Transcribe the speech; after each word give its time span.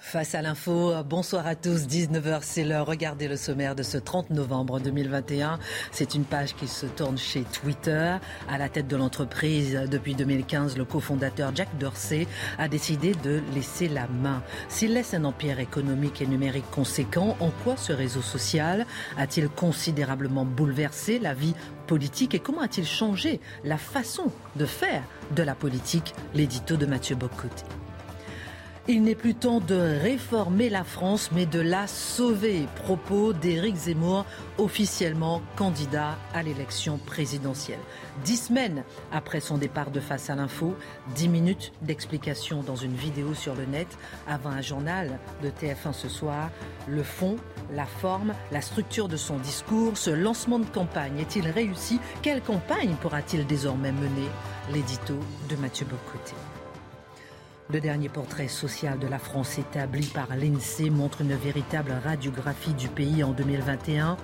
Face 0.00 0.34
à 0.34 0.40
l'info, 0.40 0.92
bonsoir 1.04 1.46
à 1.46 1.54
tous, 1.54 1.86
19h 1.86 2.38
c'est 2.40 2.64
l'heure. 2.64 2.86
Regardez 2.86 3.28
le 3.28 3.36
sommaire 3.36 3.74
de 3.74 3.82
ce 3.82 3.98
30 3.98 4.30
novembre 4.30 4.80
2021. 4.80 5.58
C'est 5.92 6.14
une 6.14 6.24
page 6.24 6.56
qui 6.56 6.66
se 6.66 6.86
tourne 6.86 7.18
chez 7.18 7.42
Twitter. 7.42 8.16
À 8.48 8.58
la 8.58 8.68
tête 8.70 8.88
de 8.88 8.96
l'entreprise 8.96 9.78
depuis 9.88 10.14
2015, 10.14 10.78
le 10.78 10.84
cofondateur 10.86 11.54
Jack 11.54 11.68
Dorsey 11.78 12.26
a 12.58 12.66
décidé 12.66 13.14
de 13.22 13.42
laisser 13.54 13.88
la 13.88 14.08
main. 14.08 14.42
S'il 14.68 14.94
laisse 14.94 15.14
un 15.14 15.24
empire 15.24 15.60
économique 15.60 16.22
et 16.22 16.26
numérique 16.26 16.70
conséquent, 16.72 17.36
en 17.38 17.50
quoi 17.62 17.76
ce 17.76 17.92
réseau 17.92 18.22
social 18.22 18.86
a-t-il 19.18 19.48
considérablement 19.48 20.46
bouleversé 20.46 21.18
la 21.18 21.34
vie 21.34 21.54
politique 21.86 22.34
et 22.34 22.40
comment 22.40 22.62
a-t-il 22.62 22.86
changé 22.86 23.38
la 23.64 23.76
façon 23.76 24.32
de 24.56 24.64
faire 24.64 25.02
de 25.36 25.42
la 25.42 25.54
politique? 25.54 26.14
L'édito 26.34 26.76
de 26.76 26.86
Mathieu 26.86 27.16
Bocoté. 27.16 27.64
Il 28.92 29.04
n'est 29.04 29.14
plus 29.14 29.36
temps 29.36 29.60
de 29.60 29.76
réformer 29.76 30.68
la 30.68 30.82
France, 30.82 31.30
mais 31.30 31.46
de 31.46 31.60
la 31.60 31.86
sauver. 31.86 32.66
Propos 32.74 33.32
d'Éric 33.32 33.76
Zemmour, 33.76 34.26
officiellement 34.58 35.42
candidat 35.54 36.18
à 36.34 36.42
l'élection 36.42 36.98
présidentielle. 36.98 37.78
Dix 38.24 38.48
semaines 38.48 38.82
après 39.12 39.38
son 39.38 39.58
départ 39.58 39.92
de 39.92 40.00
Face 40.00 40.28
à 40.28 40.34
l'info, 40.34 40.74
dix 41.14 41.28
minutes 41.28 41.72
d'explication 41.82 42.64
dans 42.64 42.74
une 42.74 42.96
vidéo 42.96 43.32
sur 43.32 43.54
le 43.54 43.64
net, 43.64 43.86
avant 44.26 44.50
un 44.50 44.60
journal 44.60 45.20
de 45.40 45.50
TF1 45.50 45.92
ce 45.92 46.08
soir. 46.08 46.50
Le 46.88 47.04
fond, 47.04 47.36
la 47.72 47.86
forme, 47.86 48.34
la 48.50 48.60
structure 48.60 49.06
de 49.06 49.16
son 49.16 49.36
discours, 49.36 49.96
ce 49.96 50.10
lancement 50.10 50.58
de 50.58 50.66
campagne 50.66 51.20
est-il 51.20 51.46
réussi? 51.48 52.00
Quelle 52.22 52.42
campagne 52.42 52.96
pourra-t-il 53.00 53.46
désormais 53.46 53.92
mener? 53.92 54.28
L'édito 54.72 55.14
de 55.48 55.54
Mathieu 55.54 55.86
Bocoté. 55.86 56.34
Le 57.72 57.80
dernier 57.80 58.08
portrait 58.08 58.48
social 58.48 58.98
de 58.98 59.06
la 59.06 59.20
France 59.20 59.56
établi 59.56 60.04
par 60.06 60.34
l'INSEE 60.34 60.90
montre 60.90 61.20
une 61.20 61.34
véritable 61.34 61.92
radiographie 62.02 62.74
du 62.74 62.88
pays 62.88 63.22
en 63.22 63.30
2021. 63.30 64.16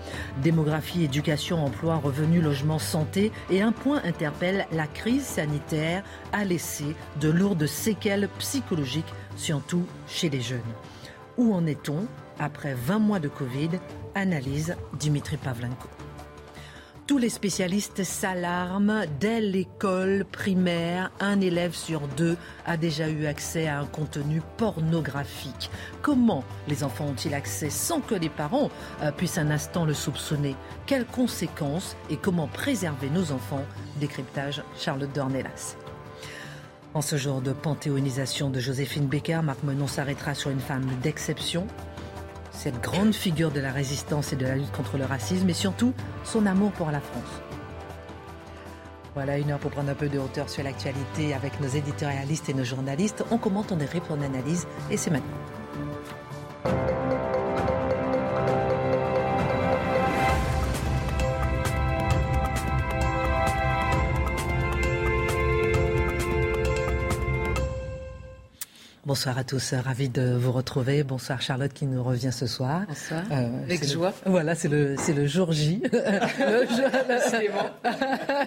Démographie, 0.43 1.05
éducation, 1.05 1.65
emploi, 1.65 1.95
revenus, 1.97 2.43
logement, 2.43 2.81
santé. 2.81 3.31
Et 3.49 3.63
un 3.63 3.71
point 3.71 4.03
interpelle, 4.03 4.67
la 4.73 4.89
crise 4.89 5.23
sanitaire 5.23 6.03
a 6.33 6.45
laissé 6.45 6.97
de 7.21 7.29
lourdes 7.29 7.67
séquelles 7.67 8.29
psychologiques, 8.41 9.15
surtout 9.37 9.87
chez 10.09 10.29
les 10.29 10.41
jeunes. 10.41 10.61
Où 11.37 11.55
en 11.55 11.67
est-on 11.67 12.07
après 12.41 12.75
20 12.75 12.99
mois 12.99 13.21
de 13.21 13.29
Covid? 13.29 13.71
Analyse 14.17 14.75
Dimitri 14.99 15.37
Pavlenko. 15.37 15.89
Tous 17.07 17.19
les 17.19 17.29
spécialistes 17.29 18.03
s'alarment. 18.03 19.05
Dès 19.21 19.41
l'école 19.41 20.25
primaire, 20.25 21.13
un 21.21 21.41
élève 21.41 21.73
sur 21.73 22.01
deux 22.09 22.37
a 22.65 22.77
déjà 22.77 23.09
eu 23.09 23.27
accès 23.27 23.69
à 23.69 23.79
un 23.79 23.87
contenu 23.87 24.43
pornographique. 24.57 25.71
Comment 26.03 26.43
les 26.67 26.83
enfants 26.83 27.07
ont-ils 27.07 27.33
accès 27.33 27.71
sans 27.71 28.01
que 28.01 28.17
les 28.17 28.29
parents 28.29 28.71
euh, 29.03 29.13
puissent 29.13 29.39
un 29.39 29.53
instant 29.53 29.85
le 29.85 29.95
soupçonner? 29.95 30.57
Quelles 30.87 31.07
conséquences 31.07 31.97
et 32.11 32.17
comment 32.17 32.49
préserver 32.49 33.09
nos 33.09 33.31
enfants? 33.31 33.65
Décryptage 34.01 34.65
Charlotte 34.77 35.13
Dornelas. 35.15 35.77
En 36.93 37.03
ce 37.03 37.17
jour 37.17 37.41
de 37.41 37.53
panthéonisation 37.53 38.51
de 38.51 38.59
Joséphine 38.59 39.07
Baker, 39.07 39.43
Marc 39.45 39.63
Menon 39.63 39.87
s'arrêtera 39.87 40.35
sur 40.35 40.51
une 40.51 40.59
femme 40.59 40.87
d'exception, 41.03 41.69
cette 42.57 42.81
grande 42.81 43.15
figure 43.15 43.51
de 43.51 43.61
la 43.61 43.71
résistance 43.71 44.33
et 44.33 44.37
de 44.37 44.47
la 44.47 44.57
lutte 44.57 44.73
contre 44.73 44.97
le 44.97 45.05
racisme 45.05 45.49
et 45.49 45.55
surtout 45.55 45.93
son 46.25 46.47
amour 46.47 46.73
pour 46.73 46.91
la 46.91 47.01
France. 47.01 47.43
Voilà 49.15 49.39
une 49.39 49.51
heure 49.51 49.59
pour 49.59 49.71
prendre 49.71 49.91
un 49.91 49.95
peu 49.95 50.09
de 50.09 50.19
hauteur 50.19 50.49
sur 50.49 50.63
l'actualité 50.63 51.35
avec 51.35 51.61
nos 51.61 51.69
éditorialistes 51.69 52.49
et 52.49 52.55
nos 52.55 52.65
journalistes. 52.65 53.25
On 53.31 53.39
commente, 53.39 53.73
on 53.73 53.77
décrypte, 53.77 54.07
on 54.11 54.21
analyse 54.23 54.67
et 54.91 54.97
c'est 54.97 55.11
maintenant. 55.11 55.39
Bonsoir 69.07 69.39
à 69.39 69.45
tous, 69.45 69.73
ravi 69.73 70.09
de 70.09 70.35
vous 70.35 70.51
retrouver. 70.51 71.05
Bonsoir 71.05 71.41
Charlotte 71.41 71.73
qui 71.73 71.87
nous 71.87 72.03
revient 72.03 72.33
ce 72.33 72.49
soir. 72.49 72.83
Bonsoir. 72.89 73.23
Euh, 73.31 73.63
Avec 73.63 73.89
joie. 73.89 74.13
Le, 74.25 74.33
voilà, 74.33 74.57
c'est 74.57 74.67
le 74.67 74.97
c'est 74.99 75.13
le 75.13 75.29
jour 75.29 75.53
J. 75.53 75.81
le, 75.93 76.67
jour, 76.67 76.91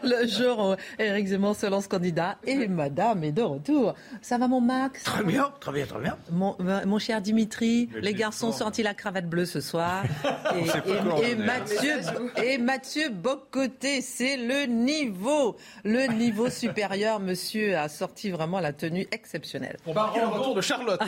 le, 0.04 0.22
le 0.22 0.28
jour 0.28 0.76
où 1.00 1.02
Éric 1.02 1.28
Zemmour 1.28 1.56
se 1.56 1.66
lance 1.66 1.88
candidat 1.88 2.36
et 2.46 2.68
Madame 2.68 3.24
est 3.24 3.32
de 3.32 3.42
retour. 3.42 3.96
Ça 4.22 4.38
va 4.38 4.50
mon 4.50 4.60
Max? 4.60 5.02
Très 5.06 5.24
bien, 5.24 5.50
très 5.62 5.72
bien, 5.72 5.86
très 5.86 6.02
bien. 6.02 6.18
Mon, 6.30 6.58
mon 6.86 7.00
cher 7.00 7.22
Dimitri, 7.22 7.88
les 7.96 8.14
garçons 8.14 8.48
ont 8.48 8.52
sorti 8.52 8.84
la 8.84 8.94
cravate 8.94 9.30
bleue 9.30 9.46
ce 9.46 9.62
soir. 9.62 10.04
et, 10.56 11.30
et, 11.30 11.32
et 11.32 11.36
Mathieu 11.36 11.94
et 12.44 12.58
Mathieu 12.58 13.08
Bocoté, 13.08 14.02
c'est 14.02 14.36
le 14.36 14.66
niveau, 14.66 15.56
le 15.86 16.08
niveau 16.18 16.50
supérieur. 16.50 17.22
Monsieur 17.22 17.78
a 17.78 17.88
sorti 17.88 18.30
vraiment 18.30 18.60
la 18.60 18.74
tenue 18.74 19.08
exceptionnelle. 19.14 19.78
On 19.86 19.94
de 20.54 20.62
Charlotte. 20.62 21.02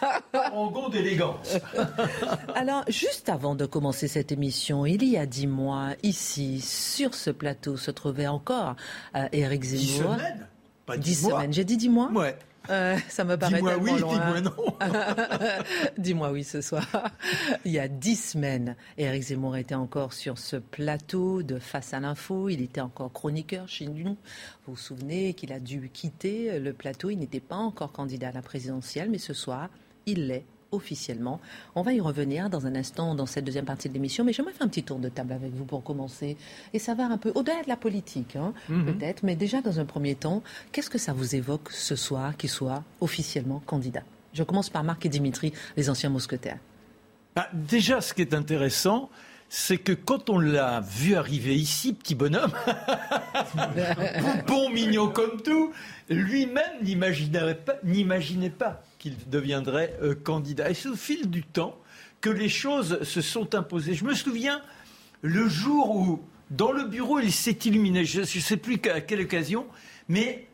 en 0.52 0.88
d'élégance. 0.88 1.56
Alors, 2.54 2.84
juste 2.88 3.28
avant 3.28 3.54
de 3.54 3.66
commencer 3.66 4.08
cette 4.08 4.32
émission, 4.32 4.86
il 4.86 5.04
y 5.04 5.16
a 5.16 5.26
dix 5.26 5.46
mois, 5.46 5.90
ici, 6.02 6.60
sur 6.60 7.14
ce 7.14 7.30
plateau, 7.30 7.76
se 7.76 7.90
trouvait 7.90 8.26
encore 8.26 8.76
euh, 9.16 9.28
Éric 9.32 9.64
Zemmour. 9.64 9.82
Dix 9.82 9.96
semaines? 9.98 10.48
Pas 10.86 10.96
dix, 10.96 11.14
semaines. 11.14 11.52
J'ai 11.52 11.64
dit 11.64 11.76
dix 11.76 11.88
mois 11.88 12.10
Ouais. 12.12 12.36
Euh, 12.70 12.96
ça 13.08 13.24
me 13.24 13.36
paraît 13.36 13.56
dis-moi 13.56 13.76
oui, 13.76 13.92
dis-moi 13.94 14.40
non. 14.40 14.52
dis-moi 15.98 16.30
oui 16.32 16.44
ce 16.44 16.60
soir. 16.60 16.86
Il 17.64 17.72
y 17.72 17.78
a 17.78 17.88
dix 17.88 18.16
semaines, 18.16 18.76
Éric 18.96 19.24
Zemmour 19.24 19.56
était 19.56 19.74
encore 19.74 20.12
sur 20.12 20.38
ce 20.38 20.56
plateau 20.56 21.42
de 21.42 21.58
Face 21.58 21.92
à 21.94 22.00
l'info. 22.00 22.48
Il 22.48 22.62
était 22.62 22.80
encore 22.80 23.12
chroniqueur 23.12 23.68
chez 23.68 23.86
nous. 23.86 24.16
Vous 24.66 24.74
vous 24.74 24.76
souvenez 24.76 25.34
qu'il 25.34 25.52
a 25.52 25.60
dû 25.60 25.90
quitter 25.92 26.58
le 26.58 26.72
plateau. 26.72 27.10
Il 27.10 27.18
n'était 27.18 27.40
pas 27.40 27.56
encore 27.56 27.92
candidat 27.92 28.28
à 28.28 28.32
la 28.32 28.42
présidentielle, 28.42 29.10
mais 29.10 29.18
ce 29.18 29.34
soir, 29.34 29.68
il 30.06 30.28
l'est 30.28 30.44
officiellement. 30.74 31.40
On 31.74 31.82
va 31.82 31.92
y 31.92 32.00
revenir 32.00 32.50
dans 32.50 32.66
un 32.66 32.74
instant 32.74 33.14
dans 33.14 33.26
cette 33.26 33.44
deuxième 33.44 33.64
partie 33.64 33.88
de 33.88 33.94
l'émission, 33.94 34.24
mais 34.24 34.32
j'aimerais 34.32 34.52
faire 34.52 34.66
un 34.66 34.68
petit 34.68 34.82
tour 34.82 34.98
de 34.98 35.08
table 35.08 35.32
avec 35.32 35.52
vous 35.54 35.64
pour 35.64 35.82
commencer 35.82 36.36
et 36.72 36.78
savoir 36.78 37.10
un 37.10 37.18
peu, 37.18 37.32
au-delà 37.34 37.62
de 37.62 37.68
la 37.68 37.76
politique, 37.76 38.36
hein, 38.36 38.52
Mhm. 38.68 38.84
peut-être, 38.86 39.22
mais 39.22 39.36
déjà 39.36 39.60
dans 39.62 39.80
un 39.80 39.84
premier 39.84 40.14
temps, 40.14 40.42
qu'est-ce 40.72 40.90
que 40.90 40.98
ça 40.98 41.12
vous 41.12 41.34
évoque 41.34 41.70
ce 41.70 41.96
soir 41.96 42.36
qu'il 42.36 42.50
soit 42.50 42.82
officiellement 43.00 43.62
candidat? 43.64 44.02
Je 44.32 44.42
commence 44.42 44.68
par 44.70 44.82
Marc 44.84 45.06
et 45.06 45.08
Dimitri, 45.08 45.52
les 45.76 45.88
anciens 45.90 46.10
mousquetaires. 46.10 46.58
Bah, 47.36 47.48
déjà, 47.52 48.00
ce 48.00 48.14
qui 48.14 48.22
est 48.22 48.34
intéressant, 48.34 49.10
c'est 49.56 49.78
que 49.78 49.92
quand 49.92 50.30
on 50.30 50.40
l'a 50.40 50.80
vu 50.80 51.14
arriver 51.14 51.54
ici, 51.54 51.92
petit 51.92 52.16
bonhomme, 52.16 52.50
bon 54.48 54.68
mignon 54.70 55.08
comme 55.08 55.40
tout, 55.42 55.72
lui-même 56.10 56.82
n'imaginait 56.82 58.50
pas, 58.50 58.82
qu'il 58.98 59.14
deviendrait 59.30 59.96
euh, 60.02 60.16
candidat. 60.16 60.70
Et 60.70 60.74
c'est 60.74 60.88
au 60.88 60.96
fil 60.96 61.30
du 61.30 61.44
temps 61.44 61.78
que 62.20 62.30
les 62.30 62.48
choses 62.48 63.04
se 63.04 63.20
sont 63.20 63.54
imposées. 63.54 63.94
Je 63.94 64.04
me 64.04 64.14
souviens 64.14 64.60
le 65.22 65.48
jour 65.48 65.94
où, 65.94 66.20
dans 66.50 66.72
le 66.72 66.86
bureau, 66.86 67.20
il 67.20 67.30
s'est 67.30 67.52
illuminé, 67.64 68.04
je 68.04 68.22
ne 68.22 68.24
sais 68.24 68.56
plus 68.56 68.80
à 68.92 69.00
quelle 69.00 69.20
occasion, 69.20 69.66
mais 70.08 70.48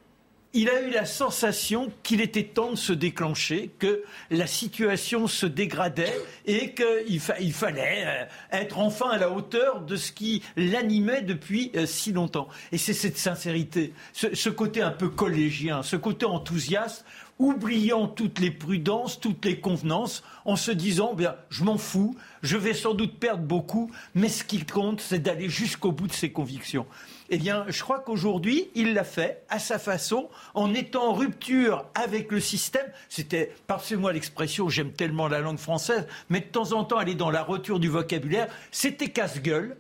il 0.52 0.68
a 0.68 0.82
eu 0.82 0.90
la 0.90 1.04
sensation 1.04 1.92
qu'il 2.02 2.20
était 2.20 2.44
temps 2.44 2.72
de 2.72 2.76
se 2.76 2.92
déclencher, 2.92 3.70
que 3.78 4.02
la 4.30 4.46
situation 4.46 5.26
se 5.28 5.46
dégradait 5.46 6.12
et 6.46 6.74
qu'il 6.74 7.20
il 7.40 7.52
fallait 7.52 8.04
euh, 8.04 8.24
être 8.50 8.78
enfin 8.78 9.10
à 9.10 9.18
la 9.18 9.30
hauteur 9.30 9.80
de 9.82 9.96
ce 9.96 10.10
qui 10.10 10.42
l'animait 10.56 11.22
depuis 11.22 11.70
euh, 11.76 11.86
si 11.86 12.12
longtemps. 12.12 12.48
Et 12.72 12.78
c'est 12.78 12.94
cette 12.94 13.18
sincérité, 13.18 13.92
ce, 14.12 14.34
ce 14.34 14.50
côté 14.50 14.82
un 14.82 14.90
peu 14.90 15.08
collégien, 15.08 15.82
ce 15.82 15.96
côté 15.96 16.26
enthousiaste, 16.26 17.04
oubliant 17.38 18.06
toutes 18.06 18.38
les 18.38 18.50
prudences, 18.50 19.18
toutes 19.18 19.44
les 19.46 19.60
convenances, 19.60 20.22
en 20.44 20.56
se 20.56 20.70
disant, 20.70 21.14
bien, 21.14 21.36
je 21.48 21.64
m'en 21.64 21.78
fous, 21.78 22.14
je 22.42 22.56
vais 22.58 22.74
sans 22.74 22.92
doute 22.92 23.18
perdre 23.18 23.42
beaucoup, 23.42 23.90
mais 24.14 24.28
ce 24.28 24.44
qui 24.44 24.64
compte, 24.64 25.00
c'est 25.00 25.20
d'aller 25.20 25.48
jusqu'au 25.48 25.90
bout 25.90 26.06
de 26.06 26.12
ses 26.12 26.30
convictions. 26.30 26.86
Eh 27.30 27.38
bien, 27.38 27.64
je 27.68 27.80
crois 27.82 28.00
qu'aujourd'hui, 28.00 28.70
il 28.74 28.92
l'a 28.94 29.04
fait 29.04 29.44
à 29.48 29.58
sa 29.58 29.78
façon, 29.78 30.28
en 30.54 30.74
étant 30.74 31.10
en 31.10 31.14
rupture 31.14 31.86
avec 31.94 32.30
le 32.32 32.40
système. 32.40 32.86
C'était, 33.08 33.52
passez-moi 33.66 34.12
l'expression, 34.12 34.68
j'aime 34.68 34.92
tellement 34.92 35.28
la 35.28 35.40
langue 35.40 35.58
française, 35.58 36.06
mais 36.28 36.40
de 36.40 36.46
temps 36.46 36.72
en 36.72 36.84
temps, 36.84 36.98
aller 36.98 37.14
dans 37.14 37.30
la 37.30 37.42
rupture 37.42 37.78
du 37.78 37.88
vocabulaire, 37.88 38.48
c'était 38.70 39.08
casse-gueule. 39.08 39.76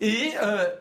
Et 0.00 0.32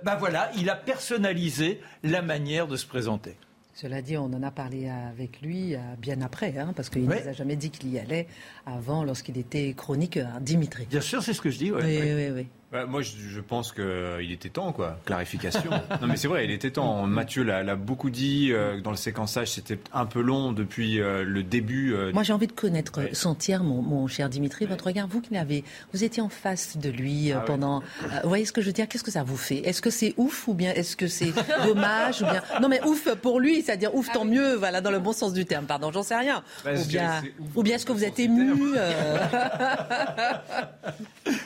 ben 0.04 0.16
voilà, 0.16 0.52
il 0.58 0.70
a 0.70 0.76
personnalisé 0.76 1.82
la 2.04 2.22
manière 2.22 2.68
de 2.68 2.76
se 2.76 2.86
présenter. 2.86 3.36
Cela 3.78 4.02
dit, 4.02 4.18
on 4.18 4.26
en 4.26 4.42
a 4.42 4.50
parlé 4.50 4.90
avec 4.90 5.40
lui 5.40 5.76
euh, 5.76 5.80
bien 6.00 6.22
après, 6.22 6.58
hein, 6.58 6.74
parce 6.76 6.90
qu'il 6.90 7.04
ne 7.04 7.14
nous 7.14 7.28
a 7.28 7.34
jamais 7.34 7.56
dit 7.56 7.70
qu'il 7.70 7.94
y 7.94 8.00
allait 8.00 8.26
avant, 8.66 9.04
lorsqu'il 9.04 9.38
était 9.38 9.72
chroniqueur, 9.78 10.42
Dimitri. 10.42 10.88
Bien 10.90 11.00
sûr, 11.00 11.22
c'est 11.22 11.34
ce 11.34 11.42
que 11.42 11.52
je 11.52 11.60
dis. 11.60 11.72
oui, 11.72 11.84
oui, 11.84 12.30
oui. 12.34 12.48
Bah, 12.70 12.86
moi, 12.86 13.02
je, 13.02 13.40
pense 13.40 13.72
qu'il 13.72 13.84
euh, 13.86 14.30
était 14.30 14.50
temps, 14.50 14.74
quoi. 14.74 15.00
Clarification. 15.06 15.70
non, 16.02 16.08
mais 16.08 16.18
c'est 16.18 16.28
vrai, 16.28 16.44
il 16.44 16.52
était 16.52 16.72
temps. 16.72 17.08
Mathieu 17.08 17.44
l'a 17.44 17.76
beaucoup 17.78 18.10
dit. 18.10 18.50
Euh, 18.52 18.82
dans 18.82 18.92
le 18.92 18.98
séquençage, 18.98 19.52
c'était 19.52 19.80
un 19.94 20.06
peu 20.06 20.20
long 20.20 20.52
depuis 20.52 21.00
euh, 21.00 21.24
le 21.24 21.44
début. 21.44 21.96
moi, 22.14 22.24
j'ai 22.24 22.34
envie 22.34 22.48
de 22.48 22.52
connaître 22.52 23.00
son 23.14 23.36
tiers, 23.36 23.64
mon, 23.64 24.08
cher 24.08 24.28
Dimitri. 24.28 24.66
Votre 24.66 24.88
regard, 24.88 25.08
vous 25.08 25.22
qui 25.22 25.34
l'avez, 25.34 25.64
vous 25.94 26.04
étiez 26.04 26.22
en 26.22 26.28
face 26.28 26.78
de 26.78 26.90
lui 26.90 27.32
ah 27.32 27.40
pendant. 27.40 27.82
vous 28.24 28.30
voyez 28.30 28.44
ce 28.44 28.52
que 28.52 28.60
je 28.60 28.68
veux 28.68 28.74
dire? 28.74 28.90
Qu'est-ce 28.90 29.04
que 29.04 29.12
ça 29.12 29.24
vous 29.24 29.38
fait? 29.38 29.60
Est-ce 29.60 29.82
que 29.82 29.90
c'est 29.90 30.14
ouf 30.18 30.50
ou 30.50 30.54
bien 30.54 30.74
est-ce 30.74 30.98
que 30.98 31.08
c'est 31.08 31.32
dommage 31.64 32.22
ou 32.22 32.26
bien 32.26 32.44
Non, 32.62 32.68
mais 32.68 32.84
ouf 32.84 33.08
pour 33.16 33.40
lui, 33.40 33.62
c'est-à-dire 33.62 33.96
ouf, 33.96 34.12
tant 34.12 34.24
ah 34.24 34.26
mieux. 34.26 34.56
Voilà, 34.56 34.82
dans 34.82 34.92
le 34.92 35.00
bon 35.00 35.14
sens 35.14 35.32
du 35.32 35.46
terme. 35.46 35.68
Pardon, 35.68 35.94
j'en 35.94 36.04
sais 36.04 36.18
rien. 36.18 36.44
Bah, 36.66 36.72
ou 36.76 36.86
bien, 36.86 37.24
ou 37.56 37.64
bien 37.64 37.76
est-ce 37.76 37.86
que 37.86 37.94
vous 37.94 38.04
êtes 38.04 38.20
ému 38.20 38.54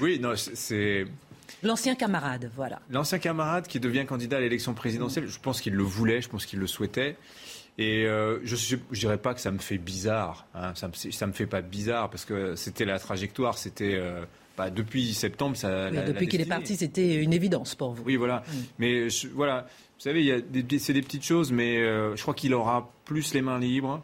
Oui, 0.02 0.20
non, 0.20 0.34
c'est 0.36 1.06
L'ancien 1.64 1.96
camarade, 1.96 2.52
voilà. 2.56 2.80
L'ancien 2.90 3.20
camarade 3.20 3.68
qui 3.68 3.80
devient 3.80 4.06
candidat 4.06 4.38
à 4.38 4.40
l'élection 4.40 4.74
présidentielle, 4.74 5.28
je 5.28 5.40
pense 5.40 5.62
qu'il 5.62 5.74
le 5.74 5.84
voulait, 5.84 6.22
je 6.22 6.30
pense 6.30 6.46
qu'il 6.46 6.60
le 6.60 6.68
souhaitait. 6.68 7.16
Et 7.78 8.06
euh, 8.06 8.40
je 8.44 8.76
ne 8.76 8.96
dirais 8.96 9.18
pas 9.18 9.34
que 9.34 9.40
ça 9.40 9.52
me 9.52 9.60
fait 9.60 9.78
bizarre. 9.78 10.46
Hein. 10.54 10.74
Ça 10.76 10.88
ne 10.88 11.28
me, 11.28 11.34
fait 11.34 11.46
pas 11.46 11.62
bizarre 11.62 12.10
parce 12.10 12.26
que 12.26 12.56
c'était 12.56 12.86
la 12.86 13.00
trajectoire, 13.00 13.58
c'était. 13.58 13.96
Euh, 13.96 14.26
bah, 14.58 14.70
depuis 14.70 15.14
septembre, 15.14 15.56
ça. 15.56 15.90
depuis 15.90 16.28
qu'il 16.28 16.42
est 16.42 16.46
parti, 16.46 16.76
c'était 16.76 17.16
une 17.16 17.34
évidence 17.34 17.74
pour 17.76 17.94
vous. 17.94 18.04
Oui, 18.04 18.18
voilà. 18.18 18.44
Mais 18.80 19.08
voilà, 19.34 19.62
vous 19.98 20.04
savez, 20.04 20.44
c'est 20.78 20.94
des 20.94 21.02
petites 21.02 21.24
choses, 21.24 21.52
mais 21.52 21.78
euh, 21.78 22.16
je 22.16 22.22
crois 22.22 22.34
qu'il 22.34 22.54
aura 22.54 22.92
plus 23.06 23.34
les 23.34 23.42
mains 23.42 23.60
libres. 23.60 24.04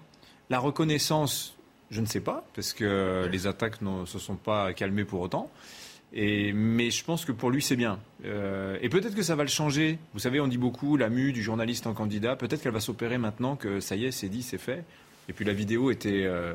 La 0.49 0.59
reconnaissance, 0.59 1.57
je 1.91 1.99
ne 1.99 2.05
sais 2.05 2.21
pas, 2.21 2.47
parce 2.55 2.71
que 2.71 3.27
les 3.29 3.45
attaques 3.45 3.81
ne 3.81 4.05
se 4.05 4.19
sont 4.19 4.37
pas 4.37 4.71
calmées 4.71 5.03
pour 5.03 5.19
autant 5.19 5.51
mais 6.13 6.89
je 6.91 7.03
pense 7.03 7.25
que 7.25 7.31
pour 7.31 7.49
lui, 7.49 7.61
c'est 7.61 7.75
bien. 7.75 7.99
Euh, 8.25 8.77
et 8.81 8.89
peut-être 8.89 9.15
que 9.15 9.21
ça 9.21 9.35
va 9.35 9.43
le 9.43 9.49
changer. 9.49 9.99
Vous 10.13 10.19
savez, 10.19 10.39
on 10.39 10.47
dit 10.47 10.57
beaucoup 10.57 10.97
la 10.97 11.09
mue 11.09 11.33
du 11.33 11.43
journaliste 11.43 11.87
en 11.87 11.93
candidat. 11.93 12.35
Peut-être 12.35 12.61
qu'elle 12.61 12.71
va 12.71 12.79
s'opérer 12.79 13.17
maintenant 13.17 13.55
que 13.55 13.79
ça 13.79 13.95
y 13.95 14.05
est, 14.05 14.11
c'est 14.11 14.29
dit, 14.29 14.43
c'est 14.43 14.57
fait. 14.57 14.83
Et 15.29 15.33
puis 15.33 15.45
la 15.45 15.53
vidéo 15.53 15.91
était. 15.91 16.23
Euh, 16.23 16.53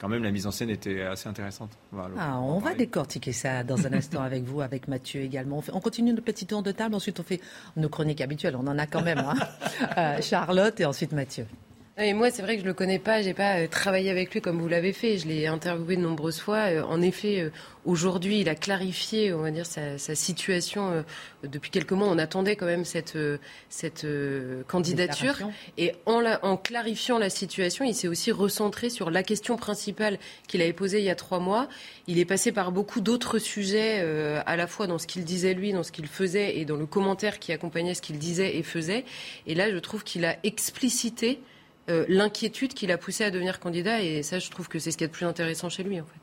quand 0.00 0.08
même, 0.08 0.22
la 0.22 0.30
mise 0.30 0.46
en 0.46 0.52
scène 0.52 0.70
était 0.70 1.02
assez 1.02 1.28
intéressante. 1.28 1.70
ah, 2.18 2.38
on 2.38 2.60
va 2.60 2.72
décortiquer 2.74 3.32
ça 3.32 3.64
dans 3.64 3.84
un 3.84 3.92
instant 3.92 4.22
avec 4.22 4.44
vous, 4.44 4.60
avec 4.60 4.86
Mathieu 4.86 5.22
également. 5.22 5.60
On, 5.72 5.80
continue 5.80 6.12
notre 6.12 6.24
petit 6.24 6.46
tour 6.46 6.62
de 6.62 6.70
table, 6.70 6.94
ensuite 6.94 7.18
on 7.18 7.24
fait 7.24 7.40
nos 7.76 7.88
chroniques 7.88 8.20
habituelles. 8.20 8.54
On 8.54 8.66
en 8.68 8.78
a 8.78 8.86
quand 8.86 9.02
même. 9.02 9.18
Hein. 9.18 9.34
Euh, 9.96 10.20
Charlotte 10.20 10.78
et 10.80 10.84
ensuite 10.84 11.12
Mathieu. 11.12 11.46
Et 12.00 12.14
moi, 12.14 12.30
c'est 12.30 12.42
vrai 12.42 12.54
que 12.54 12.62
je 12.62 12.66
le 12.66 12.74
connais 12.74 13.00
pas. 13.00 13.22
J'ai 13.22 13.34
pas 13.34 13.58
euh, 13.58 13.66
travaillé 13.66 14.08
avec 14.08 14.32
lui 14.32 14.40
comme 14.40 14.60
vous 14.60 14.68
l'avez 14.68 14.92
fait. 14.92 15.18
Je 15.18 15.26
l'ai 15.26 15.48
interviewé 15.48 15.96
de 15.96 16.00
nombreuses 16.00 16.38
fois. 16.38 16.70
Euh, 16.70 16.82
en 16.84 17.02
effet, 17.02 17.40
euh, 17.40 17.50
aujourd'hui, 17.84 18.38
il 18.38 18.48
a 18.48 18.54
clarifié, 18.54 19.32
on 19.32 19.42
va 19.42 19.50
dire, 19.50 19.66
sa, 19.66 19.98
situation. 19.98 21.04
depuis 21.42 21.70
quelques 21.70 21.92
mois, 21.92 22.06
on 22.06 22.18
attendait 22.18 22.54
quand 22.54 22.66
même 22.66 22.84
cette 22.84 23.18
cette 23.68 24.06
candidature. 24.66 25.38
Et 25.76 25.92
en, 26.06 26.20
la, 26.20 26.44
en 26.44 26.56
clarifiant 26.56 27.18
la 27.18 27.30
situation, 27.30 27.84
il 27.84 27.94
s'est 27.94 28.08
aussi 28.08 28.30
recentré 28.30 28.90
sur 28.90 29.10
la 29.10 29.22
question 29.22 29.56
principale 29.56 30.18
qu'il 30.46 30.60
avait 30.62 30.72
posée 30.72 30.98
il 30.98 31.04
y 31.04 31.10
a 31.10 31.14
trois 31.14 31.40
mois. 31.40 31.68
Il 32.06 32.18
est 32.18 32.24
passé 32.24 32.52
par 32.52 32.72
beaucoup 32.72 33.00
d'autres 33.00 33.38
sujets, 33.38 34.00
à 34.44 34.56
la 34.56 34.66
fois 34.66 34.86
dans 34.86 34.98
ce 34.98 35.06
qu'il 35.06 35.24
disait 35.24 35.54
lui, 35.54 35.72
dans 35.72 35.82
ce 35.82 35.92
qu'il 35.92 36.06
faisait, 36.06 36.58
et 36.58 36.64
dans 36.64 36.76
le 36.76 36.86
commentaire 36.86 37.38
qui 37.38 37.52
accompagnait 37.52 37.94
ce 37.94 38.02
qu'il 38.02 38.18
disait 38.18 38.56
et 38.56 38.62
faisait. 38.62 39.04
Et 39.46 39.54
là, 39.54 39.70
je 39.70 39.78
trouve 39.78 40.04
qu'il 40.04 40.24
a 40.26 40.36
explicité 40.42 41.40
euh, 41.88 42.04
l'inquiétude 42.08 42.74
qui 42.74 42.86
l'a 42.86 42.98
poussé 42.98 43.24
à 43.24 43.30
devenir 43.30 43.60
candidat. 43.60 44.02
Et 44.02 44.22
ça, 44.22 44.38
je 44.38 44.50
trouve 44.50 44.68
que 44.68 44.78
c'est 44.78 44.90
ce 44.90 44.96
qui 44.96 45.04
est 45.04 45.08
le 45.08 45.12
plus 45.12 45.26
intéressant 45.26 45.68
chez 45.68 45.82
lui, 45.82 46.00
en 46.00 46.04
fait. 46.04 46.20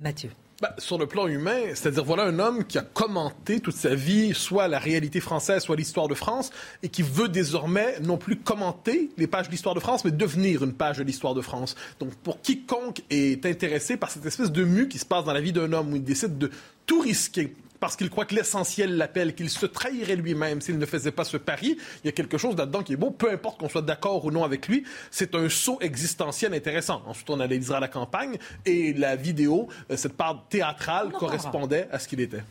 Mathieu. 0.00 0.30
Bah, 0.62 0.74
sur 0.78 0.96
le 0.96 1.06
plan 1.06 1.26
humain, 1.26 1.74
c'est-à-dire 1.74 2.02
voilà 2.02 2.24
un 2.24 2.38
homme 2.38 2.64
qui 2.64 2.78
a 2.78 2.82
commenté 2.82 3.60
toute 3.60 3.74
sa 3.74 3.94
vie 3.94 4.32
soit 4.32 4.68
la 4.68 4.78
réalité 4.78 5.20
française, 5.20 5.62
soit 5.62 5.76
l'histoire 5.76 6.08
de 6.08 6.14
France, 6.14 6.50
et 6.82 6.88
qui 6.88 7.02
veut 7.02 7.28
désormais 7.28 8.00
non 8.00 8.16
plus 8.16 8.36
commenter 8.36 9.10
les 9.18 9.26
pages 9.26 9.48
de 9.48 9.50
l'histoire 9.50 9.74
de 9.74 9.80
France, 9.80 10.06
mais 10.06 10.12
devenir 10.12 10.64
une 10.64 10.72
page 10.72 10.96
de 10.96 11.02
l'histoire 11.02 11.34
de 11.34 11.42
France. 11.42 11.76
Donc 12.00 12.14
pour 12.14 12.40
quiconque 12.40 13.02
est 13.10 13.44
intéressé 13.44 13.98
par 13.98 14.10
cette 14.10 14.24
espèce 14.24 14.50
de 14.50 14.64
mue 14.64 14.88
qui 14.88 14.98
se 14.98 15.04
passe 15.04 15.24
dans 15.24 15.34
la 15.34 15.42
vie 15.42 15.52
d'un 15.52 15.70
homme 15.74 15.92
où 15.92 15.96
il 15.96 16.04
décide 16.04 16.38
de 16.38 16.50
tout 16.86 17.00
risquer 17.00 17.54
parce 17.80 17.96
qu'il 17.96 18.10
croit 18.10 18.24
que 18.24 18.34
l'essentiel 18.34 18.96
l'appelle, 18.96 19.34
qu'il 19.34 19.50
se 19.50 19.66
trahirait 19.66 20.16
lui-même 20.16 20.60
s'il 20.60 20.78
ne 20.78 20.86
faisait 20.86 21.12
pas 21.12 21.24
ce 21.24 21.36
pari. 21.36 21.76
Il 22.02 22.06
y 22.06 22.08
a 22.08 22.12
quelque 22.12 22.38
chose 22.38 22.56
là-dedans 22.56 22.82
qui 22.82 22.94
est 22.94 22.96
beau, 22.96 23.10
peu 23.10 23.30
importe 23.30 23.60
qu'on 23.60 23.68
soit 23.68 23.82
d'accord 23.82 24.24
ou 24.24 24.30
non 24.30 24.44
avec 24.44 24.68
lui. 24.68 24.84
C'est 25.10 25.34
un 25.34 25.48
saut 25.48 25.78
existentiel 25.80 26.54
intéressant. 26.54 27.02
Ensuite, 27.06 27.30
on 27.30 27.40
analysera 27.40 27.80
la 27.80 27.88
campagne 27.88 28.38
et 28.64 28.92
la 28.92 29.16
vidéo, 29.16 29.68
euh, 29.90 29.96
cette 29.96 30.16
part 30.16 30.46
théâtrale 30.48 31.12
correspondait 31.12 31.88
à 31.90 31.98
ce 31.98 32.08
qu'il 32.08 32.20
était. 32.20 32.42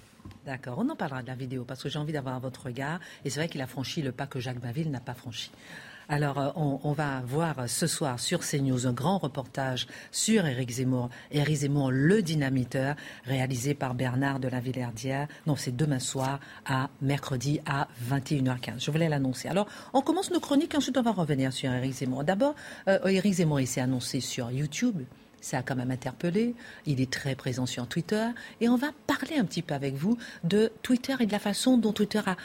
D'accord, 0.46 0.78
on 0.78 0.90
en 0.90 0.96
parlera 0.96 1.24
de 1.24 1.28
la 1.28 1.36
vidéo 1.36 1.64
parce 1.64 1.82
que 1.82 1.90
j'ai 1.90 1.98
envie 1.98 2.14
d'avoir 2.14 2.40
votre 2.40 2.66
regard. 2.66 3.00
Et 3.24 3.30
c'est 3.30 3.40
vrai 3.40 3.50
qu'il 3.50 3.62
a 3.62 3.68
franchi 3.68 4.02
le 4.02 4.12
pas 4.12 4.28
que 4.28 4.40
Jacques 4.40 4.60
Baville 4.60 4.92
n'a 4.92 5.00
pas 5.00 5.16
franchi. 5.16 5.52
Alors, 6.08 6.40
euh, 6.40 6.50
on, 6.56 6.92
va 6.94 7.22
voir 7.26 7.68
ce 7.68 7.88
soir 7.88 8.20
sur 8.20 8.40
CNews 8.42 8.88
un 8.88 8.94
grand 8.94 9.18
reportage 9.18 9.88
sur 10.12 10.46
Éric 10.46 10.72
Zemmour. 10.72 11.10
Éric 11.32 11.58
Zemmour, 11.58 11.92
le 11.92 12.22
dynamiteur, 12.22 12.96
réalisé 13.26 13.74
par 13.74 13.96
Bernard 13.96 14.40
de 14.40 14.48
la 14.48 14.60
Villardière. 14.60 15.28
Non, 15.48 15.56
c'est 15.56 15.76
demain 15.76 16.00
soir 16.00 16.40
à 16.66 16.90
mercredi 17.02 17.60
à 17.66 17.88
21h15. 18.10 18.84
Je 18.84 18.92
voulais 18.92 19.10
l'annoncer. 19.10 19.48
Alors, 19.48 19.68
on 19.94 20.02
commence 20.02 20.32
nos 20.32 20.40
chroniques, 20.40 20.76
ensuite 20.76 20.98
on 20.98 21.02
va 21.02 21.12
revenir 21.12 21.52
sur 21.52 21.72
Éric 21.72 21.94
Zemmour. 21.94 22.24
D'abord, 22.24 22.56
euh, 22.88 23.06
Éric 23.08 23.34
Zemmour, 23.34 23.60
il 23.60 23.68
s'est 23.68 23.82
annoncé 23.82 24.20
sur 24.20 24.52
YouTube 24.52 25.02
ça 25.46 25.60
a 25.60 25.62
quand 25.62 25.76
même 25.76 25.92
interpellé. 25.92 26.56
Il 26.88 27.00
est 27.00 27.12
très 27.12 27.36
présent 27.36 27.68
sur 27.68 27.88
Twitter. 27.88 28.28
Et 28.62 28.68
on 28.68 28.78
va 28.78 28.88
parler 29.06 29.38
un 29.38 29.46
petit 29.46 29.62
peu 29.62 29.76
avec 29.76 29.94
vous 29.94 30.18
de 30.44 30.72
Twitter 30.82 31.14
et 31.20 31.28
de 31.28 31.32
la 31.32 31.40
façon 31.40 31.78
dont 31.78 31.94
Twitter 31.94 32.22
a, 32.26 32.36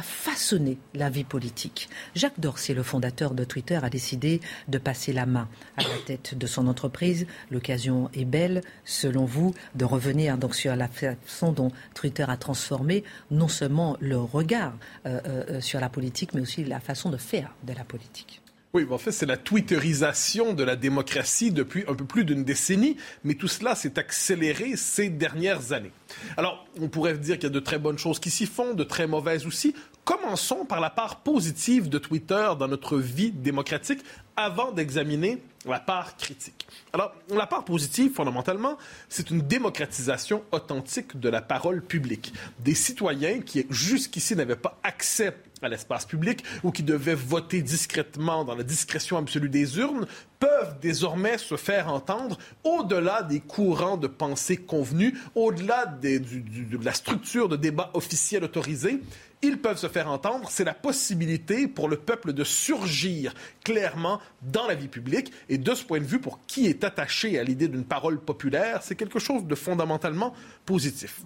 façonné 0.00 0.78
la 0.94 1.10
vie 1.10 1.24
politique. 1.24 1.88
Jacques 2.14 2.40
Dorsey, 2.40 2.74
le 2.74 2.82
fondateur 2.82 3.34
de 3.34 3.44
Twitter, 3.44 3.78
a 3.82 3.90
décidé 3.90 4.40
de 4.68 4.78
passer 4.78 5.12
la 5.12 5.26
main 5.26 5.48
à 5.76 5.82
la 5.82 5.98
tête 6.06 6.36
de 6.36 6.46
son 6.46 6.66
entreprise. 6.66 7.26
L'occasion 7.50 8.10
est 8.14 8.24
belle, 8.24 8.62
selon 8.84 9.24
vous, 9.24 9.54
de 9.74 9.84
revenir 9.84 10.38
donc 10.38 10.54
sur 10.54 10.74
la 10.74 10.88
façon 10.88 11.52
dont 11.52 11.70
Twitter 11.94 12.24
a 12.26 12.36
transformé 12.36 13.04
non 13.30 13.48
seulement 13.48 13.96
le 14.00 14.18
regard 14.18 14.74
euh, 15.06 15.20
euh, 15.26 15.60
sur 15.60 15.80
la 15.80 15.88
politique, 15.88 16.34
mais 16.34 16.40
aussi 16.40 16.64
la 16.64 16.80
façon 16.80 17.10
de 17.10 17.16
faire 17.16 17.54
de 17.62 17.72
la 17.72 17.84
politique. 17.84 18.43
Oui, 18.74 18.84
en 18.90 18.98
fait, 18.98 19.12
c'est 19.12 19.24
la 19.24 19.36
twitterisation 19.36 20.52
de 20.52 20.64
la 20.64 20.74
démocratie 20.74 21.52
depuis 21.52 21.84
un 21.86 21.94
peu 21.94 22.04
plus 22.04 22.24
d'une 22.24 22.42
décennie, 22.42 22.96
mais 23.22 23.34
tout 23.34 23.46
cela 23.46 23.76
s'est 23.76 24.00
accéléré 24.00 24.76
ces 24.76 25.10
dernières 25.10 25.72
années. 25.72 25.92
Alors, 26.36 26.66
on 26.80 26.88
pourrait 26.88 27.16
dire 27.16 27.36
qu'il 27.36 27.44
y 27.44 27.46
a 27.46 27.50
de 27.50 27.60
très 27.60 27.78
bonnes 27.78 27.98
choses 27.98 28.18
qui 28.18 28.30
s'y 28.30 28.46
font, 28.46 28.74
de 28.74 28.82
très 28.82 29.06
mauvaises 29.06 29.46
aussi. 29.46 29.76
Commençons 30.04 30.64
par 30.64 30.80
la 30.80 30.90
part 30.90 31.20
positive 31.20 31.88
de 31.88 31.98
Twitter 31.98 32.48
dans 32.58 32.66
notre 32.66 32.98
vie 32.98 33.30
démocratique 33.30 34.00
avant 34.36 34.72
d'examiner 34.72 35.40
la 35.64 35.80
part 35.80 36.16
critique. 36.16 36.66
Alors, 36.92 37.14
la 37.28 37.46
part 37.46 37.64
positive, 37.64 38.12
fondamentalement, 38.12 38.76
c'est 39.08 39.30
une 39.30 39.40
démocratisation 39.40 40.42
authentique 40.52 41.18
de 41.18 41.28
la 41.28 41.42
parole 41.42 41.82
publique. 41.82 42.32
Des 42.58 42.74
citoyens 42.74 43.40
qui, 43.40 43.66
jusqu'ici, 43.70 44.36
n'avaient 44.36 44.56
pas 44.56 44.78
accès 44.82 45.34
à 45.62 45.68
l'espace 45.68 46.04
public 46.04 46.44
ou 46.62 46.70
qui 46.70 46.82
devaient 46.82 47.14
voter 47.14 47.62
discrètement 47.62 48.44
dans 48.44 48.54
la 48.54 48.62
discrétion 48.62 49.16
absolue 49.16 49.48
des 49.48 49.78
urnes 49.78 50.06
peuvent 50.38 50.76
désormais 50.82 51.38
se 51.38 51.56
faire 51.56 51.88
entendre 51.88 52.38
au-delà 52.64 53.22
des 53.22 53.40
courants 53.40 53.96
de 53.96 54.06
pensée 54.06 54.58
convenus, 54.58 55.14
au-delà 55.34 55.86
de 55.86 56.84
la 56.84 56.92
structure 56.92 57.48
de 57.48 57.56
débat 57.56 57.90
officiel 57.94 58.44
autorisé 58.44 59.00
ils 59.44 59.60
peuvent 59.60 59.78
se 59.78 59.88
faire 59.88 60.10
entendre, 60.10 60.48
c'est 60.50 60.64
la 60.64 60.74
possibilité 60.74 61.68
pour 61.68 61.88
le 61.88 61.96
peuple 61.96 62.32
de 62.32 62.44
surgir 62.44 63.34
clairement 63.64 64.20
dans 64.42 64.66
la 64.66 64.74
vie 64.74 64.88
publique. 64.88 65.32
Et 65.48 65.58
de 65.58 65.74
ce 65.74 65.84
point 65.84 66.00
de 66.00 66.04
vue, 66.04 66.20
pour 66.20 66.44
qui 66.46 66.66
est 66.66 66.84
attaché 66.84 67.38
à 67.38 67.44
l'idée 67.44 67.68
d'une 67.68 67.84
parole 67.84 68.20
populaire, 68.20 68.82
c'est 68.82 68.96
quelque 68.96 69.18
chose 69.18 69.44
de 69.44 69.54
fondamentalement 69.54 70.34
positif. 70.66 71.22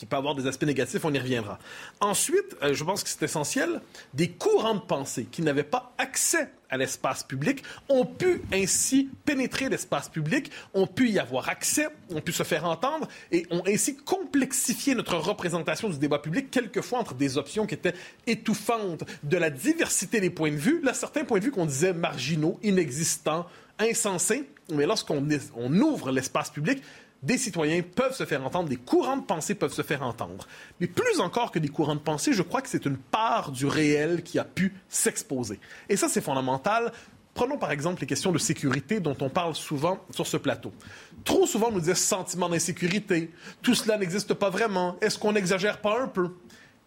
Qui 0.00 0.06
peut 0.06 0.16
avoir 0.16 0.34
des 0.34 0.46
aspects 0.46 0.64
négatifs, 0.64 1.04
on 1.04 1.12
y 1.12 1.18
reviendra. 1.18 1.58
Ensuite, 2.00 2.56
euh, 2.62 2.72
je 2.72 2.82
pense 2.84 3.04
que 3.04 3.10
c'est 3.10 3.22
essentiel, 3.22 3.82
des 4.14 4.30
courants 4.30 4.76
de 4.76 4.80
pensée 4.80 5.26
qui 5.30 5.42
n'avaient 5.42 5.62
pas 5.62 5.92
accès 5.98 6.48
à 6.70 6.78
l'espace 6.78 7.22
public 7.22 7.62
ont 7.90 8.06
pu 8.06 8.40
ainsi 8.50 9.10
pénétrer 9.26 9.68
l'espace 9.68 10.08
public, 10.08 10.50
ont 10.72 10.86
pu 10.86 11.10
y 11.10 11.18
avoir 11.18 11.50
accès, 11.50 11.88
ont 12.08 12.22
pu 12.22 12.32
se 12.32 12.44
faire 12.44 12.64
entendre 12.64 13.08
et 13.30 13.46
ont 13.50 13.62
ainsi 13.66 13.94
complexifié 13.94 14.94
notre 14.94 15.18
représentation 15.18 15.90
du 15.90 15.98
débat 15.98 16.18
public, 16.18 16.50
quelquefois 16.50 17.00
entre 17.00 17.12
des 17.12 17.36
options 17.36 17.66
qui 17.66 17.74
étaient 17.74 17.94
étouffantes, 18.26 19.04
de 19.22 19.36
la 19.36 19.50
diversité 19.50 20.18
des 20.20 20.30
points 20.30 20.50
de 20.50 20.56
vue, 20.56 20.80
là, 20.82 20.94
certains 20.94 21.24
points 21.24 21.40
de 21.40 21.44
vue 21.44 21.50
qu'on 21.50 21.66
disait 21.66 21.92
marginaux, 21.92 22.58
inexistants, 22.62 23.44
insensés, 23.78 24.48
mais 24.72 24.86
lorsqu'on 24.86 25.26
on 25.56 25.74
ouvre 25.74 26.10
l'espace 26.10 26.48
public, 26.48 26.82
des 27.22 27.38
citoyens 27.38 27.82
peuvent 27.82 28.14
se 28.14 28.24
faire 28.24 28.44
entendre, 28.44 28.68
des 28.68 28.76
courants 28.76 29.18
de 29.18 29.24
pensée 29.24 29.54
peuvent 29.54 29.72
se 29.72 29.82
faire 29.82 30.02
entendre. 30.02 30.46
Mais 30.80 30.86
plus 30.86 31.20
encore 31.20 31.50
que 31.50 31.58
des 31.58 31.68
courants 31.68 31.94
de 31.94 32.00
pensée, 32.00 32.32
je 32.32 32.42
crois 32.42 32.62
que 32.62 32.68
c'est 32.68 32.86
une 32.86 32.96
part 32.96 33.52
du 33.52 33.66
réel 33.66 34.22
qui 34.22 34.38
a 34.38 34.44
pu 34.44 34.74
s'exposer. 34.88 35.60
Et 35.88 35.96
ça, 35.96 36.08
c'est 36.08 36.22
fondamental. 36.22 36.92
Prenons 37.34 37.58
par 37.58 37.70
exemple 37.70 38.00
les 38.00 38.06
questions 38.06 38.32
de 38.32 38.38
sécurité 38.38 39.00
dont 39.00 39.16
on 39.20 39.28
parle 39.28 39.54
souvent 39.54 40.00
sur 40.10 40.26
ce 40.26 40.36
plateau. 40.36 40.72
Trop 41.24 41.46
souvent, 41.46 41.68
on 41.68 41.72
nous 41.72 41.80
dit 41.80 41.94
sentiment 41.94 42.48
d'insécurité. 42.48 43.30
Tout 43.62 43.74
cela 43.74 43.98
n'existe 43.98 44.34
pas 44.34 44.50
vraiment. 44.50 44.96
Est-ce 45.00 45.18
qu'on 45.18 45.32
n'exagère 45.32 45.80
pas 45.80 46.00
un 46.00 46.08
peu? 46.08 46.30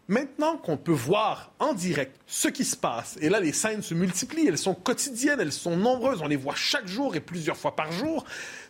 Maintenant 0.09 0.57
qu'on 0.57 0.75
peut 0.75 0.91
voir 0.91 1.53
en 1.59 1.73
direct 1.73 2.19
ce 2.27 2.49
qui 2.49 2.65
se 2.65 2.75
passe, 2.75 3.17
et 3.21 3.29
là 3.29 3.39
les 3.39 3.53
scènes 3.53 3.81
se 3.81 3.93
multiplient, 3.93 4.47
elles 4.47 4.57
sont 4.57 4.75
quotidiennes, 4.75 5.39
elles 5.39 5.53
sont 5.53 5.77
nombreuses, 5.77 6.21
on 6.21 6.27
les 6.27 6.35
voit 6.35 6.55
chaque 6.55 6.87
jour 6.87 7.15
et 7.15 7.21
plusieurs 7.21 7.55
fois 7.55 7.73
par 7.73 7.89
jour, 7.93 8.25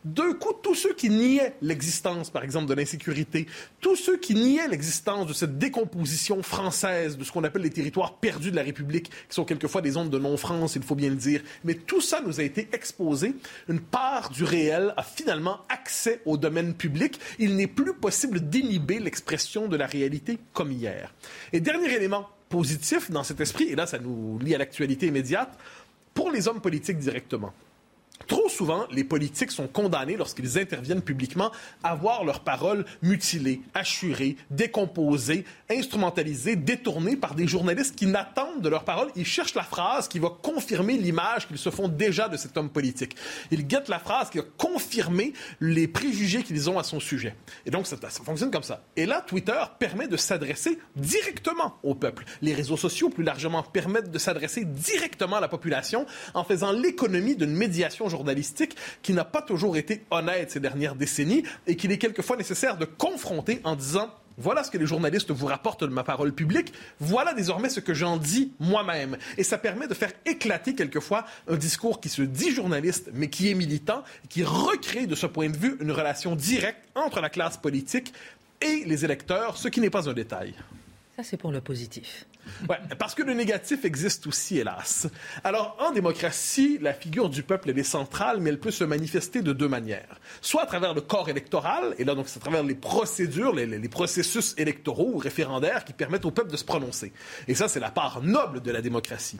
d'un 0.05 0.33
coup, 0.33 0.53
tous 0.61 0.75
ceux 0.75 0.93
qui 0.93 1.09
niaient 1.09 1.55
l'existence, 1.61 2.29
par 2.29 2.43
exemple, 2.43 2.67
de 2.67 2.73
l'insécurité, 2.73 3.47
tous 3.79 3.95
ceux 3.95 4.17
qui 4.17 4.35
niaient 4.35 4.67
l'existence 4.67 5.27
de 5.27 5.33
cette 5.33 5.57
décomposition 5.57 6.43
française, 6.43 7.17
de 7.17 7.23
ce 7.23 7.31
qu'on 7.31 7.43
appelle 7.43 7.61
les 7.61 7.69
territoires 7.69 8.15
perdus 8.15 8.51
de 8.51 8.55
la 8.55 8.63
République, 8.63 9.09
qui 9.09 9.35
sont 9.35 9.45
quelquefois 9.45 9.81
des 9.81 9.91
zones 9.91 10.09
de 10.09 10.19
non-France, 10.19 10.75
il 10.75 10.83
faut 10.83 10.95
bien 10.95 11.09
le 11.09 11.15
dire, 11.15 11.41
mais 11.63 11.75
tout 11.75 12.01
ça 12.01 12.21
nous 12.25 12.39
a 12.39 12.43
été 12.43 12.67
exposé. 12.73 13.35
Une 13.69 13.79
part 13.79 14.29
du 14.29 14.43
réel 14.43 14.93
a 14.97 15.03
finalement 15.03 15.59
accès 15.69 16.21
au 16.25 16.37
domaine 16.37 16.73
public. 16.73 17.19
Il 17.39 17.55
n'est 17.55 17.67
plus 17.67 17.93
possible 17.93 18.41
d'inhiber 18.41 18.99
l'expression 18.99 19.67
de 19.67 19.77
la 19.77 19.85
réalité 19.85 20.37
comme 20.53 20.71
hier. 20.71 21.13
Et 21.51 21.59
dernier 21.59 21.93
élément 21.93 22.29
positif 22.49 23.09
dans 23.09 23.23
cet 23.23 23.39
esprit, 23.41 23.65
et 23.65 23.75
là 23.75 23.87
ça 23.87 23.99
nous 23.99 24.37
lie 24.39 24.53
à 24.53 24.57
l'actualité 24.57 25.07
immédiate, 25.07 25.57
pour 26.13 26.29
les 26.29 26.47
hommes 26.47 26.61
politiques 26.61 26.99
directement. 26.99 27.53
Souvent, 28.53 28.85
les 28.91 29.03
politiques 29.03 29.51
sont 29.51 29.67
condamnés 29.67 30.15
lorsqu'ils 30.15 30.57
interviennent 30.57 31.01
publiquement 31.01 31.51
à 31.83 31.95
voir 31.95 32.23
leurs 32.23 32.41
paroles 32.41 32.85
mutilées, 33.01 33.61
assurées, 33.73 34.37
décomposées, 34.49 35.45
instrumentalisées, 35.69 36.55
détournées 36.55 37.17
par 37.17 37.35
des 37.35 37.47
journalistes 37.47 37.95
qui 37.95 38.07
n'attendent 38.07 38.61
de 38.61 38.69
leurs 38.69 38.85
paroles. 38.85 39.09
Ils 39.15 39.25
cherchent 39.25 39.55
la 39.55 39.63
phrase 39.63 40.07
qui 40.07 40.19
va 40.19 40.29
confirmer 40.29 40.97
l'image 40.97 41.47
qu'ils 41.47 41.57
se 41.57 41.69
font 41.69 41.87
déjà 41.87 42.29
de 42.29 42.37
cet 42.37 42.55
homme 42.57 42.69
politique. 42.69 43.15
Ils 43.51 43.67
guettent 43.67 43.89
la 43.89 43.99
phrase 43.99 44.29
qui 44.29 44.37
va 44.37 44.45
confirmer 44.57 45.33
les 45.59 45.87
préjugés 45.87 46.43
qu'ils 46.43 46.69
ont 46.69 46.79
à 46.79 46.83
son 46.83 46.99
sujet. 46.99 47.35
Et 47.65 47.71
donc, 47.71 47.87
ça, 47.87 47.97
ça 48.01 48.23
fonctionne 48.23 48.51
comme 48.51 48.63
ça. 48.63 48.83
Et 48.95 49.05
là, 49.05 49.23
Twitter 49.25 49.59
permet 49.79 50.07
de 50.07 50.17
s'adresser 50.17 50.79
directement 50.95 51.77
au 51.83 51.95
peuple. 51.95 52.25
Les 52.41 52.53
réseaux 52.53 52.77
sociaux, 52.77 53.09
plus 53.09 53.23
largement, 53.23 53.63
permettent 53.63 54.11
de 54.11 54.19
s'adresser 54.19 54.65
directement 54.65 55.37
à 55.37 55.41
la 55.41 55.47
population 55.47 56.05
en 56.33 56.43
faisant 56.43 56.71
l'économie 56.71 57.35
d'une 57.35 57.55
médiation 57.55 58.09
journalistique 58.09 58.42
qui 59.01 59.13
n'a 59.13 59.25
pas 59.25 59.41
toujours 59.41 59.77
été 59.77 60.03
honnête 60.11 60.51
ces 60.51 60.59
dernières 60.59 60.95
décennies 60.95 61.43
et 61.67 61.75
qu'il 61.75 61.91
est 61.91 61.97
quelquefois 61.97 62.37
nécessaire 62.37 62.77
de 62.77 62.85
confronter 62.85 63.59
en 63.63 63.75
disant 63.75 64.09
voilà 64.37 64.63
ce 64.63 64.71
que 64.71 64.77
les 64.77 64.85
journalistes 64.85 65.31
vous 65.31 65.45
rapportent 65.45 65.83
de 65.83 65.93
ma 65.93 66.03
parole 66.03 66.33
publique. 66.33 66.73
Voilà 66.99 67.33
désormais 67.33 67.69
ce 67.69 67.79
que 67.79 67.93
j'en 67.93 68.17
dis 68.17 68.51
moi-même. 68.59 69.17
Et 69.37 69.43
ça 69.43 69.57
permet 69.57 69.87
de 69.87 69.93
faire 69.93 70.11
éclater 70.25 70.73
quelquefois 70.73 71.25
un 71.47 71.55
discours 71.55 72.01
qui 72.01 72.09
se 72.09 72.23
dit 72.23 72.51
journaliste, 72.51 73.11
mais 73.13 73.29
qui 73.29 73.51
est 73.51 73.53
militant, 73.53 74.03
qui 74.29 74.43
recrée 74.43 75.05
de 75.05 75.15
ce 75.15 75.27
point 75.27 75.49
de 75.49 75.57
vue 75.57 75.77
une 75.79 75.91
relation 75.91 76.35
directe 76.35 76.79
entre 76.95 77.21
la 77.21 77.29
classe 77.29 77.57
politique 77.57 78.13
et 78.61 78.83
les 78.85 79.05
électeurs, 79.05 79.57
ce 79.57 79.67
qui 79.67 79.81
n'est 79.81 79.89
pas 79.89 80.09
un 80.09 80.13
détail. 80.13 80.55
Ça, 81.15 81.21
c'est 81.21 81.37
pour 81.37 81.51
le 81.51 81.61
positif. 81.61 82.25
Ouais, 82.67 82.77
parce 82.97 83.13
que 83.13 83.21
le 83.21 83.35
négatif 83.35 83.85
existe 83.85 84.25
aussi, 84.25 84.57
hélas. 84.57 85.07
Alors, 85.43 85.77
en 85.79 85.91
démocratie, 85.91 86.79
la 86.81 86.91
figure 86.91 87.29
du 87.29 87.43
peuple, 87.43 87.69
elle 87.69 87.77
est 87.77 87.83
centrale, 87.83 88.39
mais 88.41 88.49
elle 88.49 88.59
peut 88.59 88.71
se 88.71 88.83
manifester 88.83 89.43
de 89.43 89.53
deux 89.53 89.67
manières. 89.67 90.19
Soit 90.41 90.63
à 90.63 90.65
travers 90.65 90.95
le 90.95 91.01
corps 91.01 91.29
électoral, 91.29 91.93
et 91.99 92.03
là, 92.03 92.15
donc, 92.15 92.27
c'est 92.29 92.37
à 92.37 92.41
travers 92.41 92.63
les 92.63 92.73
procédures, 92.73 93.53
les, 93.53 93.89
processus 93.89 94.55
électoraux 94.57 95.11
ou 95.13 95.17
référendaires 95.17 95.85
qui 95.85 95.93
permettent 95.93 96.25
au 96.25 96.31
peuple 96.31 96.51
de 96.51 96.57
se 96.57 96.65
prononcer. 96.65 97.13
Et 97.47 97.53
ça, 97.53 97.67
c'est 97.67 97.79
la 97.79 97.91
part 97.91 98.23
noble 98.23 98.61
de 98.61 98.71
la 98.71 98.81
démocratie. 98.81 99.39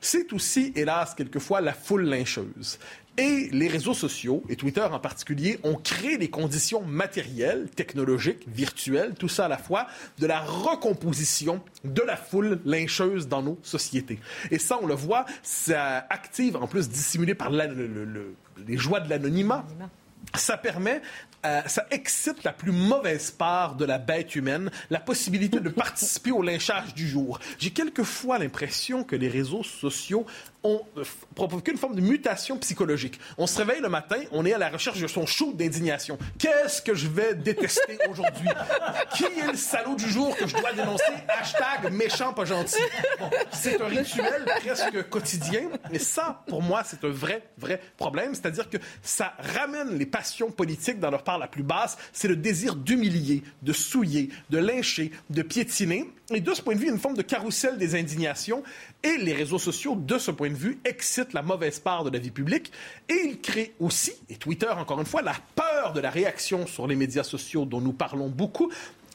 C'est 0.00 0.32
aussi, 0.32 0.72
hélas, 0.74 1.14
quelquefois, 1.14 1.60
la 1.60 1.74
foule 1.74 2.04
lyncheuse. 2.04 2.78
Et 3.20 3.50
les 3.52 3.68
réseaux 3.68 3.92
sociaux, 3.92 4.42
et 4.48 4.56
Twitter 4.56 4.80
en 4.80 4.98
particulier, 4.98 5.60
ont 5.62 5.74
créé 5.74 6.16
les 6.16 6.30
conditions 6.30 6.80
matérielles, 6.80 7.68
technologiques, 7.68 8.46
virtuelles, 8.48 9.12
tout 9.18 9.28
ça 9.28 9.44
à 9.44 9.48
la 9.48 9.58
fois, 9.58 9.88
de 10.18 10.26
la 10.26 10.40
recomposition 10.40 11.62
de 11.84 12.00
la 12.00 12.16
foule 12.16 12.60
lyncheuse 12.64 13.28
dans 13.28 13.42
nos 13.42 13.58
sociétés. 13.62 14.20
Et 14.50 14.58
ça, 14.58 14.78
on 14.80 14.86
le 14.86 14.94
voit, 14.94 15.26
ça 15.42 16.06
active, 16.08 16.56
en 16.56 16.66
plus 16.66 16.88
dissimulé 16.88 17.34
par 17.34 17.50
la, 17.50 17.66
le, 17.66 17.86
le, 17.86 18.34
les 18.66 18.78
joies 18.78 19.00
de 19.00 19.10
l'anonymat, 19.10 19.66
ça 20.34 20.56
permet 20.56 21.02
euh, 21.46 21.62
ça 21.66 21.86
excite 21.90 22.44
la 22.44 22.52
plus 22.52 22.72
mauvaise 22.72 23.30
part 23.30 23.74
de 23.74 23.86
la 23.86 23.96
bête 23.96 24.36
humaine, 24.36 24.70
la 24.90 25.00
possibilité 25.00 25.58
de 25.58 25.68
participer 25.70 26.32
au 26.32 26.42
lynchage 26.42 26.94
du 26.94 27.08
jour. 27.08 27.38
J'ai 27.58 27.70
quelquefois 27.70 28.38
l'impression 28.38 29.04
que 29.04 29.16
les 29.16 29.28
réseaux 29.28 29.62
sociaux 29.62 30.26
ont 30.62 30.82
euh, 30.96 31.04
provoqué 31.34 31.72
une 31.72 31.78
forme 31.78 31.94
de 31.94 32.00
mutation 32.00 32.58
psychologique. 32.58 33.18
On 33.38 33.46
se 33.46 33.58
réveille 33.58 33.80
le 33.80 33.88
matin, 33.88 34.16
on 34.32 34.44
est 34.44 34.52
à 34.52 34.58
la 34.58 34.68
recherche 34.68 35.00
de 35.00 35.06
son 35.06 35.26
shoot 35.26 35.56
d'indignation. 35.56 36.18
Qu'est-ce 36.38 36.82
que 36.82 36.94
je 36.94 37.08
vais 37.08 37.34
détester 37.34 37.98
aujourd'hui? 38.10 38.48
Qui 39.14 39.24
est 39.24 39.50
le 39.50 39.56
salaud 39.56 39.94
du 39.94 40.08
jour 40.08 40.36
que 40.36 40.46
je 40.46 40.56
dois 40.56 40.72
dénoncer? 40.72 41.04
Hashtag 41.28 41.92
méchant 41.92 42.32
pas 42.32 42.44
gentil. 42.44 42.80
Bon, 43.18 43.30
c'est 43.52 43.80
un 43.80 43.86
rituel 43.86 44.44
presque 44.60 45.08
quotidien, 45.08 45.68
mais 45.90 45.98
ça, 45.98 46.42
pour 46.46 46.62
moi, 46.62 46.82
c'est 46.84 47.04
un 47.04 47.10
vrai, 47.10 47.42
vrai 47.58 47.80
problème. 47.96 48.34
C'est-à-dire 48.34 48.68
que 48.68 48.78
ça 49.02 49.34
ramène 49.38 49.96
les 49.96 50.06
passions 50.06 50.50
politiques 50.50 51.00
dans 51.00 51.10
leur 51.10 51.24
part 51.24 51.38
la 51.38 51.48
plus 51.48 51.62
basse. 51.62 51.96
C'est 52.12 52.28
le 52.28 52.36
désir 52.36 52.76
d'humilier, 52.76 53.42
de 53.62 53.72
souiller, 53.72 54.30
de 54.50 54.58
lyncher, 54.58 55.12
de 55.30 55.42
piétiner. 55.42 56.10
Et 56.32 56.40
de 56.40 56.54
ce 56.54 56.62
point 56.62 56.76
de 56.76 56.80
vue, 56.80 56.88
une 56.88 56.98
forme 56.98 57.16
de 57.16 57.22
carrousel 57.22 57.76
des 57.76 57.98
indignations. 57.98 58.62
Et 59.02 59.16
les 59.16 59.32
réseaux 59.32 59.58
sociaux, 59.58 59.96
de 59.96 60.16
ce 60.16 60.30
point 60.30 60.50
de 60.50 60.54
vue, 60.54 60.78
excitent 60.84 61.32
la 61.32 61.42
mauvaise 61.42 61.80
part 61.80 62.04
de 62.04 62.10
la 62.10 62.20
vie 62.20 62.30
publique. 62.30 62.70
Et 63.08 63.20
ils 63.26 63.40
créent 63.40 63.74
aussi, 63.80 64.12
et 64.28 64.36
Twitter 64.36 64.68
encore 64.68 65.00
une 65.00 65.06
fois, 65.06 65.22
la 65.22 65.34
peur 65.56 65.92
de 65.92 66.00
la 66.00 66.10
réaction 66.10 66.68
sur 66.68 66.86
les 66.86 66.94
médias 66.94 67.24
sociaux 67.24 67.64
dont 67.64 67.80
nous 67.80 67.92
parlons 67.92 68.28
beaucoup, 68.28 68.70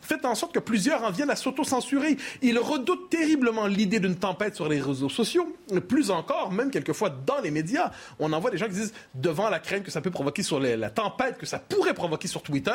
fait 0.05 0.25
en 0.25 0.35
sorte 0.35 0.53
que 0.53 0.59
plusieurs 0.59 1.03
en 1.03 1.11
viennent 1.11 1.29
à 1.29 1.35
s'auto-censurer. 1.35 2.17
Ils 2.41 2.59
redoutent 2.59 3.09
terriblement 3.09 3.67
l'idée 3.67 3.99
d'une 3.99 4.15
tempête 4.15 4.55
sur 4.55 4.69
les 4.69 4.79
réseaux 4.79 5.09
sociaux. 5.09 5.55
Plus 5.87 6.11
encore, 6.11 6.51
même 6.51 6.71
quelquefois 6.71 7.09
dans 7.09 7.41
les 7.41 7.51
médias, 7.51 7.91
on 8.19 8.31
en 8.33 8.39
voit 8.39 8.51
des 8.51 8.57
gens 8.57 8.67
qui 8.67 8.73
disent, 8.73 8.93
devant 9.13 9.49
la 9.49 9.59
crainte 9.59 9.83
que 9.83 9.91
ça 9.91 10.01
peut 10.01 10.11
provoquer 10.11 10.43
sur 10.43 10.59
les, 10.59 10.77
la 10.77 10.89
tempête 10.89 11.37
que 11.37 11.45
ça 11.45 11.59
pourrait 11.59 11.93
provoquer 11.93 12.27
sur 12.27 12.41
Twitter, 12.41 12.71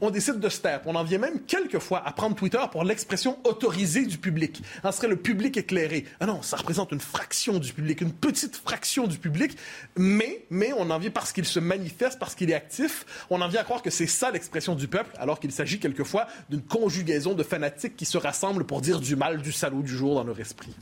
on 0.00 0.10
décide 0.10 0.38
de 0.38 0.48
se 0.48 0.60
taire. 0.60 0.80
On 0.86 0.94
en 0.94 1.04
vient 1.04 1.18
même 1.18 1.40
quelquefois 1.40 2.02
à 2.06 2.12
prendre 2.12 2.36
Twitter 2.36 2.60
pour 2.70 2.84
l'expression 2.84 3.38
autorisée 3.44 4.06
du 4.06 4.18
public. 4.18 4.62
Ce 4.84 4.92
serait 4.92 5.08
le 5.08 5.16
public 5.16 5.56
éclairé. 5.56 6.04
Ah 6.20 6.26
non, 6.26 6.42
ça 6.42 6.56
représente 6.56 6.92
une 6.92 7.00
fraction 7.00 7.58
du 7.58 7.72
public, 7.72 8.00
une 8.00 8.12
petite 8.12 8.56
fraction 8.56 9.06
du 9.06 9.18
public, 9.18 9.56
mais, 9.96 10.44
mais 10.50 10.72
on 10.76 10.90
en 10.90 10.98
vient 10.98 11.10
parce 11.10 11.32
qu'il 11.32 11.44
se 11.44 11.58
manifeste, 11.58 12.18
parce 12.18 12.34
qu'il 12.34 12.50
est 12.50 12.54
actif, 12.54 13.26
on 13.30 13.40
en 13.40 13.48
vient 13.48 13.60
à 13.60 13.64
croire 13.64 13.82
que 13.82 13.90
c'est 13.90 14.06
ça 14.06 14.30
l'expression 14.30 14.74
du 14.74 14.88
peuple, 14.88 15.10
alors 15.18 15.40
qu'il 15.40 15.52
s'agit 15.52 15.78
quelquefois 15.78 16.26
d'une 16.48 16.62
conjugaison 16.68 17.34
de 17.34 17.42
fanatiques 17.42 17.96
qui 17.96 18.04
se 18.04 18.18
rassemblent 18.18 18.64
pour 18.64 18.80
dire 18.80 19.00
du 19.00 19.16
mal 19.16 19.42
du 19.42 19.52
salaud 19.52 19.82
du 19.82 19.96
jour 19.96 20.14
dans 20.14 20.24
leur 20.24 20.38
esprit. 20.38 20.74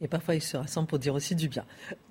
Et 0.00 0.08
parfois, 0.08 0.34
ils 0.34 0.42
se 0.42 0.56
rassemblent 0.56 0.88
pour 0.88 0.98
dire 0.98 1.14
aussi 1.14 1.34
du 1.34 1.48
bien. 1.48 1.64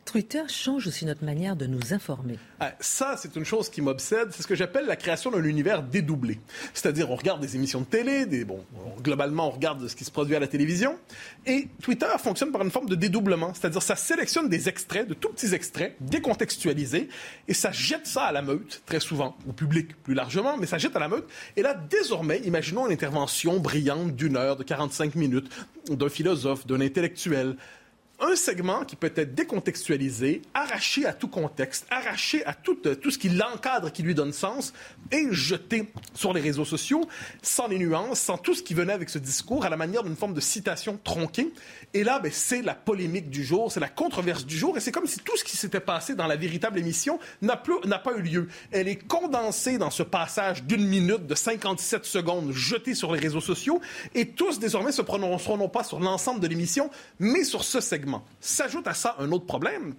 Twitter 0.05 0.43
change 0.47 0.87
aussi 0.87 1.05
notre 1.05 1.23
manière 1.23 1.55
de 1.55 1.65
nous 1.65 1.93
informer. 1.93 2.37
Ah, 2.59 2.73
ça, 2.79 3.15
c'est 3.17 3.35
une 3.35 3.45
chose 3.45 3.69
qui 3.69 3.81
m'obsède. 3.81 4.29
C'est 4.31 4.43
ce 4.43 4.47
que 4.47 4.55
j'appelle 4.55 4.85
la 4.85 4.95
création 4.95 5.31
d'un 5.31 5.43
univers 5.43 5.81
dédoublé. 5.81 6.39
C'est-à-dire, 6.73 7.09
on 7.09 7.15
regarde 7.15 7.41
des 7.41 7.55
émissions 7.55 7.81
de 7.81 7.85
télé, 7.85 8.25
des, 8.25 8.45
bon, 8.45 8.63
globalement, 9.01 9.47
on 9.47 9.51
regarde 9.51 9.87
ce 9.87 9.95
qui 9.95 10.03
se 10.03 10.11
produit 10.11 10.35
à 10.35 10.39
la 10.39 10.47
télévision. 10.47 10.97
Et 11.45 11.67
Twitter 11.81 12.07
fonctionne 12.19 12.51
par 12.51 12.61
une 12.61 12.71
forme 12.71 12.87
de 12.87 12.95
dédoublement. 12.95 13.53
C'est-à-dire, 13.53 13.81
ça 13.81 13.95
sélectionne 13.95 14.49
des 14.49 14.69
extraits, 14.69 15.07
de 15.07 15.13
tout 15.13 15.29
petits 15.29 15.53
extraits, 15.53 15.95
décontextualisés, 16.01 17.09
et 17.47 17.53
ça 17.53 17.71
jette 17.71 18.07
ça 18.07 18.23
à 18.23 18.31
la 18.31 18.41
meute, 18.41 18.81
très 18.85 18.99
souvent, 18.99 19.35
au 19.47 19.53
public 19.53 19.95
plus 20.03 20.13
largement, 20.13 20.57
mais 20.57 20.65
ça 20.65 20.77
jette 20.77 20.95
à 20.95 20.99
la 20.99 21.07
meute. 21.07 21.27
Et 21.55 21.61
là, 21.61 21.73
désormais, 21.73 22.39
imaginons 22.39 22.87
une 22.87 22.93
intervention 22.93 23.59
brillante 23.59 24.15
d'une 24.15 24.37
heure, 24.37 24.57
de 24.57 24.63
45 24.63 25.15
minutes, 25.15 25.49
d'un 25.89 26.09
philosophe, 26.09 26.67
d'un 26.67 26.81
intellectuel 26.81 27.55
un 28.23 28.35
segment 28.35 28.85
qui 28.85 28.95
peut 28.95 29.11
être 29.15 29.35
décontextualisé, 29.35 30.41
arraché 30.53 31.05
à 31.05 31.13
tout 31.13 31.27
contexte, 31.27 31.85
arraché 31.89 32.45
à 32.45 32.53
tout, 32.53 32.75
tout 32.75 33.11
ce 33.11 33.17
qui 33.17 33.29
l'encadre, 33.29 33.91
qui 33.91 34.01
lui 34.01 34.15
donne 34.15 34.31
sens, 34.31 34.73
et 35.11 35.27
jeté 35.31 35.91
sur 36.13 36.33
les 36.33 36.39
réseaux 36.39 36.63
sociaux, 36.63 37.01
sans 37.41 37.67
les 37.67 37.77
nuances, 37.77 38.19
sans 38.19 38.37
tout 38.37 38.53
ce 38.53 38.63
qui 38.63 38.73
venait 38.73 38.93
avec 38.93 39.09
ce 39.09 39.19
discours, 39.19 39.65
à 39.65 39.69
la 39.69 39.75
manière 39.75 40.03
d'une 40.03 40.15
forme 40.15 40.33
de 40.33 40.39
citation 40.39 40.97
tronquée. 41.03 41.53
Et 41.93 42.03
là, 42.03 42.19
ben, 42.19 42.31
c'est 42.33 42.61
la 42.61 42.75
polémique 42.75 43.29
du 43.29 43.43
jour, 43.43 43.71
c'est 43.71 43.81
la 43.81 43.89
controverse 43.89 44.45
du 44.45 44.57
jour, 44.57 44.77
et 44.77 44.79
c'est 44.79 44.91
comme 44.91 45.07
si 45.07 45.19
tout 45.19 45.35
ce 45.35 45.43
qui 45.43 45.57
s'était 45.57 45.81
passé 45.81 46.15
dans 46.15 46.27
la 46.27 46.37
véritable 46.37 46.79
émission 46.79 47.19
n'a 47.41 47.57
pas 47.57 48.13
eu 48.15 48.21
lieu. 48.21 48.47
Elle 48.71 48.87
est 48.87 49.05
condensée 49.07 49.77
dans 49.77 49.91
ce 49.91 50.03
passage 50.03 50.63
d'une 50.63 50.87
minute 50.87 51.27
de 51.27 51.35
57 51.35 52.05
secondes 52.05 52.51
jetée 52.53 52.95
sur 52.95 53.13
les 53.13 53.19
réseaux 53.19 53.41
sociaux, 53.41 53.81
et 54.15 54.29
tous 54.29 54.59
désormais 54.59 54.93
se 54.93 55.01
prononceront 55.01 55.57
non 55.57 55.69
pas 55.69 55.83
sur 55.83 55.99
l'ensemble 55.99 56.39
de 56.39 56.47
l'émission, 56.47 56.89
mais 57.19 57.43
sur 57.43 57.63
ce 57.63 57.81
segment. 57.81 58.12
S'ajoute 58.39 58.87
à 58.87 58.93
ça 58.93 59.15
un 59.19 59.31
autre 59.31 59.45
problème 59.45 59.95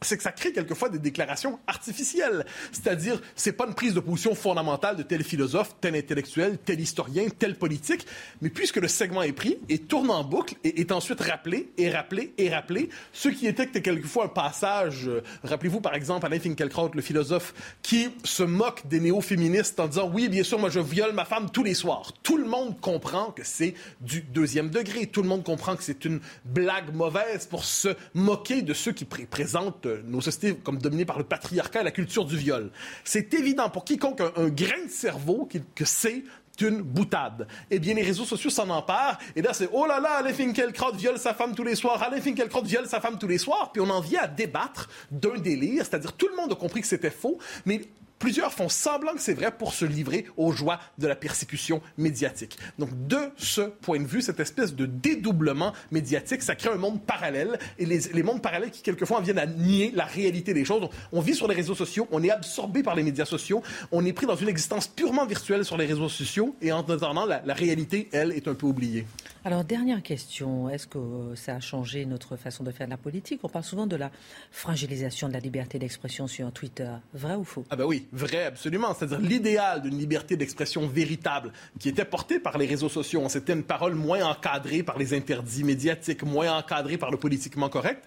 c'est 0.00 0.16
que 0.16 0.22
ça 0.22 0.32
crée 0.32 0.52
quelquefois 0.52 0.88
des 0.88 0.98
déclarations 0.98 1.58
artificielles. 1.66 2.46
C'est-à-dire, 2.72 3.20
c'est 3.34 3.52
pas 3.52 3.66
une 3.66 3.74
prise 3.74 3.94
de 3.94 4.00
position 4.00 4.34
fondamentale 4.34 4.96
de 4.96 5.02
tel 5.02 5.24
philosophe, 5.24 5.74
tel 5.80 5.96
intellectuel, 5.96 6.58
tel 6.64 6.80
historien, 6.80 7.26
tel 7.36 7.56
politique, 7.56 8.06
mais 8.40 8.50
puisque 8.50 8.76
le 8.76 8.88
segment 8.88 9.22
est 9.22 9.32
pris 9.32 9.58
et 9.68 9.78
tourne 9.78 10.10
en 10.10 10.24
boucle 10.24 10.54
et 10.64 10.80
est 10.80 10.92
ensuite 10.92 11.20
rappelé 11.20 11.70
et 11.78 11.90
rappelé 11.90 12.32
et 12.38 12.48
rappelé, 12.48 12.90
ce 13.12 13.28
qui 13.28 13.46
était 13.46 13.66
quelquefois 13.66 14.26
un 14.26 14.28
passage, 14.28 15.08
euh, 15.08 15.22
rappelez-vous 15.42 15.80
par 15.80 15.94
exemple 15.94 16.26
Alain 16.26 16.38
Finkielkraut, 16.38 16.90
le 16.94 17.02
philosophe, 17.02 17.54
qui 17.82 18.08
se 18.24 18.42
moque 18.42 18.86
des 18.86 19.00
néo-féministes 19.00 19.80
en 19.80 19.88
disant 19.88 20.10
oui, 20.12 20.28
bien 20.28 20.42
sûr, 20.42 20.58
moi 20.58 20.70
je 20.70 20.80
viole 20.80 21.12
ma 21.12 21.24
femme 21.24 21.50
tous 21.50 21.64
les 21.64 21.74
soirs. 21.74 22.12
Tout 22.22 22.36
le 22.36 22.46
monde 22.46 22.80
comprend 22.80 23.30
que 23.30 23.42
c'est 23.44 23.74
du 24.00 24.20
deuxième 24.20 24.70
degré. 24.70 25.06
Tout 25.06 25.22
le 25.22 25.28
monde 25.28 25.44
comprend 25.44 25.76
que 25.76 25.82
c'est 25.82 26.04
une 26.04 26.20
blague 26.44 26.94
mauvaise 26.94 27.46
pour 27.46 27.64
se 27.64 27.88
moquer 28.14 28.62
de 28.62 28.74
ceux 28.74 28.92
qui 28.92 29.04
présentent 29.04 29.87
nos 30.04 30.20
sociétés 30.20 30.56
comme 30.56 30.78
dominées 30.78 31.04
par 31.04 31.18
le 31.18 31.24
patriarcat 31.24 31.80
et 31.80 31.84
la 31.84 31.90
culture 31.90 32.24
du 32.24 32.36
viol. 32.36 32.70
C'est 33.04 33.32
évident 33.34 33.70
pour 33.70 33.84
quiconque 33.84 34.20
un, 34.20 34.48
grain 34.48 34.84
de 34.86 34.90
cerveau 34.90 35.48
que 35.74 35.84
c'est 35.84 36.24
une 36.66 36.82
boutade. 36.82 37.46
Eh 37.70 37.78
bien, 37.78 37.94
les 37.94 38.02
réseaux 38.02 38.24
sociaux 38.24 38.50
s'en 38.50 38.68
emparent. 38.70 39.18
Et 39.36 39.42
là, 39.42 39.52
c'est 39.52 39.68
oh 39.72 39.86
là 39.86 40.00
là, 40.00 40.18
Alain 40.18 40.32
Finkielkraut 40.32 40.94
viole 40.94 41.18
sa 41.18 41.34
femme 41.34 41.54
tous 41.54 41.64
les 41.64 41.74
soirs. 41.74 42.02
Alain 42.02 42.20
Finkielkraut 42.20 42.62
viole 42.62 42.86
sa 42.86 43.00
femme 43.00 43.18
tous 43.18 43.28
les 43.28 43.38
soirs. 43.38 43.70
Puis 43.72 43.80
on 43.80 43.90
en 43.90 44.00
vient 44.00 44.22
à 44.22 44.26
débattre 44.26 44.88
d'un 45.10 45.38
délire. 45.38 45.84
C'est-à-dire, 45.84 46.12
tout 46.12 46.28
le 46.28 46.36
monde 46.36 46.52
a 46.52 46.56
compris 46.56 46.80
que 46.80 46.86
c'était 46.86 47.10
faux. 47.10 47.38
Mais 47.66 47.82
Plusieurs 48.18 48.52
font 48.52 48.68
semblant 48.68 49.14
que 49.14 49.20
c'est 49.20 49.34
vrai 49.34 49.52
pour 49.52 49.72
se 49.72 49.84
livrer 49.84 50.26
aux 50.36 50.52
joies 50.52 50.80
de 50.98 51.06
la 51.06 51.14
persécution 51.14 51.80
médiatique. 51.96 52.58
Donc, 52.78 52.90
de 53.06 53.18
ce 53.36 53.60
point 53.60 54.00
de 54.00 54.06
vue, 54.06 54.22
cette 54.22 54.40
espèce 54.40 54.74
de 54.74 54.86
dédoublement 54.86 55.72
médiatique, 55.90 56.42
ça 56.42 56.54
crée 56.56 56.70
un 56.70 56.76
monde 56.76 57.00
parallèle 57.02 57.58
et 57.78 57.86
les, 57.86 58.22
mondes 58.22 58.42
parallèles 58.42 58.70
qui, 58.70 58.82
quelquefois, 58.82 59.20
viennent 59.20 59.38
à 59.38 59.46
nier 59.46 59.92
la 59.94 60.04
réalité 60.04 60.52
des 60.52 60.64
choses. 60.64 60.88
On 61.12 61.20
vit 61.20 61.34
sur 61.34 61.46
les 61.46 61.54
réseaux 61.54 61.74
sociaux, 61.74 62.08
on 62.10 62.22
est 62.22 62.30
absorbé 62.30 62.82
par 62.82 62.94
les 62.96 63.02
médias 63.02 63.24
sociaux, 63.24 63.62
on 63.92 64.04
est 64.04 64.12
pris 64.12 64.26
dans 64.26 64.36
une 64.36 64.48
existence 64.48 64.88
purement 64.88 65.26
virtuelle 65.26 65.64
sur 65.64 65.76
les 65.76 65.86
réseaux 65.86 66.08
sociaux 66.08 66.56
et 66.60 66.72
en 66.72 66.80
attendant, 66.80 67.26
la 67.26 67.54
réalité, 67.54 68.08
elle, 68.12 68.32
est 68.32 68.48
un 68.48 68.54
peu 68.54 68.66
oubliée. 68.66 69.06
Alors, 69.44 69.62
dernière 69.64 70.02
question. 70.02 70.68
Est-ce 70.68 70.86
que 70.86 71.34
ça 71.36 71.54
a 71.54 71.60
changé 71.60 72.04
notre 72.06 72.36
façon 72.36 72.64
de 72.64 72.72
faire 72.72 72.86
de 72.86 72.90
la 72.90 72.96
politique? 72.96 73.40
On 73.44 73.48
parle 73.48 73.64
souvent 73.64 73.86
de 73.86 73.94
la 73.94 74.10
fragilisation 74.50 75.28
de 75.28 75.32
la 75.32 75.38
liberté 75.38 75.78
d'expression 75.78 76.26
sur 76.26 76.50
Twitter. 76.52 76.90
Vrai 77.14 77.36
ou 77.36 77.44
faux? 77.44 77.64
Ah 77.70 77.76
ben 77.76 77.84
oui, 77.84 78.08
vrai, 78.12 78.46
absolument. 78.46 78.94
C'est-à-dire 78.94 79.20
l'idéal 79.20 79.82
d'une 79.82 79.96
liberté 79.96 80.36
d'expression 80.36 80.86
véritable 80.88 81.52
qui 81.78 81.88
était 81.88 82.04
portée 82.04 82.40
par 82.40 82.58
les 82.58 82.66
réseaux 82.66 82.88
sociaux. 82.88 83.22
C'était 83.28 83.52
une 83.52 83.62
parole 83.62 83.94
moins 83.94 84.24
encadrée 84.24 84.82
par 84.82 84.98
les 84.98 85.14
interdits 85.14 85.64
médiatiques, 85.64 86.24
moins 86.24 86.58
encadrée 86.58 86.98
par 86.98 87.10
le 87.10 87.16
politiquement 87.16 87.68
correct 87.68 88.04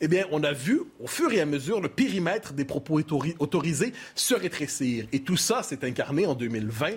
eh 0.00 0.08
bien, 0.08 0.26
on 0.32 0.42
a 0.42 0.52
vu 0.52 0.82
au 1.00 1.06
fur 1.06 1.32
et 1.32 1.40
à 1.40 1.46
mesure 1.46 1.80
le 1.80 1.88
périmètre 1.88 2.52
des 2.52 2.64
propos 2.64 3.00
autorisés 3.38 3.92
se 4.14 4.34
rétrécir. 4.34 5.06
Et 5.12 5.20
tout 5.20 5.36
ça 5.36 5.62
s'est 5.62 5.84
incarné 5.84 6.26
en 6.26 6.34
2020, 6.34 6.90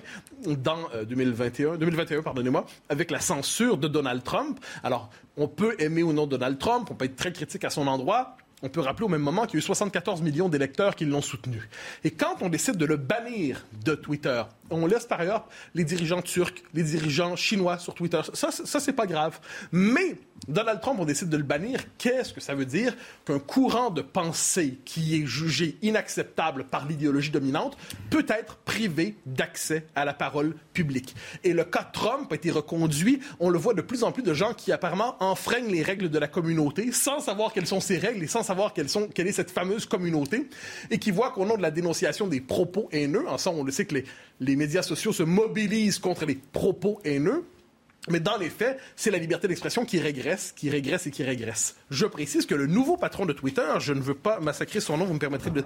dans 0.57 0.89
2021, 1.07 1.77
2021, 1.77 2.21
pardonnez-moi, 2.21 2.65
avec 2.89 3.11
la 3.11 3.19
censure 3.19 3.77
de 3.77 3.87
Donald 3.87 4.23
Trump. 4.23 4.59
Alors, 4.83 5.09
on 5.37 5.47
peut 5.47 5.75
aimer 5.79 6.03
ou 6.03 6.13
non 6.13 6.27
Donald 6.27 6.57
Trump, 6.57 6.89
on 6.91 6.95
peut 6.95 7.05
être 7.05 7.15
très 7.15 7.31
critique 7.31 7.63
à 7.63 7.69
son 7.69 7.87
endroit. 7.87 8.35
On 8.63 8.69
peut 8.69 8.81
rappeler 8.81 9.05
au 9.05 9.09
même 9.09 9.21
moment 9.21 9.45
qu'il 9.45 9.53
y 9.53 9.57
a 9.57 9.59
eu 9.59 9.61
74 9.61 10.23
millions 10.23 10.49
d'électeurs 10.49 10.95
qui 10.95 11.05
l'ont 11.05 11.21
soutenu. 11.21 11.69
Et 12.03 12.09
quand 12.09 12.37
on 12.41 12.49
décide 12.49 12.77
de 12.77 12.85
le 12.87 12.97
bannir 12.97 13.67
de 13.85 13.93
Twitter, 13.93 14.41
on 14.71 14.87
laisse 14.87 15.05
par 15.05 15.19
ailleurs 15.19 15.47
les 15.75 15.83
dirigeants 15.83 16.23
turcs, 16.23 16.63
les 16.73 16.81
dirigeants 16.81 17.35
chinois 17.35 17.77
sur 17.77 17.93
Twitter. 17.93 18.21
Ça, 18.33 18.49
ça, 18.51 18.79
c'est 18.79 18.93
pas 18.93 19.05
grave. 19.05 19.39
Mais 19.71 20.17
Donald 20.47 20.79
Trump, 20.81 20.99
on 20.99 21.05
décide 21.05 21.29
de 21.29 21.37
le 21.37 21.43
bannir. 21.43 21.81
Qu'est-ce 21.97 22.33
que 22.33 22.39
ça 22.39 22.55
veut 22.55 22.65
dire 22.65 22.95
qu'un 23.25 23.39
courant 23.39 23.89
de 23.89 24.01
pensée 24.01 24.79
qui 24.85 25.21
est 25.21 25.25
jugé 25.25 25.77
inacceptable 25.81 26.63
par 26.65 26.87
l'idéologie 26.87 27.31
dominante 27.31 27.77
peut 28.09 28.25
être 28.29 28.57
privé 28.57 29.15
d'accès 29.25 29.85
à 29.95 30.05
la 30.05 30.13
parole 30.13 30.55
publique? 30.73 31.15
Et 31.43 31.53
le 31.53 31.63
cas 31.63 31.83
Trump 31.91 32.31
a 32.31 32.35
été 32.35 32.51
reconduit. 32.51 33.19
On 33.39 33.49
le 33.49 33.57
voit 33.57 33.73
de 33.73 33.81
plus 33.81 34.03
en 34.03 34.11
plus 34.11 34.23
de 34.23 34.33
gens 34.33 34.53
qui 34.53 34.71
apparemment 34.71 35.15
enfreignent 35.19 35.71
les 35.71 35.83
règles 35.83 36.09
de 36.09 36.19
la 36.19 36.27
communauté 36.27 36.91
sans 36.91 37.19
savoir 37.19 37.51
quelles 37.51 37.67
sont 37.67 37.81
ces 37.81 37.97
règles 37.97 38.23
et 38.23 38.27
sans 38.27 38.43
savoir 38.43 38.73
quelle 38.73 39.27
est 39.27 39.31
cette 39.31 39.51
fameuse 39.51 39.85
communauté 39.85 40.49
et 40.91 40.99
qui 40.99 41.11
voient 41.11 41.31
qu'au 41.31 41.45
nom 41.45 41.57
de 41.57 41.61
la 41.61 41.71
dénonciation 41.71 42.27
des 42.27 42.41
propos 42.41 42.87
haineux, 42.91 43.27
en 43.27 43.37
on 43.47 43.63
le 43.63 43.71
sait 43.71 43.85
que 43.85 43.95
les, 43.95 44.05
les 44.39 44.55
médias 44.55 44.81
sociaux 44.81 45.13
se 45.13 45.23
mobilisent 45.23 45.99
contre 45.99 46.25
les 46.25 46.35
propos 46.35 46.99
haineux. 47.03 47.45
Mais 48.07 48.19
dans 48.19 48.37
les 48.37 48.49
faits, 48.49 48.79
c'est 48.95 49.11
la 49.11 49.17
liberté 49.17 49.47
d'expression 49.47 49.85
qui 49.85 49.99
régresse, 49.99 50.53
qui 50.55 50.69
régresse 50.69 51.07
et 51.07 51.11
qui 51.11 51.23
régresse. 51.23 51.75
Je 51.89 52.05
précise 52.05 52.45
que 52.45 52.55
le 52.55 52.67
nouveau 52.67 52.97
patron 52.97 53.25
de 53.25 53.33
Twitter, 53.33 53.67
je 53.79 53.93
ne 53.93 54.01
veux 54.01 54.15
pas 54.15 54.39
massacrer 54.39 54.79
son 54.79 54.97
nom, 54.97 55.05
vous 55.05 55.13
me 55.13 55.19
permettrez 55.19 55.51
de... 55.51 55.63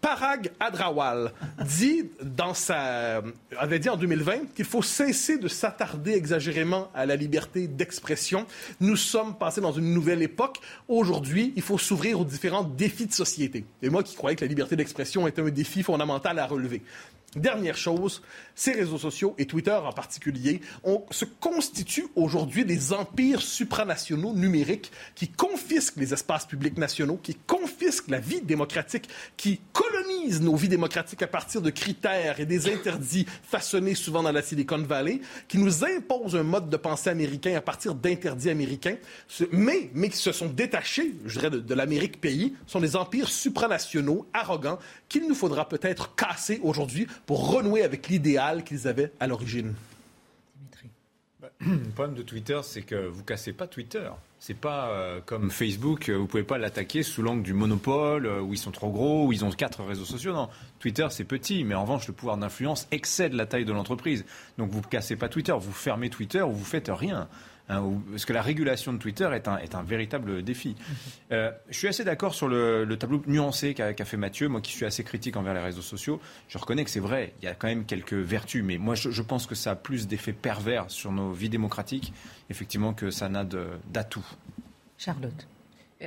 Parag 0.00 0.52
Adrawal 0.60 1.32
dit 1.64 2.04
dans 2.22 2.54
sa, 2.54 3.20
avait 3.58 3.80
dit 3.80 3.88
en 3.88 3.96
2020 3.96 4.54
qu'il 4.54 4.64
faut 4.64 4.82
cesser 4.82 5.38
de 5.38 5.48
s'attarder 5.48 6.12
exagérément 6.12 6.88
à 6.94 7.04
la 7.04 7.16
liberté 7.16 7.66
d'expression. 7.66 8.46
Nous 8.80 8.94
sommes 8.94 9.36
passés 9.36 9.60
dans 9.60 9.72
une 9.72 9.92
nouvelle 9.92 10.22
époque. 10.22 10.58
Aujourd'hui, 10.86 11.52
il 11.56 11.62
faut 11.62 11.78
s'ouvrir 11.78 12.20
aux 12.20 12.24
différents 12.24 12.62
défis 12.62 13.06
de 13.06 13.12
société. 13.12 13.64
Et 13.82 13.90
moi 13.90 14.04
qui 14.04 14.14
croyais 14.14 14.36
que 14.36 14.44
la 14.44 14.48
liberté 14.48 14.76
d'expression 14.76 15.26
était 15.26 15.42
un 15.42 15.50
défi 15.50 15.82
fondamental 15.82 16.38
à 16.38 16.46
relever. 16.46 16.82
Dernière 17.36 17.76
chose, 17.76 18.22
ces 18.54 18.72
réseaux 18.72 18.96
sociaux, 18.96 19.34
et 19.36 19.44
Twitter 19.44 19.70
en 19.70 19.92
particulier, 19.92 20.62
se 21.10 21.26
constituent 21.26 22.08
aujourd'hui 22.16 22.64
des 22.64 22.94
empires 22.94 23.42
supranationaux 23.42 24.32
numériques 24.32 24.90
qui 25.14 25.28
confisquent 25.28 25.98
les 25.98 26.14
espaces 26.14 26.46
publics 26.46 26.78
nationaux, 26.78 27.18
qui 27.22 27.34
confisquent 27.34 28.08
la 28.08 28.18
vie 28.18 28.40
démocratique, 28.40 29.10
qui 29.36 29.60
colonisent 29.74 30.40
nos 30.40 30.56
vies 30.56 30.70
démocratiques 30.70 31.20
à 31.20 31.26
partir 31.26 31.60
de 31.60 31.68
critères 31.68 32.40
et 32.40 32.46
des 32.46 32.72
interdits 32.72 33.26
façonnés 33.42 33.94
souvent 33.94 34.22
dans 34.22 34.32
la 34.32 34.40
Silicon 34.40 34.78
Valley, 34.78 35.20
qui 35.48 35.58
nous 35.58 35.84
imposent 35.84 36.34
un 36.34 36.44
mode 36.44 36.70
de 36.70 36.78
pensée 36.78 37.10
américain 37.10 37.54
à 37.56 37.60
partir 37.60 37.94
d'interdits 37.94 38.48
américains, 38.48 38.96
mais, 39.52 39.90
mais 39.92 40.08
qui 40.08 40.16
se 40.16 40.32
sont 40.32 40.48
détachés, 40.48 41.12
je 41.26 41.38
dirais, 41.38 41.50
de, 41.50 41.58
de 41.58 41.74
l'Amérique 41.74 42.22
pays, 42.22 42.54
sont 42.66 42.80
des 42.80 42.96
empires 42.96 43.28
supranationaux, 43.28 44.26
arrogants, 44.32 44.78
qu'il 45.10 45.28
nous 45.28 45.34
faudra 45.34 45.68
peut-être 45.68 46.14
casser 46.14 46.58
aujourd'hui 46.62 47.06
pour 47.28 47.50
renouer 47.50 47.82
avec 47.82 48.08
l'idéal 48.08 48.64
qu'ils 48.64 48.88
avaient 48.88 49.12
à 49.20 49.26
l'origine. 49.26 49.74
Bah, 51.38 51.50
le 51.60 51.90
problème 51.94 52.14
de 52.14 52.22
Twitter, 52.22 52.58
c'est 52.62 52.80
que 52.80 53.06
vous 53.06 53.22
cassez 53.22 53.52
pas 53.52 53.66
Twitter. 53.66 54.08
C'est 54.38 54.56
pas 54.56 54.88
euh, 54.88 55.20
comme 55.26 55.50
Facebook, 55.50 56.08
euh, 56.08 56.16
vous 56.16 56.26
pouvez 56.26 56.42
pas 56.42 56.56
l'attaquer 56.56 57.02
sous 57.02 57.20
l'angle 57.20 57.42
du 57.42 57.52
monopole, 57.52 58.24
euh, 58.24 58.40
où 58.40 58.54
ils 58.54 58.58
sont 58.58 58.70
trop 58.70 58.88
gros, 58.88 59.26
où 59.26 59.32
ils 59.34 59.44
ont 59.44 59.50
quatre 59.50 59.84
réseaux 59.84 60.06
sociaux. 60.06 60.32
Non, 60.32 60.48
Twitter 60.78 61.06
c'est 61.10 61.24
petit, 61.24 61.64
mais 61.64 61.74
en 61.74 61.82
revanche 61.82 62.08
le 62.08 62.14
pouvoir 62.14 62.38
d'influence 62.38 62.88
excède 62.92 63.34
la 63.34 63.44
taille 63.44 63.66
de 63.66 63.74
l'entreprise. 63.74 64.24
Donc 64.56 64.70
vous 64.70 64.80
cassez 64.80 65.16
pas 65.16 65.28
Twitter, 65.28 65.54
vous 65.60 65.72
fermez 65.72 66.08
Twitter 66.08 66.40
ou 66.40 66.52
vous 66.52 66.64
faites 66.64 66.90
rien. 66.90 67.28
Hein, 67.68 68.00
parce 68.10 68.24
que 68.24 68.32
la 68.32 68.42
régulation 68.42 68.92
de 68.92 68.98
Twitter 68.98 69.28
est 69.34 69.46
un, 69.46 69.58
est 69.58 69.74
un 69.74 69.82
véritable 69.82 70.42
défi. 70.42 70.70
Mhm. 70.70 70.96
Euh, 71.32 71.50
je 71.68 71.76
suis 71.76 71.88
assez 71.88 72.04
d'accord 72.04 72.34
sur 72.34 72.48
le, 72.48 72.86
tableau 72.98 73.22
nuancé 73.26 73.74
qu'a 73.74 74.04
fait 74.04 74.16
Mathieu, 74.16 74.48
moi 74.48 74.60
qui 74.60 74.72
suis 74.72 74.86
assez 74.86 75.04
critique 75.04 75.36
envers 75.36 75.54
les 75.54 75.60
réseaux 75.60 75.82
sociaux. 75.82 76.20
Je 76.48 76.58
reconnais 76.58 76.84
que 76.84 76.90
c'est 76.90 77.00
vrai, 77.00 77.34
il 77.40 77.44
y 77.44 77.48
a 77.48 77.54
quand 77.54 77.68
même 77.68 77.84
quelques 77.84 78.14
vertus, 78.14 78.64
mais 78.64 78.78
moi 78.78 78.94
je, 78.94 79.10
je 79.10 79.22
pense 79.22 79.46
que 79.46 79.54
ça 79.54 79.72
a 79.72 79.76
plus 79.76 80.06
d'effets 80.06 80.32
pervers 80.32 80.90
sur 80.90 81.12
nos 81.12 81.32
vies 81.32 81.50
démocratiques, 81.50 82.12
effectivement, 82.50 82.94
que 82.94 83.10
ça 83.10 83.28
n'a 83.28 83.44
d'atouts. 83.44 84.26
Charlotte 84.96 85.46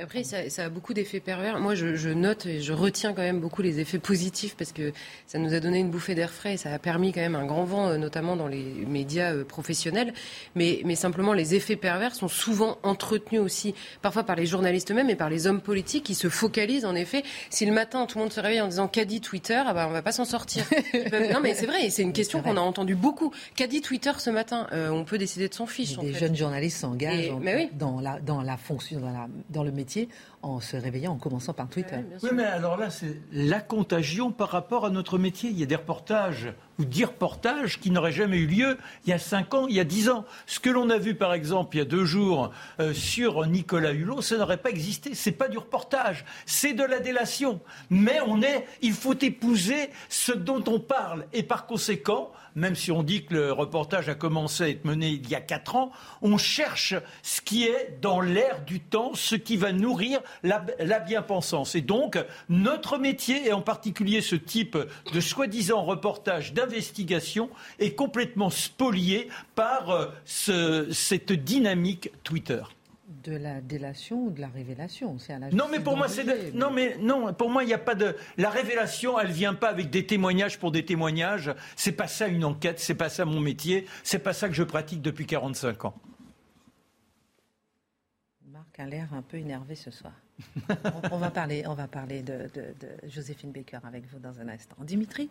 après, 0.00 0.24
ça, 0.24 0.38
a 0.64 0.68
beaucoup 0.70 0.94
d'effets 0.94 1.20
pervers. 1.20 1.60
Moi, 1.60 1.74
je, 1.74 2.08
note 2.08 2.46
et 2.46 2.62
je 2.62 2.72
retiens 2.72 3.12
quand 3.12 3.20
même 3.20 3.40
beaucoup 3.40 3.60
les 3.60 3.78
effets 3.78 3.98
positifs 3.98 4.56
parce 4.56 4.72
que 4.72 4.90
ça 5.26 5.38
nous 5.38 5.52
a 5.52 5.60
donné 5.60 5.80
une 5.80 5.90
bouffée 5.90 6.14
d'air 6.14 6.30
frais 6.30 6.54
et 6.54 6.56
ça 6.56 6.72
a 6.72 6.78
permis 6.78 7.12
quand 7.12 7.20
même 7.20 7.34
un 7.34 7.44
grand 7.44 7.64
vent, 7.64 7.88
euh, 7.88 7.98
notamment 7.98 8.34
dans 8.34 8.48
les 8.48 8.62
médias 8.86 9.34
euh, 9.34 9.44
professionnels. 9.44 10.14
Mais, 10.54 10.80
mais 10.86 10.94
simplement, 10.94 11.34
les 11.34 11.54
effets 11.54 11.76
pervers 11.76 12.14
sont 12.14 12.28
souvent 12.28 12.78
entretenus 12.82 13.42
aussi, 13.42 13.74
parfois 14.00 14.22
par 14.22 14.34
les 14.34 14.46
journalistes 14.46 14.90
eux-mêmes 14.90 15.10
et 15.10 15.14
par 15.14 15.28
les 15.28 15.46
hommes 15.46 15.60
politiques 15.60 16.04
qui 16.04 16.14
se 16.14 16.30
focalisent 16.30 16.86
en 16.86 16.94
effet. 16.94 17.22
Si 17.50 17.66
le 17.66 17.72
matin, 17.72 18.06
tout 18.06 18.16
le 18.16 18.22
monde 18.22 18.32
se 18.32 18.40
réveille 18.40 18.62
en 18.62 18.68
disant 18.68 18.88
qu'a 18.88 19.04
dit 19.04 19.20
Twitter, 19.20 19.62
ah 19.66 19.74
bah, 19.74 19.86
on 19.90 19.92
va 19.92 20.00
pas 20.00 20.12
s'en 20.12 20.24
sortir. 20.24 20.64
non, 20.94 21.40
mais 21.42 21.52
c'est 21.52 21.66
vrai, 21.66 21.90
c'est 21.90 22.02
une 22.02 22.14
question 22.14 22.40
qu'on 22.40 22.56
a 22.56 22.60
entendue 22.60 22.96
beaucoup. 22.96 23.30
Qu'a 23.56 23.66
dit 23.66 23.82
Twitter 23.82 24.12
ce 24.16 24.30
matin? 24.30 24.68
Euh, 24.72 24.88
On 24.88 25.04
peut 25.04 25.18
décider 25.18 25.50
de 25.50 25.54
s'en 25.54 25.66
fiche. 25.66 25.98
Des 25.98 26.14
jeunes 26.14 26.34
journalistes 26.34 26.78
s'engagent 26.78 27.30
dans, 27.74 28.00
la, 28.00 28.20
dans 28.20 28.40
la 28.40 28.56
fonction, 28.56 28.98
dans, 28.98 29.28
dans 29.50 29.62
le 29.62 29.70
média 29.70 29.81
métier 29.82 30.08
en 30.42 30.60
se 30.60 30.76
réveillant, 30.76 31.12
en 31.12 31.16
commençant 31.16 31.52
par 31.52 31.68
Twitter. 31.68 31.98
Oui, 32.22 32.30
mais 32.32 32.44
alors 32.44 32.76
là, 32.76 32.88
c'est 32.90 33.20
la 33.32 33.60
contagion 33.60 34.30
par 34.30 34.48
rapport 34.48 34.84
à 34.84 34.90
notre 34.90 35.18
métier. 35.18 35.50
Il 35.50 35.58
y 35.58 35.62
a 35.64 35.66
des 35.66 35.76
reportages 35.76 36.52
ou 36.78 36.84
dix 36.84 37.04
reportages 37.04 37.80
qui 37.80 37.90
n'auraient 37.90 38.12
jamais 38.12 38.38
eu 38.38 38.46
lieu 38.46 38.78
il 39.04 39.10
y 39.10 39.12
a 39.12 39.18
cinq 39.18 39.54
ans, 39.54 39.66
il 39.68 39.74
y 39.74 39.80
a 39.80 39.84
dix 39.84 40.08
ans. 40.08 40.24
Ce 40.46 40.60
que 40.60 40.70
l'on 40.70 40.88
a 40.90 40.98
vu, 40.98 41.14
par 41.14 41.34
exemple, 41.34 41.76
il 41.76 41.78
y 41.80 41.82
a 41.82 41.84
deux 41.84 42.04
jours 42.04 42.52
euh, 42.78 42.92
sur 42.92 43.44
Nicolas 43.46 43.92
Hulot, 43.92 44.22
ça 44.22 44.36
n'aurait 44.36 44.56
pas 44.56 44.70
existé. 44.70 45.14
C'est 45.14 45.32
pas 45.32 45.48
du 45.48 45.58
reportage, 45.58 46.24
c'est 46.46 46.74
de 46.74 46.84
la 46.84 47.00
délation. 47.00 47.60
Mais 47.90 48.18
on 48.26 48.40
est, 48.40 48.66
il 48.82 48.92
faut 48.92 49.18
épouser 49.20 49.90
ce 50.08 50.32
dont 50.32 50.62
on 50.68 50.78
parle. 50.78 51.26
Et 51.32 51.42
par 51.42 51.66
conséquent, 51.66 52.30
même 52.54 52.74
si 52.74 52.90
on 52.90 53.02
dit 53.02 53.24
que 53.24 53.34
le 53.34 53.52
reportage 53.52 54.08
a 54.08 54.14
commencé 54.14 54.64
à 54.64 54.68
être 54.68 54.84
mené 54.84 55.08
il 55.08 55.28
y 55.28 55.34
a 55.34 55.40
quatre 55.40 55.76
ans, 55.76 55.90
on 56.20 56.38
cherche 56.38 56.94
ce 57.22 57.40
qui 57.40 57.64
est 57.64 57.98
dans 58.00 58.20
l'air 58.20 58.64
du 58.64 58.80
temps, 58.80 59.12
ce 59.14 59.34
qui 59.34 59.56
va 59.56 59.72
nourrir 59.72 60.20
la, 60.42 60.60
bien-pensance. 61.00 61.74
Et 61.74 61.80
donc, 61.80 62.18
notre 62.48 62.98
métier, 62.98 63.48
et 63.48 63.52
en 63.52 63.62
particulier 63.62 64.20
ce 64.20 64.36
type 64.36 64.78
de 65.12 65.20
soi-disant 65.20 65.82
reportage 65.82 66.52
d'investigation, 66.52 67.50
est 67.78 67.94
complètement 67.94 68.50
spolié 68.50 69.28
par 69.54 69.90
euh, 69.90 70.06
ce, 70.24 70.88
cette 70.92 71.32
dynamique 71.32 72.10
Twitter 72.22 72.62
de 73.22 73.36
la 73.36 73.60
délation 73.60 74.26
ou 74.26 74.30
de 74.30 74.40
la 74.40 74.48
révélation. 74.48 75.18
C'est 75.18 75.38
non, 75.52 75.66
mais 75.70 75.80
pour 75.80 75.96
moi, 75.96 76.08
c'est 76.08 76.54
non, 76.54 76.70
mais 76.70 76.96
non, 76.98 77.32
pour 77.32 77.50
moi, 77.50 77.62
il 77.62 77.66
n'y 77.66 77.74
a 77.74 77.78
pas 77.78 77.94
de 77.94 78.16
la 78.36 78.50
révélation. 78.50 79.18
Elle 79.18 79.30
vient 79.30 79.54
pas 79.54 79.68
avec 79.68 79.90
des 79.90 80.06
témoignages 80.06 80.58
pour 80.58 80.72
des 80.72 80.84
témoignages. 80.84 81.54
C'est 81.76 81.92
pas 81.92 82.08
ça 82.08 82.26
une 82.26 82.44
enquête. 82.44 82.80
C'est 82.80 82.94
pas 82.94 83.08
ça 83.08 83.24
mon 83.24 83.40
métier. 83.40 83.86
C'est 84.02 84.18
pas 84.18 84.32
ça 84.32 84.48
que 84.48 84.54
je 84.54 84.62
pratique 84.62 85.02
depuis 85.02 85.26
45 85.26 85.84
ans. 85.84 85.94
Marc 88.46 88.78
a 88.78 88.86
l'air 88.86 89.08
un 89.14 89.22
peu 89.22 89.36
énervé 89.36 89.74
ce 89.74 89.90
soir. 89.90 90.12
On, 91.10 91.18
va 91.18 91.30
parler, 91.30 91.64
on 91.66 91.74
va 91.74 91.86
parler 91.86 92.22
de, 92.22 92.48
Joséphine 93.08 93.52
Baker 93.52 93.78
avec 93.84 94.04
vous 94.10 94.18
dans 94.18 94.40
un 94.40 94.48
instant. 94.48 94.76
Dimitri, 94.80 95.28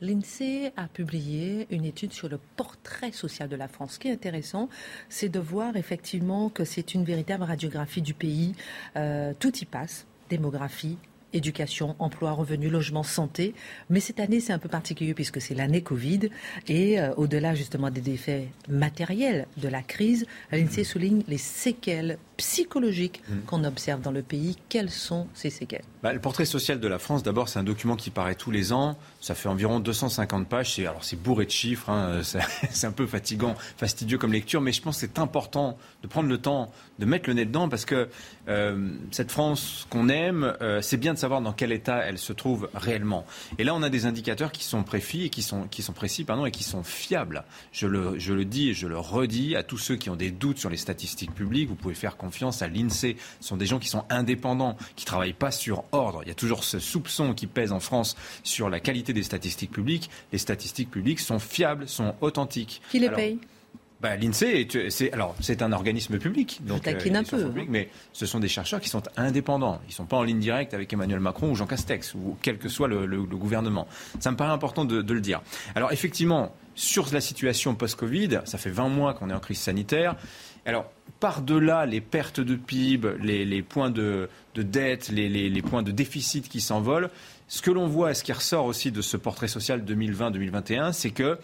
l'INSEE 0.00 0.72
a 0.76 0.88
publié 0.88 1.66
une 1.70 1.84
étude 1.84 2.12
sur 2.12 2.28
le 2.28 2.38
portrait 2.56 3.12
social 3.12 3.48
de 3.48 3.56
la 3.56 3.68
France. 3.68 3.94
Ce 3.94 3.98
qui 3.98 4.08
est 4.08 4.12
intéressant, 4.12 4.68
c'est 5.08 5.28
de 5.28 5.40
voir 5.40 5.76
effectivement 5.76 6.48
que 6.48 6.64
c'est 6.64 6.94
une 6.94 7.04
véritable 7.04 7.44
radiographie 7.44 8.02
du 8.02 8.14
pays. 8.14 8.54
Euh, 8.96 9.32
tout 9.38 9.56
y 9.58 9.64
passe, 9.64 10.06
démographie, 10.28 10.98
éducation, 11.36 11.94
emploi, 11.98 12.32
revenu, 12.32 12.68
logement, 12.68 13.02
santé. 13.02 13.54
Mais 13.90 14.00
cette 14.00 14.20
année, 14.20 14.40
c'est 14.40 14.52
un 14.52 14.58
peu 14.58 14.68
particulier 14.68 15.14
puisque 15.14 15.40
c'est 15.40 15.54
l'année 15.54 15.82
Covid. 15.82 16.30
Et 16.68 16.98
euh, 17.00 17.14
au-delà 17.16 17.54
justement 17.54 17.90
des 17.90 18.10
effets 18.10 18.48
matériels 18.68 19.46
de 19.56 19.68
la 19.68 19.82
crise, 19.82 20.26
l'INSEE 20.50 20.84
souligne 20.84 21.22
les 21.28 21.38
séquelles 21.38 22.18
psychologiques 22.36 23.22
mm. 23.28 23.40
qu'on 23.46 23.64
observe 23.64 24.00
dans 24.00 24.10
le 24.10 24.22
pays. 24.22 24.56
Quelles 24.68 24.90
sont 24.90 25.26
ces 25.34 25.50
séquelles? 25.50 25.84
Bah, 26.02 26.12
Le 26.12 26.20
portrait 26.20 26.44
social 26.44 26.80
de 26.80 26.88
la 26.88 26.98
France, 26.98 27.22
d'abord, 27.22 27.48
c'est 27.48 27.58
un 27.58 27.64
document 27.64 27.96
qui 27.96 28.10
paraît 28.10 28.34
tous 28.34 28.50
les 28.50 28.72
ans. 28.72 28.96
Ça 29.20 29.34
fait 29.34 29.48
environ 29.48 29.80
250 29.80 30.48
pages. 30.48 30.78
Alors, 30.78 31.04
c'est 31.04 31.20
bourré 31.20 31.46
de 31.46 31.50
chiffres. 31.50 31.90
Hein. 31.90 32.20
C'est 32.70 32.86
un 32.86 32.92
peu 32.92 33.06
fatigant, 33.06 33.54
fastidieux 33.76 34.18
comme 34.18 34.32
lecture. 34.32 34.60
Mais 34.60 34.72
je 34.72 34.82
pense 34.82 34.96
que 34.96 35.06
c'est 35.06 35.18
important 35.18 35.78
de 36.02 36.08
prendre 36.08 36.28
le 36.28 36.38
temps 36.38 36.70
de 36.98 37.06
mettre 37.06 37.28
le 37.28 37.34
nez 37.34 37.44
dedans 37.44 37.68
parce 37.68 37.84
que 37.84 38.08
euh, 38.48 38.90
cette 39.10 39.30
France 39.30 39.86
qu'on 39.90 40.08
aime, 40.08 40.54
euh, 40.60 40.80
c'est 40.82 40.96
bien 40.96 41.14
de 41.14 41.18
savoir 41.18 41.40
dans 41.40 41.52
quel 41.52 41.72
état 41.72 41.98
elle 41.98 42.18
se 42.18 42.32
trouve 42.32 42.68
réellement. 42.74 43.24
Et 43.58 43.64
là, 43.64 43.74
on 43.74 43.82
a 43.82 43.88
des 43.88 44.06
indicateurs 44.06 44.52
qui 44.52 44.64
sont 44.64 44.82
précis 44.82 45.24
et 45.24 45.30
qui 45.30 45.42
sont, 45.42 45.66
qui 45.68 45.82
sont 45.82 45.92
précis 45.92 46.24
pardon, 46.24 46.46
et 46.46 46.50
qui 46.50 46.64
sont 46.64 46.82
fiables. 46.82 47.44
Je 47.72 47.86
le, 47.86 48.18
je 48.18 48.32
le 48.32 48.44
dis 48.44 48.70
et 48.70 48.74
je 48.74 48.86
le 48.86 48.98
redis 48.98 49.56
à 49.56 49.62
tous 49.62 49.78
ceux 49.78 49.96
qui 49.96 50.10
ont 50.10 50.16
des 50.16 50.30
doutes 50.30 50.58
sur 50.58 50.70
les 50.70 50.76
statistiques 50.76 51.34
publiques. 51.34 51.68
Vous 51.68 51.74
pouvez 51.74 51.94
faire 51.94 52.16
confiance 52.26 52.60
à 52.60 52.68
l'INSEE. 52.68 53.16
Ce 53.40 53.48
sont 53.48 53.56
des 53.56 53.66
gens 53.66 53.78
qui 53.78 53.88
sont 53.88 54.04
indépendants, 54.10 54.76
qui 54.96 55.04
ne 55.04 55.06
travaillent 55.06 55.32
pas 55.32 55.52
sur 55.52 55.84
ordre. 55.92 56.20
Il 56.24 56.28
y 56.28 56.32
a 56.32 56.34
toujours 56.34 56.64
ce 56.64 56.80
soupçon 56.80 57.34
qui 57.34 57.46
pèse 57.46 57.70
en 57.70 57.80
France 57.80 58.16
sur 58.42 58.68
la 58.68 58.80
qualité 58.80 59.12
des 59.12 59.22
statistiques 59.22 59.70
publiques. 59.70 60.10
Les 60.32 60.38
statistiques 60.38 60.90
publiques 60.90 61.20
sont 61.20 61.38
fiables, 61.38 61.88
sont 61.88 62.14
authentiques. 62.20 62.82
Qui 62.90 62.98
les 62.98 63.10
paye? 63.10 63.38
bah, 64.00 64.16
L'INSEE, 64.16 64.68
c'est 64.90 65.12
alors 65.12 65.34
c'est 65.40 65.62
un 65.62 65.72
organisme 65.72 66.18
public, 66.18 66.60
donc 66.64 66.86
euh, 66.86 66.92
un 67.14 67.24
peu, 67.24 67.44
hein. 67.44 67.64
mais 67.68 67.88
ce 68.12 68.26
sont 68.26 68.40
des 68.40 68.48
chercheurs 68.48 68.80
qui 68.80 68.88
sont 68.88 69.02
indépendants. 69.16 69.80
Ils 69.86 69.90
ne 69.90 69.94
sont 69.94 70.04
pas 70.04 70.16
en 70.16 70.22
ligne 70.22 70.40
directe 70.40 70.74
avec 70.74 70.92
Emmanuel 70.92 71.20
Macron 71.20 71.50
ou 71.50 71.54
Jean 71.54 71.66
Castex 71.66 72.14
ou 72.14 72.36
quel 72.42 72.58
que 72.58 72.68
soit 72.68 72.88
le, 72.88 73.06
gouvernement. 73.22 73.86
Ça 74.20 74.30
me 74.30 74.36
paraît 74.36 74.52
important 74.52 74.84
de, 74.84 75.00
le 75.00 75.20
dire. 75.20 75.42
Alors 75.74 75.92
effectivement, 75.92 76.54
sur 76.74 77.08
la 77.12 77.20
situation 77.20 77.74
post-Covid, 77.74 78.40
ça 78.44 78.58
fait 78.58 78.70
20 78.70 78.88
mois 78.88 79.14
qu'on 79.14 79.30
est 79.30 79.34
en 79.34 79.40
crise 79.40 79.58
sanitaire. 79.58 80.16
Alors 80.66 80.90
par-delà 81.20 81.86
les 81.86 82.00
pertes 82.00 82.40
de 82.40 82.56
PIB, 82.56 83.14
les, 83.22 83.62
points 83.62 83.90
de, 83.90 84.28
dette, 84.54 85.08
les, 85.08 85.62
points 85.62 85.82
de 85.82 85.92
déficit 85.92 86.48
qui 86.48 86.60
s'envolent, 86.60 87.08
ce 87.48 87.62
que 87.62 87.70
l'on 87.70 87.86
voit 87.86 88.12
ce 88.12 88.24
qui 88.24 88.32
ressort 88.32 88.66
aussi 88.66 88.90
de 88.90 89.00
ce 89.00 89.16
portrait 89.16 89.48
social 89.48 89.82
2020-2021, 89.84 90.92
c'est 90.92 91.10
que 91.10 91.38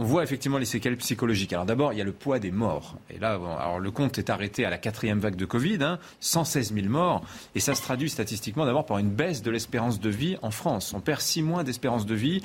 on 0.00 0.04
voit 0.04 0.22
effectivement 0.22 0.58
les 0.58 0.64
séquelles 0.64 0.96
psychologiques. 0.96 1.52
Alors 1.52 1.66
d'abord, 1.66 1.92
il 1.92 1.98
y 1.98 2.00
a 2.00 2.04
le 2.04 2.12
poids 2.12 2.38
des 2.38 2.52
morts. 2.52 2.94
Et 3.10 3.18
là, 3.18 3.32
alors 3.34 3.80
le 3.80 3.90
compte 3.90 4.16
est 4.16 4.30
arrêté 4.30 4.64
à 4.64 4.70
la 4.70 4.78
quatrième 4.78 5.18
vague 5.18 5.34
de 5.34 5.44
Covid, 5.44 5.98
116 6.20 6.70
hein, 6.70 6.74
000 6.76 6.88
morts. 6.88 7.24
Et 7.56 7.60
ça 7.60 7.74
se 7.74 7.82
traduit 7.82 8.08
statistiquement 8.08 8.64
d'abord 8.64 8.86
par 8.86 8.98
une 8.98 9.10
baisse 9.10 9.42
de 9.42 9.50
l'espérance 9.50 9.98
de 9.98 10.08
vie 10.08 10.36
en 10.40 10.52
France. 10.52 10.94
On 10.94 11.00
perd 11.00 11.20
six 11.20 11.42
mois 11.42 11.64
d'espérance 11.64 12.06
de 12.06 12.14
vie 12.14 12.44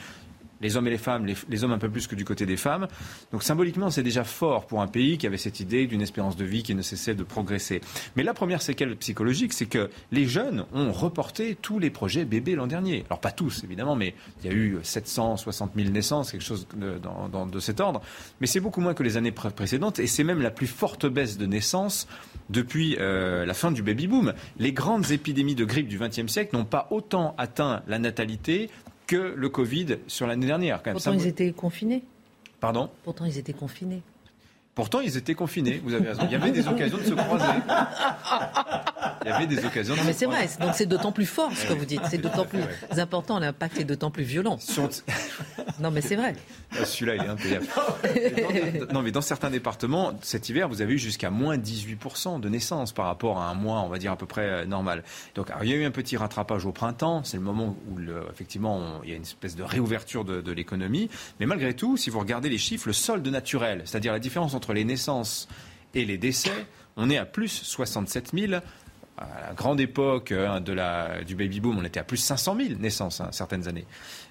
les 0.62 0.78
hommes 0.78 0.88
et 0.88 0.92
les 0.92 0.98
femmes, 0.98 1.26
les, 1.26 1.64
hommes 1.64 1.72
un 1.72 1.78
peu 1.78 1.90
plus 1.90 2.08
que 2.08 2.16
du 2.16 2.26
côté 2.26 2.46
des 2.46 2.58
femmes. 2.58 2.88
Donc 3.32 3.44
symboliquement, 3.44 3.90
c'est 3.90 4.04
déjà 4.04 4.24
fort 4.24 4.66
pour 4.66 4.82
un 4.82 4.88
pays 4.88 5.18
qui 5.18 5.28
avait 5.28 5.38
cette 5.38 5.60
idée 5.60 5.88
d'une 5.88 6.02
espérance 6.02 6.36
de 6.36 6.46
vie 6.46 6.64
qui 6.64 6.76
ne 6.76 6.82
cessait 6.82 7.16
de 7.16 7.24
progresser. 7.24 7.82
Mais 8.16 8.24
la 8.24 8.34
première 8.34 8.62
séquelle 8.62 8.96
psychologique, 8.98 9.54
c'est 9.54 9.66
que 9.66 9.90
les 10.12 10.26
jeunes 10.26 10.66
ont 10.74 10.92
reporté 10.92 11.56
tous 11.62 11.80
les 11.80 11.90
projets 11.90 12.26
bébés 12.26 12.56
l'an 12.56 12.68
dernier. 12.68 13.04
Alors 13.10 13.20
pas 13.20 13.32
tous, 13.32 13.64
évidemment, 13.64 13.96
mais 13.96 14.16
il 14.44 14.52
y 14.52 14.54
a 14.54 14.56
eu 14.56 14.80
760 14.82 15.72
000 15.76 15.90
naissances, 15.90 16.32
quelque 16.32 16.44
chose 16.44 16.68
de, 16.76 16.98
dans, 17.00 17.46
de 17.46 17.60
cet 17.60 17.80
ordre. 17.80 18.02
Mais 18.42 18.48
c'est 18.48 18.60
beaucoup 18.60 18.82
moins 18.82 18.94
que 18.94 19.04
les 19.04 19.18
années 19.18 19.32
précédentes, 19.32 20.00
et 20.00 20.08
c'est 20.08 20.24
même 20.24 20.42
la 20.42 20.52
plus 20.52 20.68
forte 20.68 21.06
baisse 21.06 21.38
de 21.38 21.46
naissances 21.46 22.08
depuis 22.50 22.98
euh, 23.00 23.46
la 23.46 23.54
fin 23.54 23.72
du 23.72 23.84
baby-boom. 23.84 24.34
Les 24.58 24.74
grandes 24.74 25.12
épidémies 25.12 25.56
de 25.56 25.66
grippe 25.66 25.88
du 25.88 25.98
XXe 26.00 26.28
siècle 26.28 26.56
n'ont 26.56 26.66
pas 26.66 26.88
autant 26.92 27.36
atteint 27.38 27.84
la 27.88 28.00
natalité 28.00 28.70
que 29.14 29.34
le 29.36 29.50
Covid 29.50 29.98
sur 30.08 30.26
l'année 30.26 30.48
dernière. 30.48 30.82
Pourtant, 30.82 31.14
ils 31.14 31.28
étaient 31.28 31.52
confinés. 31.52 32.04
Pardon? 32.60 32.90
Pourtant, 33.04 33.26
ils 33.26 33.38
étaient 33.38 33.54
confinés. 33.54 34.02
Pourtant, 34.76 35.02
ils 35.02 35.18
étaient 35.18 35.36
confinés, 35.36 35.82
vous 35.84 35.94
avez 35.94 36.10
raison. 36.10 36.22
Il 36.26 36.32
y 36.32 36.36
avait 36.36 36.52
des 36.52 36.68
occasions 36.68 36.98
de 36.98 37.04
se 37.04 37.14
croiser. 37.14 37.46
Il 39.24 39.30
y 39.30 39.32
avait 39.32 39.48
des 39.48 39.64
occasions 39.64 39.94
de 39.94 40.00
non, 40.00 40.06
mais 40.06 40.14
c'est 40.14 40.26
vrai, 40.26 40.50
donc 40.60 40.72
c'est 40.74 40.86
d'autant 40.86 41.12
plus 41.12 41.26
fort 41.26 41.52
ce 41.56 41.68
que 41.68 41.74
vous 41.74 41.86
dites. 41.86 42.02
C'est 42.10 42.18
d'autant 42.18 42.46
plus 42.46 42.62
important, 42.98 43.40
l'impact 43.40 43.80
est 43.80 43.84
d'autant 43.84 44.12
plus 44.12 44.24
violent. 44.24 44.58
Non, 45.80 45.92
mais 45.92 46.02
c'est 46.02 46.16
vrai. 46.16 46.36
Ah, 46.72 46.86
celui-là, 46.86 47.16
il 47.16 47.24
est 47.24 47.28
impayable. 47.28 47.66
non, 48.94 49.02
mais 49.02 49.12
dans 49.12 49.22
certains 49.22 49.50
départements, 49.50 50.14
cet 50.22 50.50
hiver, 50.50 50.68
vous 50.68 50.82
avez 50.82 50.94
eu 50.94 50.98
jusqu'à 50.98 51.30
moins 51.30 51.58
18% 51.58 52.40
de 52.40 52.50
naissances 52.50 52.92
par 52.92 53.06
rapport 53.06 53.40
à 53.40 53.50
un 53.50 53.54
mois, 53.54 53.82
on 53.82 53.90
va 53.90 53.98
dire, 53.98 54.12
à 54.12 54.16
peu 54.16 54.26
près 54.26 54.50
euh, 54.50 54.66
normal. 54.66 55.04
Donc, 55.36 55.48
il 55.62 55.70
y 55.70 55.74
a 55.74 55.76
eu 55.76 55.84
un 55.84 55.92
petit 55.92 56.18
rattrapage 56.18 56.66
au 56.66 56.72
printemps. 56.72 57.24
C'est 57.24 57.38
le 57.38 57.44
moment 57.44 57.76
où, 57.90 58.00
effectivement, 58.32 59.02
il 59.04 59.10
y 59.10 59.14
a 59.14 59.16
une 59.16 59.24
espèce 59.24 59.56
de 59.56 59.64
réouverture 59.64 60.26
de, 60.26 60.42
de 60.42 60.52
l'économie. 60.52 61.10
Mais 61.40 61.46
malgré 61.46 61.74
tout, 61.74 61.98
si 61.98 62.10
vous 62.10 62.20
regardez 62.20 62.50
les 62.50 62.58
chiffres, 62.58 62.88
le 62.88 62.94
solde 62.94 63.28
naturel, 63.28 63.82
c'est-à-dire 63.86 64.14
la 64.14 64.20
différence 64.20 64.54
entre 64.54 64.63
les 64.72 64.86
naissances 64.86 65.50
et 65.94 66.06
les 66.06 66.18
décès, 66.18 66.66
on 66.96 67.10
est 67.10 67.18
à 67.18 67.26
plus 67.26 67.50
67 67.50 68.32
000 68.34 68.62
à 69.18 69.48
la 69.50 69.54
grande 69.54 69.80
époque 69.80 70.32
hein, 70.32 70.60
de 70.60 70.74
la, 70.74 71.24
du 71.24 71.36
baby-boom, 71.36 71.78
on 71.78 71.84
était 71.84 72.00
à 72.00 72.04
plus 72.04 72.18
500 72.18 72.58
000 72.58 72.80
naissances 72.80 73.22
hein, 73.22 73.30
certaines 73.32 73.68
années. 73.68 73.86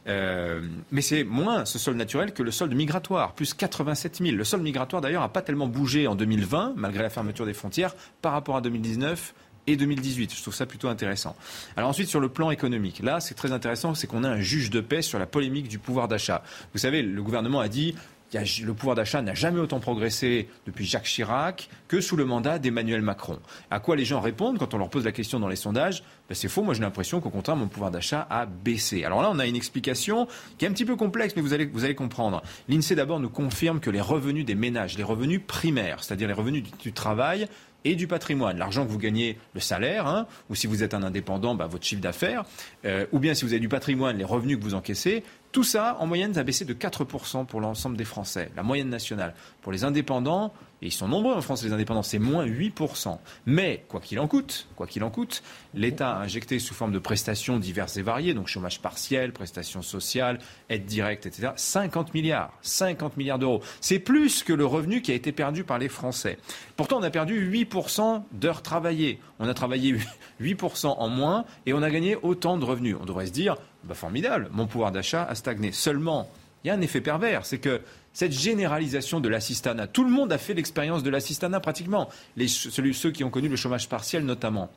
Euh, 0.08 0.62
mais 0.90 1.02
c'est 1.02 1.22
moins 1.24 1.64
ce 1.64 1.78
solde 1.78 1.96
naturel 1.96 2.32
que 2.32 2.42
le 2.42 2.50
solde 2.50 2.74
migratoire, 2.74 3.32
plus 3.32 3.54
87 3.54 4.18
000. 4.18 4.36
Le 4.36 4.44
solde 4.44 4.62
migratoire, 4.62 5.00
d'ailleurs, 5.00 5.22
n'a 5.22 5.28
pas 5.28 5.42
tellement 5.42 5.68
bougé 5.68 6.06
en 6.06 6.14
2020, 6.14 6.74
malgré 6.76 7.02
la 7.02 7.10
fermeture 7.10 7.46
des 7.46 7.54
frontières, 7.54 7.94
par 8.20 8.32
rapport 8.32 8.56
à 8.56 8.60
2019 8.60 9.34
et 9.68 9.76
2018. 9.76 10.34
Je 10.34 10.42
trouve 10.42 10.54
ça 10.54 10.66
plutôt 10.66 10.88
intéressant. 10.88 11.36
Alors 11.76 11.88
ensuite, 11.88 12.08
sur 12.08 12.18
le 12.18 12.28
plan 12.28 12.50
économique, 12.50 13.00
là, 13.00 13.20
c'est 13.20 13.34
très 13.34 13.52
intéressant, 13.52 13.94
c'est 13.94 14.08
qu'on 14.08 14.24
a 14.24 14.28
un 14.28 14.40
juge 14.40 14.70
de 14.70 14.80
paix 14.80 15.02
sur 15.02 15.20
la 15.20 15.26
polémique 15.26 15.68
du 15.68 15.78
pouvoir 15.78 16.08
d'achat. 16.08 16.42
Vous 16.72 16.80
savez, 16.80 17.02
le 17.02 17.22
gouvernement 17.22 17.60
a 17.60 17.68
dit 17.68 17.94
le 18.32 18.72
pouvoir 18.72 18.96
d'achat 18.96 19.20
n'a 19.22 19.34
jamais 19.34 19.60
autant 19.60 19.80
progressé 19.80 20.48
depuis 20.66 20.86
Jacques 20.86 21.04
Chirac 21.04 21.68
que 21.88 22.00
sous 22.00 22.16
le 22.16 22.24
mandat 22.24 22.58
d'Emmanuel 22.58 23.02
Macron. 23.02 23.38
À 23.70 23.80
quoi 23.80 23.96
les 23.96 24.04
gens 24.04 24.20
répondent 24.20 24.58
quand 24.58 24.74
on 24.74 24.78
leur 24.78 24.88
pose 24.88 25.04
la 25.04 25.12
question 25.12 25.38
dans 25.38 25.48
les 25.48 25.56
sondages 25.56 26.02
ben 26.28 26.34
C'est 26.34 26.48
faux, 26.48 26.62
moi 26.62 26.74
j'ai 26.74 26.80
l'impression 26.80 27.20
qu'au 27.20 27.30
contraire, 27.30 27.56
mon 27.56 27.68
pouvoir 27.68 27.90
d'achat 27.90 28.26
a 28.30 28.46
baissé. 28.46 29.04
Alors 29.04 29.22
là, 29.22 29.30
on 29.30 29.38
a 29.38 29.46
une 29.46 29.56
explication 29.56 30.26
qui 30.58 30.64
est 30.64 30.68
un 30.68 30.72
petit 30.72 30.84
peu 30.84 30.96
complexe, 30.96 31.34
mais 31.36 31.42
vous 31.42 31.52
allez, 31.52 31.66
vous 31.66 31.84
allez 31.84 31.94
comprendre. 31.94 32.42
L'INSEE 32.68 32.94
d'abord 32.94 33.20
nous 33.20 33.30
confirme 33.30 33.80
que 33.80 33.90
les 33.90 34.00
revenus 34.00 34.44
des 34.44 34.54
ménages, 34.54 34.96
les 34.96 35.04
revenus 35.04 35.40
primaires, 35.46 36.02
c'est-à-dire 36.02 36.28
les 36.28 36.34
revenus 36.34 36.64
du, 36.82 36.92
travail, 36.92 37.46
et 37.84 37.96
du 37.96 38.06
patrimoine. 38.06 38.58
L'argent 38.58 38.86
que 38.86 38.90
vous 38.90 38.98
gagnez, 38.98 39.38
le 39.54 39.60
salaire, 39.60 40.06
hein, 40.06 40.26
ou 40.50 40.54
si 40.54 40.66
vous 40.66 40.82
êtes 40.82 40.94
un 40.94 41.02
indépendant, 41.02 41.54
ben, 41.54 41.66
votre 41.66 41.84
chiffre 41.84 42.00
d'affaires, 42.00 42.44
euh, 42.84 43.06
ou 43.12 43.18
bien 43.18 43.34
si 43.34 43.44
vous 43.44 43.52
avez 43.52 43.60
du 43.60 43.68
patrimoine, 43.68 44.16
les 44.16 44.24
revenus 44.24 44.56
que 44.58 44.62
vous 44.62 44.74
encaissez, 44.74 45.24
Tout 45.52 45.64
ça, 45.64 45.98
en 46.00 46.06
moyenne, 46.06 46.36
a 46.38 46.44
baissé 46.44 46.64
de 46.64 46.72
4% 46.72 47.44
pour 47.44 47.60
l'ensemble 47.60 47.98
des 47.98 48.06
Français, 48.06 48.50
la 48.56 48.62
moyenne 48.62 48.88
nationale. 48.88 49.34
Pour 49.60 49.70
les 49.70 49.84
indépendants, 49.84 50.54
et 50.80 50.86
ils 50.86 50.92
sont 50.92 51.06
nombreux 51.06 51.34
en 51.34 51.42
France, 51.42 51.62
les 51.62 51.72
indépendants, 51.72 52.02
c'est 52.02 52.18
moins 52.18 52.46
8%. 52.46 53.18
Mais, 53.44 53.84
quoi 53.86 54.00
qu'il 54.00 54.18
en 54.18 54.26
coûte, 54.26 54.66
quoi 54.76 54.86
qu'il 54.86 55.04
en 55.04 55.10
coûte, 55.10 55.42
l'État 55.74 56.16
a 56.16 56.22
injecté 56.22 56.58
sous 56.58 56.72
forme 56.72 56.90
de 56.90 56.98
prestations 56.98 57.58
diverses 57.58 57.98
et 57.98 58.02
variées, 58.02 58.32
donc 58.32 58.48
chômage 58.48 58.80
partiel, 58.80 59.32
prestations 59.32 59.82
sociales, 59.82 60.38
aide 60.70 60.86
directe, 60.86 61.26
etc., 61.26 61.52
50 61.54 62.14
milliards. 62.14 62.52
50 62.62 63.18
milliards 63.18 63.38
d'euros. 63.38 63.62
C'est 63.82 63.98
plus 63.98 64.42
que 64.42 64.54
le 64.54 64.64
revenu 64.64 65.02
qui 65.02 65.12
a 65.12 65.14
été 65.14 65.32
perdu 65.32 65.64
par 65.64 65.78
les 65.78 65.90
Français. 65.90 66.38
Pourtant, 66.76 66.98
on 66.98 67.02
a 67.02 67.10
perdu 67.10 67.48
8% 67.48 68.22
d'heures 68.32 68.62
travaillées. 68.62 69.20
On 69.38 69.46
a 69.46 69.54
travaillé 69.54 69.96
8% 70.40 70.86
en 70.86 71.08
moins 71.08 71.44
et 71.66 71.74
on 71.74 71.82
a 71.82 71.90
gagné 71.90 72.16
autant 72.22 72.56
de 72.56 72.64
revenus. 72.64 72.96
On 73.00 73.04
devrait 73.04 73.26
se 73.26 73.32
dire, 73.32 73.56
bah, 73.84 73.94
formidable, 73.94 74.48
mon 74.52 74.66
pouvoir 74.66 74.92
d'achat 74.92 75.24
a 75.24 75.34
stagné. 75.34 75.72
Seulement, 75.72 76.30
il 76.64 76.68
y 76.68 76.70
a 76.70 76.74
un 76.74 76.80
effet 76.80 77.00
pervers, 77.00 77.44
c'est 77.44 77.58
que 77.58 77.80
cette 78.12 78.32
généralisation 78.32 79.20
de 79.20 79.28
l'assistanat, 79.28 79.86
tout 79.86 80.04
le 80.04 80.10
monde 80.10 80.32
a 80.32 80.38
fait 80.38 80.54
l'expérience 80.54 81.02
de 81.02 81.10
l'assistanat 81.10 81.60
pratiquement, 81.60 82.08
ceux 82.46 83.10
qui 83.10 83.24
ont 83.24 83.30
connu 83.30 83.48
le 83.48 83.56
chômage 83.56 83.88
partiel 83.88 84.24
notamment. 84.24 84.70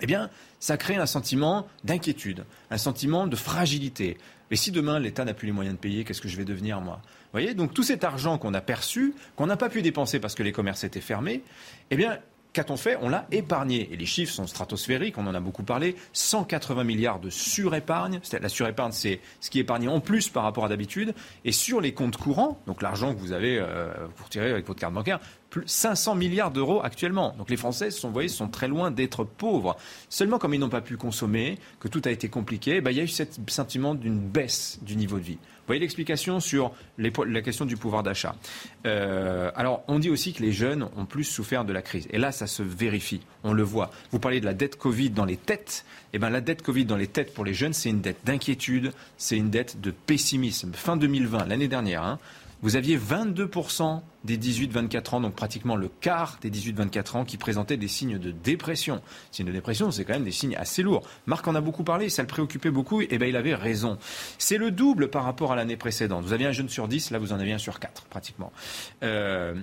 Eh 0.00 0.06
bien, 0.06 0.30
ça 0.60 0.76
crée 0.76 0.96
un 0.96 1.06
sentiment 1.06 1.66
d'inquiétude, 1.82 2.44
un 2.70 2.78
sentiment 2.78 3.26
de 3.26 3.34
fragilité. 3.34 4.16
Mais 4.50 4.56
si 4.56 4.70
demain 4.70 5.00
l'État 5.00 5.24
n'a 5.24 5.34
plus 5.34 5.46
les 5.46 5.52
moyens 5.52 5.74
de 5.76 5.80
payer, 5.80 6.04
qu'est-ce 6.04 6.20
que 6.20 6.28
je 6.28 6.36
vais 6.36 6.44
devenir 6.44 6.80
moi? 6.80 7.00
Vous 7.02 7.32
voyez, 7.32 7.52
donc 7.52 7.74
tout 7.74 7.82
cet 7.82 8.04
argent 8.04 8.38
qu'on 8.38 8.54
a 8.54 8.60
perçu, 8.60 9.12
qu'on 9.36 9.46
n'a 9.46 9.56
pas 9.56 9.68
pu 9.68 9.82
dépenser 9.82 10.20
parce 10.20 10.34
que 10.34 10.42
les 10.42 10.52
commerces 10.52 10.84
étaient 10.84 11.00
fermés, 11.00 11.42
eh 11.90 11.96
bien, 11.96 12.18
Qu'a-t-on 12.58 12.76
fait 12.76 12.98
On 13.00 13.08
l'a 13.08 13.24
épargné. 13.30 13.88
Et 13.92 13.96
les 13.96 14.04
chiffres 14.04 14.32
sont 14.32 14.48
stratosphériques, 14.48 15.16
on 15.16 15.28
en 15.28 15.34
a 15.36 15.38
beaucoup 15.38 15.62
parlé. 15.62 15.94
180 16.12 16.82
milliards 16.82 17.20
de 17.20 17.30
surépargne. 17.30 18.18
La 18.32 18.48
surépargne, 18.48 18.90
c'est 18.90 19.20
ce 19.38 19.48
qui 19.48 19.58
est 19.58 19.60
épargné 19.60 19.86
en 19.86 20.00
plus 20.00 20.28
par 20.28 20.42
rapport 20.42 20.64
à 20.64 20.68
d'habitude. 20.68 21.14
Et 21.44 21.52
sur 21.52 21.80
les 21.80 21.94
comptes 21.94 22.16
courants, 22.16 22.60
donc 22.66 22.82
l'argent 22.82 23.14
que 23.14 23.20
vous 23.20 23.30
avez, 23.30 23.60
euh, 23.60 23.92
vous 24.16 24.40
avec 24.40 24.66
votre 24.66 24.80
carte 24.80 24.92
bancaire, 24.92 25.20
500 25.64 26.14
milliards 26.14 26.50
d'euros 26.50 26.80
actuellement. 26.82 27.34
Donc 27.38 27.50
les 27.50 27.56
Français, 27.56 27.90
sont, 27.90 28.10
voyez, 28.10 28.28
sont 28.28 28.48
très 28.48 28.68
loin 28.68 28.90
d'être 28.90 29.24
pauvres. 29.24 29.76
Seulement, 30.08 30.38
comme 30.38 30.54
ils 30.54 30.60
n'ont 30.60 30.68
pas 30.68 30.80
pu 30.80 30.96
consommer, 30.96 31.58
que 31.80 31.88
tout 31.88 32.02
a 32.04 32.10
été 32.10 32.28
compliqué, 32.28 32.80
bah, 32.80 32.90
il 32.90 32.98
y 32.98 33.00
a 33.00 33.04
eu 33.04 33.08
ce 33.08 33.24
sentiment 33.48 33.94
d'une 33.94 34.18
baisse 34.20 34.78
du 34.82 34.96
niveau 34.96 35.18
de 35.18 35.24
vie. 35.24 35.38
Vous 35.68 35.72
voyez 35.72 35.80
l'explication 35.80 36.40
sur 36.40 36.72
la 36.96 37.42
question 37.42 37.66
du 37.66 37.76
pouvoir 37.76 38.02
d'achat. 38.02 38.34
Euh, 38.86 39.50
alors, 39.54 39.82
on 39.86 39.98
dit 39.98 40.08
aussi 40.08 40.32
que 40.32 40.42
les 40.42 40.50
jeunes 40.50 40.88
ont 40.96 41.04
plus 41.04 41.24
souffert 41.24 41.66
de 41.66 41.74
la 41.74 41.82
crise. 41.82 42.08
Et 42.10 42.16
là, 42.16 42.32
ça 42.32 42.46
se 42.46 42.62
vérifie. 42.62 43.20
On 43.44 43.52
le 43.52 43.64
voit. 43.64 43.90
Vous 44.10 44.18
parlez 44.18 44.40
de 44.40 44.46
la 44.46 44.54
dette 44.54 44.78
Covid 44.78 45.10
dans 45.10 45.26
les 45.26 45.36
têtes. 45.36 45.84
Eh 46.14 46.18
bien, 46.18 46.30
la 46.30 46.40
dette 46.40 46.62
Covid 46.62 46.86
dans 46.86 46.96
les 46.96 47.06
têtes 47.06 47.34
pour 47.34 47.44
les 47.44 47.52
jeunes, 47.52 47.74
c'est 47.74 47.90
une 47.90 48.00
dette 48.00 48.24
d'inquiétude, 48.24 48.92
c'est 49.18 49.36
une 49.36 49.50
dette 49.50 49.78
de 49.78 49.90
pessimisme. 49.90 50.72
Fin 50.72 50.96
2020, 50.96 51.44
l'année 51.44 51.68
dernière, 51.68 52.02
hein, 52.02 52.18
vous 52.62 52.76
aviez 52.76 52.98
22% 52.98 54.00
des 54.24 54.36
18-24 54.36 55.14
ans, 55.14 55.20
donc 55.20 55.34
pratiquement 55.34 55.76
le 55.76 55.88
quart 55.88 56.38
des 56.40 56.50
18-24 56.50 57.16
ans, 57.16 57.24
qui 57.24 57.36
présentaient 57.36 57.76
des 57.76 57.88
signes 57.88 58.18
de 58.18 58.30
dépression. 58.30 59.00
Signes 59.30 59.46
de 59.46 59.52
dépression, 59.52 59.90
c'est 59.90 60.04
quand 60.04 60.14
même 60.14 60.24
des 60.24 60.32
signes 60.32 60.56
assez 60.56 60.82
lourds. 60.82 61.06
Marc 61.26 61.46
en 61.46 61.54
a 61.54 61.60
beaucoup 61.60 61.84
parlé, 61.84 62.08
ça 62.08 62.22
le 62.22 62.28
préoccupait 62.28 62.70
beaucoup, 62.70 63.00
et 63.00 63.06
bien 63.06 63.28
il 63.28 63.36
avait 63.36 63.54
raison. 63.54 63.98
C'est 64.38 64.58
le 64.58 64.70
double 64.70 65.08
par 65.08 65.24
rapport 65.24 65.52
à 65.52 65.56
l'année 65.56 65.76
précédente. 65.76 66.24
Vous 66.24 66.32
aviez 66.32 66.46
un 66.46 66.52
jeune 66.52 66.68
sur 66.68 66.88
10, 66.88 67.10
là 67.10 67.18
vous 67.18 67.32
en 67.32 67.38
aviez 67.38 67.52
un 67.52 67.58
sur 67.58 67.78
4, 67.78 68.04
pratiquement. 68.04 68.52
Euh, 69.02 69.54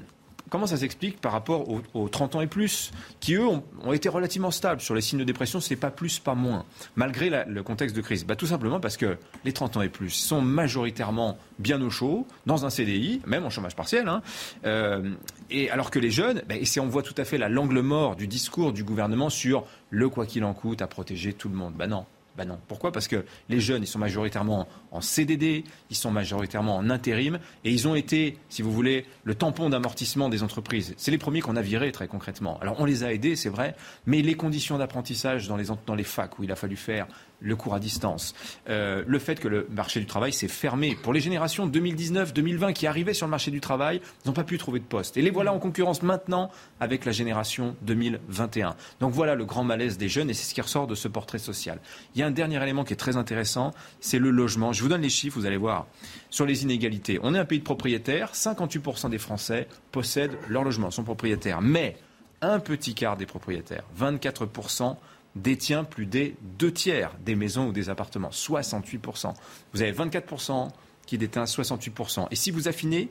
comment 0.50 0.68
ça 0.68 0.78
s'explique 0.78 1.20
par 1.20 1.32
rapport 1.32 1.66
aux, 1.94 2.10
30 2.10 2.36
ans 2.36 2.42
et 2.42 2.48
plus, 2.48 2.92
qui 3.20 3.36
eux 3.36 3.48
ont, 3.48 3.94
été 3.94 4.10
relativement 4.10 4.52
stables 4.52 4.82
sur 4.82 4.96
les 4.96 5.02
signes 5.02 5.20
de 5.20 5.24
dépression, 5.24 5.60
c'est 5.60 5.76
pas 5.76 5.92
plus, 5.92 6.20
pas 6.20 6.36
moins, 6.36 6.66
malgré 6.96 7.46
le 7.48 7.64
contexte 7.64 7.96
de 7.96 8.02
crise 8.02 8.26
bah, 8.26 8.36
Tout 8.36 8.48
simplement 8.48 8.80
parce 8.80 8.98
que 8.98 9.18
les 9.44 9.54
30 9.54 9.78
ans 9.78 9.82
et 9.82 9.90
plus 9.90 10.10
sont 10.10 10.42
majoritairement 10.42 11.38
bien 11.60 11.82
au 11.82 11.90
chaud, 11.90 12.28
dans 12.46 12.66
un 12.66 12.70
CDI, 12.70 13.22
même 13.26 13.46
en 13.46 13.50
chômage 13.50 13.76
partiel, 13.76 14.08
hein, 14.08 14.22
euh, 14.66 15.12
et 15.50 15.70
alors 15.70 15.92
que 15.92 16.00
les 16.00 16.12
jeunes, 16.12 16.42
bah, 16.48 16.56
on 16.80 16.88
voit 16.88 17.04
tout 17.04 17.16
à 17.18 17.26
fait 17.26 17.38
l'angle 17.38 17.80
mort 17.80 18.16
du 18.16 18.28
discours 18.28 18.74
du 18.74 18.84
gouvernement 18.84 19.30
sur 19.30 19.66
le 19.90 20.10
quoi 20.10 20.26
qu'il 20.26 20.44
en 20.44 20.54
coûte 20.54 20.82
à 20.82 20.88
protéger 20.88 21.34
tout 21.34 21.50
le 21.50 21.56
monde. 21.56 21.74
Ben 21.76 21.88
non, 21.88 22.06
ben 22.38 22.46
non. 22.46 22.60
Pourquoi? 22.68 22.92
Parce 22.92 23.08
que 23.08 23.26
les 23.50 23.60
jeunes, 23.60 23.84
ils 23.84 23.88
sont 23.88 24.00
majoritairement 24.00 24.68
en 24.92 25.02
CDD, 25.02 25.64
ils 25.90 25.96
sont 25.96 26.12
majoritairement 26.12 26.76
en 26.76 26.90
intérim, 26.90 27.40
et 27.64 27.72
ils 27.72 27.88
ont 27.88 27.96
été, 27.96 28.38
si 28.50 28.62
vous 28.62 28.72
voulez, 28.72 29.06
le 29.24 29.36
tampon 29.36 29.70
d'amortissement 29.70 30.30
des 30.30 30.44
entreprises. 30.44 30.94
C'est 30.98 31.12
les 31.12 31.18
premiers 31.18 31.42
qu'on 31.42 31.56
a 31.56 31.62
virés 31.62 31.92
très 31.92 32.08
concrètement. 32.08 32.60
Alors 32.60 32.76
on 32.80 32.86
les 32.86 33.04
a 33.04 33.14
aidés, 33.14 33.36
c'est 33.36 33.50
vrai, 33.50 33.76
mais 34.06 34.22
les 34.22 34.36
conditions 34.36 34.78
d'apprentissage 34.78 35.48
dans 35.48 35.58
les, 35.58 35.66
dans 35.86 35.96
les 35.96 36.04
facs 36.04 36.38
où 36.40 36.44
il 36.44 36.52
a 36.52 36.56
fallu 36.56 36.76
faire 36.76 37.08
le 37.42 37.56
cours 37.56 37.76
à 37.76 37.80
distance, 37.80 38.34
euh, 38.70 39.04
le 39.06 39.20
fait 39.20 39.40
que 39.40 39.48
le 39.48 39.68
marché 39.70 40.00
du 40.00 40.06
travail 40.06 40.34
s'est 40.34 40.48
fermé. 40.48 40.96
Pour 40.96 41.14
les 41.14 41.20
générations 41.20 41.68
2019-2020 41.68 42.74
qui 42.74 42.88
arrivaient 42.88 43.14
sur 43.14 43.28
le 43.28 43.32
marché 43.32 43.52
du 43.52 43.62
travail, 43.62 44.02
ils 44.24 44.28
n'ont 44.28 44.34
pas 44.34 44.44
pu 44.44 44.58
trouver 44.58 44.80
de 44.80 44.86
poste. 44.86 45.18
Et 45.18 45.22
les 45.22 45.32
voilà 45.32 45.54
en 45.54 45.60
concurrence 45.60 46.02
maintenant 46.02 46.50
avec 46.80 47.06
la 47.06 47.12
génération 47.12 47.76
2021. 47.82 48.76
Donc 49.00 49.14
voilà 49.14 49.36
le 49.36 49.46
grand 49.46 49.64
malaise 49.64 49.98
des 49.98 50.10
jeunes 50.10 50.30
et 50.30 50.34
c'est 50.34 50.50
ce 50.50 50.54
qui 50.54 50.62
ressort 50.62 50.88
de 50.88 50.96
ce 50.96 51.08
portrait 51.08 51.40
social. 51.40 51.80
Il 52.14 52.22
y 52.22 52.24
a 52.24 52.28
un 52.28 52.32
dernier 52.32 52.62
élément 52.62 52.84
qui 52.84 52.94
est 52.94 52.98
très 52.98 53.18
intéressant, 53.18 53.74
c'est 54.00 54.20
le 54.20 54.32
logement. 54.32 54.74
Je 54.74 54.82
vous 54.82 54.90
donne 54.90 55.02
les 55.02 55.10
chiffres, 55.10 55.38
vous 55.40 55.46
allez 55.46 55.58
voir, 55.58 55.88
sur 56.30 56.46
les 56.46 56.64
inégalités. 56.64 57.20
On 57.24 57.36
est 57.36 57.40
un 57.40 57.46
pays 57.46 57.60
de 57.60 57.64
propriétaires, 57.64 58.32
58% 58.34 59.10
des 59.10 59.18
Français 59.18 59.68
possèdent 59.92 60.38
leur 60.48 60.64
logement, 60.64 60.92
sont 60.92 61.04
propriétaires. 61.04 61.62
Mais 61.62 61.98
un 62.42 62.60
petit 62.60 62.94
quart 62.94 63.18
des 63.18 63.26
propriétaires, 63.26 63.84
24%, 64.00 64.98
détient 65.36 65.84
plus 65.84 66.06
des 66.06 66.36
deux 66.58 66.72
tiers 66.72 67.12
des 67.26 67.36
maisons 67.36 67.68
ou 67.68 67.72
des 67.72 67.90
appartements, 67.90 68.30
68%. 68.30 69.34
Vous 69.74 69.82
avez 69.82 69.92
24% 69.92 70.70
qui 71.06 71.18
détient 71.18 71.44
68%. 71.44 72.28
Et 72.32 72.36
si 72.36 72.52
vous 72.52 72.68
affinez, 72.68 73.10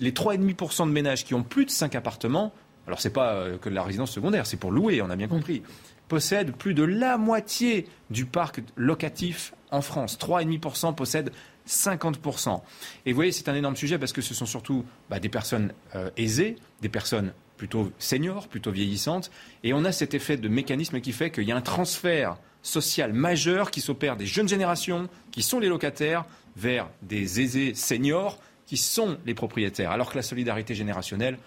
les 0.00 0.12
3,5% 0.12 0.86
de 0.86 0.92
ménages 0.92 1.24
qui 1.24 1.34
ont 1.34 1.42
plus 1.42 1.64
de 1.64 1.70
5 1.70 1.94
appartements, 1.94 2.52
alors 2.86 3.00
ce 3.00 3.08
n'est 3.08 3.14
pas 3.14 3.34
euh, 3.34 3.58
que 3.58 3.68
de 3.68 3.74
la 3.74 3.82
résidence 3.82 4.10
secondaire, 4.10 4.46
c'est 4.46 4.56
pour 4.56 4.70
louer, 4.70 5.02
on 5.02 5.10
a 5.10 5.16
bien 5.16 5.28
compris, 5.28 5.62
possèdent 6.08 6.52
plus 6.52 6.74
de 6.74 6.84
la 6.84 7.18
moitié 7.18 7.86
du 8.10 8.24
parc 8.24 8.62
locatif 8.76 9.52
en 9.70 9.82
France. 9.82 10.18
3,5% 10.18 10.94
possèdent 10.94 11.32
50%. 11.68 12.62
Et 13.04 13.12
vous 13.12 13.16
voyez, 13.16 13.32
c'est 13.32 13.48
un 13.48 13.54
énorme 13.54 13.76
sujet 13.76 13.98
parce 13.98 14.12
que 14.12 14.22
ce 14.22 14.32
sont 14.32 14.46
surtout 14.46 14.84
bah, 15.10 15.20
des 15.20 15.28
personnes 15.28 15.72
euh, 15.94 16.10
aisées, 16.16 16.56
des 16.80 16.88
personnes 16.88 17.32
plutôt 17.58 17.92
seniors, 17.98 18.48
plutôt 18.48 18.70
vieillissantes. 18.70 19.30
Et 19.64 19.74
on 19.74 19.84
a 19.84 19.92
cet 19.92 20.14
effet 20.14 20.38
de 20.38 20.48
mécanisme 20.48 21.00
qui 21.00 21.12
fait 21.12 21.30
qu'il 21.30 21.44
y 21.44 21.52
a 21.52 21.56
un 21.56 21.60
transfert 21.60 22.38
social 22.62 23.12
majeur 23.12 23.70
qui 23.70 23.82
s'opère 23.82 24.16
des 24.16 24.26
jeunes 24.26 24.48
générations, 24.48 25.08
qui 25.30 25.42
sont 25.42 25.60
les 25.60 25.68
locataires, 25.68 26.24
vers 26.56 26.88
des 27.02 27.40
aisés 27.40 27.74
seniors, 27.74 28.38
qui 28.66 28.76
sont 28.76 29.18
les 29.26 29.34
propriétaires. 29.34 29.90
Alors 29.90 30.10
que 30.10 30.16
la 30.16 30.22
solidarité 30.22 30.74
générationnelle, 30.74 31.38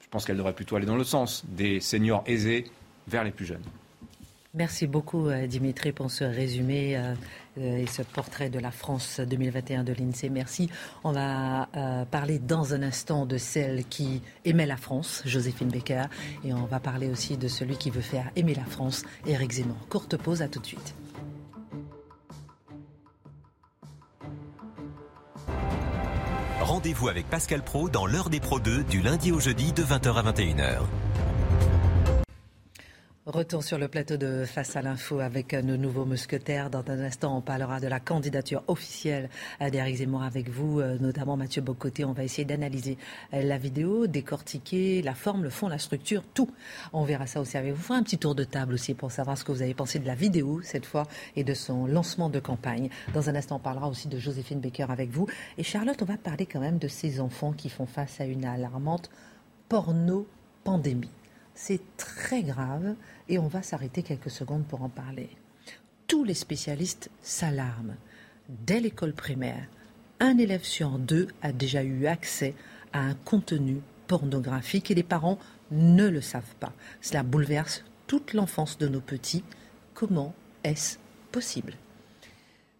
je 0.00 0.06
pense 0.08 0.24
qu'elle 0.24 0.36
devrait 0.36 0.54
plutôt 0.54 0.76
aller 0.76 0.86
dans 0.86 0.96
le 0.96 1.04
sens 1.04 1.44
des 1.48 1.80
seniors 1.80 2.22
aisés 2.26 2.64
vers 3.08 3.24
les 3.24 3.32
plus 3.32 3.44
jeunes. 3.44 3.64
Merci 4.56 4.86
beaucoup 4.86 5.28
euh, 5.28 5.46
Dimitri 5.46 5.92
pour 5.92 6.10
ce 6.10 6.24
résumé 6.24 6.96
euh, 6.96 7.14
euh, 7.58 7.76
et 7.76 7.86
ce 7.86 8.00
portrait 8.00 8.48
de 8.48 8.58
la 8.58 8.70
France 8.70 9.20
2021 9.20 9.84
de 9.84 9.92
l'INSEE. 9.92 10.30
Merci. 10.30 10.70
On 11.04 11.12
va 11.12 11.68
parler 12.10 12.38
dans 12.38 12.72
un 12.72 12.82
instant 12.82 13.26
de 13.26 13.36
celle 13.36 13.84
qui 13.84 14.22
aimait 14.46 14.64
la 14.64 14.78
France, 14.78 15.22
Joséphine 15.26 15.68
Baker, 15.68 16.04
et 16.44 16.54
on 16.54 16.64
va 16.64 16.80
parler 16.80 17.10
aussi 17.10 17.36
de 17.36 17.48
celui 17.48 17.76
qui 17.76 17.90
veut 17.90 18.00
faire 18.00 18.30
aimer 18.34 18.54
la 18.54 18.64
France, 18.64 19.04
Éric 19.26 19.52
Zemmour. 19.52 19.76
Courte 19.90 20.16
pause, 20.16 20.40
à 20.40 20.48
tout 20.48 20.60
de 20.60 20.66
suite. 20.66 20.94
Rendez-vous 26.60 27.08
avec 27.08 27.28
Pascal 27.28 27.62
Pro 27.62 27.88
dans 27.88 28.06
l'heure 28.06 28.30
des 28.30 28.40
Pro 28.40 28.58
2 28.58 28.84
du 28.84 29.02
lundi 29.02 29.32
au 29.32 29.38
jeudi 29.38 29.72
de 29.72 29.82
20h 29.82 30.14
à 30.14 30.32
21h. 30.32 31.05
Retour 33.26 33.64
sur 33.64 33.76
le 33.76 33.88
plateau 33.88 34.16
de 34.16 34.44
Face 34.44 34.76
à 34.76 34.82
l'info 34.82 35.18
avec 35.18 35.52
nos 35.52 35.76
nouveaux 35.76 36.04
mousquetaires. 36.04 36.70
Dans 36.70 36.84
un 36.88 37.00
instant, 37.00 37.36
on 37.36 37.40
parlera 37.40 37.80
de 37.80 37.88
la 37.88 37.98
candidature 37.98 38.62
officielle 38.68 39.30
d'Éric 39.60 39.96
Zemmour 39.96 40.22
avec 40.22 40.48
vous, 40.48 40.78
euh, 40.78 40.96
notamment 41.00 41.36
Mathieu 41.36 41.60
Bocoté. 41.60 42.04
On 42.04 42.12
va 42.12 42.22
essayer 42.22 42.44
d'analyser 42.44 42.96
euh, 43.34 43.42
la 43.42 43.58
vidéo, 43.58 44.06
décortiquer 44.06 45.02
la 45.02 45.16
forme, 45.16 45.42
le 45.42 45.50
fond, 45.50 45.66
la 45.66 45.80
structure, 45.80 46.22
tout. 46.34 46.48
On 46.92 47.02
verra 47.02 47.26
ça 47.26 47.40
aussi 47.40 47.56
avec 47.56 47.72
vous. 47.72 47.82
Faire 47.82 47.96
un 47.96 48.04
petit 48.04 48.16
tour 48.16 48.36
de 48.36 48.44
table 48.44 48.74
aussi 48.74 48.94
pour 48.94 49.10
savoir 49.10 49.36
ce 49.36 49.42
que 49.42 49.50
vous 49.50 49.62
avez 49.62 49.74
pensé 49.74 49.98
de 49.98 50.06
la 50.06 50.14
vidéo 50.14 50.60
cette 50.62 50.86
fois 50.86 51.08
et 51.34 51.42
de 51.42 51.52
son 51.52 51.86
lancement 51.86 52.30
de 52.30 52.38
campagne. 52.38 52.90
Dans 53.12 53.28
un 53.28 53.34
instant, 53.34 53.56
on 53.56 53.58
parlera 53.58 53.88
aussi 53.88 54.06
de 54.06 54.20
Joséphine 54.20 54.60
Baker 54.60 54.86
avec 54.88 55.10
vous. 55.10 55.26
Et 55.58 55.64
Charlotte, 55.64 56.00
on 56.00 56.04
va 56.06 56.16
parler 56.16 56.46
quand 56.46 56.60
même 56.60 56.78
de 56.78 56.86
ces 56.86 57.20
enfants 57.20 57.52
qui 57.52 57.70
font 57.70 57.86
face 57.86 58.20
à 58.20 58.24
une 58.24 58.44
alarmante 58.44 59.10
porno-pandémie. 59.68 61.10
C'est 61.58 61.80
très 61.96 62.42
grave 62.42 62.94
et 63.28 63.38
on 63.38 63.48
va 63.48 63.62
s'arrêter 63.62 64.02
quelques 64.02 64.30
secondes 64.30 64.66
pour 64.66 64.82
en 64.82 64.88
parler. 64.88 65.30
Tous 66.06 66.24
les 66.24 66.34
spécialistes 66.34 67.10
s'alarment. 67.22 67.96
Dès 68.48 68.80
l'école 68.80 69.12
primaire, 69.12 69.66
un 70.20 70.38
élève 70.38 70.64
sur 70.64 70.98
deux 70.98 71.28
a 71.42 71.52
déjà 71.52 71.82
eu 71.82 72.06
accès 72.06 72.54
à 72.92 73.00
un 73.00 73.14
contenu 73.14 73.80
pornographique 74.06 74.90
et 74.90 74.94
les 74.94 75.02
parents 75.02 75.38
ne 75.70 76.08
le 76.08 76.20
savent 76.20 76.54
pas. 76.60 76.72
Cela 77.00 77.22
bouleverse 77.22 77.84
toute 78.06 78.32
l'enfance 78.32 78.78
de 78.78 78.88
nos 78.88 79.00
petits. 79.00 79.44
Comment 79.94 80.34
est-ce 80.62 80.98
possible? 81.32 81.74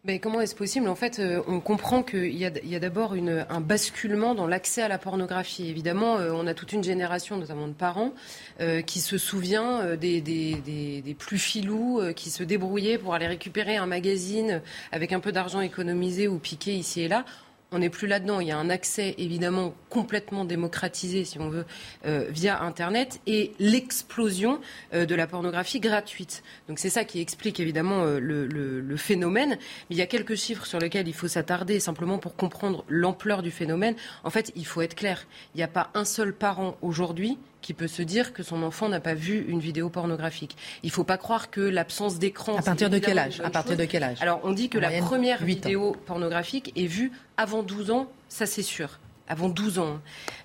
Mais 0.07 0.21
comment 0.21 0.41
est-ce 0.41 0.55
possible? 0.55 0.89
En 0.89 0.95
fait, 0.95 1.19
euh, 1.19 1.43
on 1.49 1.59
comprend 1.59 2.05
qu'il 2.05 2.37
y 2.37 2.45
a, 2.47 2.79
d'abord 2.79 3.15
un 3.15 3.61
basculement 3.61 4.35
dans 4.37 4.47
l'accès 4.47 4.83
à 4.83 4.89
la 4.89 4.99
pornographie. 4.99 5.69
Évidemment, 5.69 6.19
euh, 6.19 6.31
on 6.33 6.47
a 6.47 6.55
toute 6.55 6.73
une 6.73 6.85
génération, 6.85 7.37
notamment 7.37 7.67
de 7.67 7.73
parents, 7.73 8.13
euh, 8.61 8.83
qui 8.83 9.01
se 9.01 9.19
souvient 9.19 9.97
des, 9.97 10.21
des, 10.21 11.17
plus 11.19 11.39
filous, 11.39 12.01
qui 12.15 12.31
se 12.31 12.45
débrouillaient 12.45 12.99
pour 12.99 13.15
aller 13.15 13.27
récupérer 13.27 13.77
un 13.77 13.87
magazine 13.87 14.63
avec 14.93 15.13
un 15.13 15.21
peu 15.21 15.33
d'argent 15.33 15.61
économisé 15.61 16.29
ou 16.29 16.39
piqué 16.39 16.75
ici 16.75 17.01
et 17.01 17.09
là 17.09 17.25
on 17.73 17.79
n'est 17.81 17.91
plus 17.91 18.07
là-dedans. 18.07 18.41
Il 18.41 18.49
y 18.49 18.53
a 18.53 18.59
un 18.59 18.71
accès 18.71 19.15
évidemment 19.19 19.75
complètement 19.91 20.45
démocratisé, 20.45 21.25
si 21.25 21.39
on 21.39 21.49
veut, 21.49 21.65
euh, 22.07 22.27
via 22.31 22.63
Internet 22.63 23.21
et 23.27 23.53
l'explosion 23.59 24.61
euh, 24.95 25.05
de 25.05 25.15
la 25.15 25.27
pornographie 25.27 25.81
gratuite. 25.81 26.43
Donc 26.69 26.79
c'est 26.79 26.91
ça 26.91 27.05
qui 27.05 27.21
explique 27.21 27.59
évidemment 27.59 28.03
euh, 28.03 28.21
le, 28.21 28.97
phénomène. 28.97 29.59
Mais 29.91 29.97
il 29.97 29.97
y 29.97 30.03
a 30.03 30.07
quelques 30.07 30.37
chiffres 30.37 30.65
sur 30.65 30.79
lesquels 30.79 31.09
il 31.09 31.15
faut 31.15 31.29
s'attarder 31.29 31.81
simplement 31.81 32.19
pour 32.19 32.37
comprendre 32.37 32.85
l'ampleur 32.89 33.43
du 33.43 33.51
phénomène. 33.51 33.95
En 34.25 34.31
fait, 34.31 34.53
il 34.57 34.65
faut 34.65 34.81
être 34.81 34.95
clair. 34.95 35.27
Il 35.55 35.59
n'y 35.59 35.65
a 35.65 35.69
pas 35.69 35.91
un 35.95 36.05
seul 36.05 36.33
parent 36.33 36.77
aujourd'hui 36.83 37.39
qui 37.67 37.75
peut 37.75 37.89
se 37.89 38.03
dire 38.03 38.33
que 38.33 38.45
son 38.45 38.63
enfant 38.63 38.89
n'a 38.89 39.01
pas 39.01 39.15
vu 39.15 39.45
une 39.49 39.59
vidéo 39.59 39.91
pornographique. 39.91 40.57
Il 40.85 40.87
ne 40.87 40.93
faut 40.93 41.03
pas 41.03 41.19
croire 41.19 41.51
que 41.51 41.61
l'absence 41.61 42.21
d'écran. 42.21 42.57
À 42.57 42.63
partir 42.63 42.91
de 42.91 42.99
quel 43.01 43.19
âge 43.19 43.41
À 43.41 43.51
partir 43.51 43.77
de 43.77 43.85
quel 43.85 44.05
âge 44.05 44.19
Alors, 44.21 44.39
on 44.45 44.53
dit 44.53 44.69
que 44.69 44.79
la 44.79 44.91
première 45.01 45.43
vidéo 45.43 45.97
pornographique 46.07 46.73
est 46.77 46.87
vue 46.87 47.11
avant 47.37 47.65
12 47.65 47.91
ans, 47.91 48.09
ça 48.29 48.47
c'est 48.47 48.63
sûr 48.63 49.01
avant 49.29 49.49
12 49.49 49.79
ans, 49.79 50.01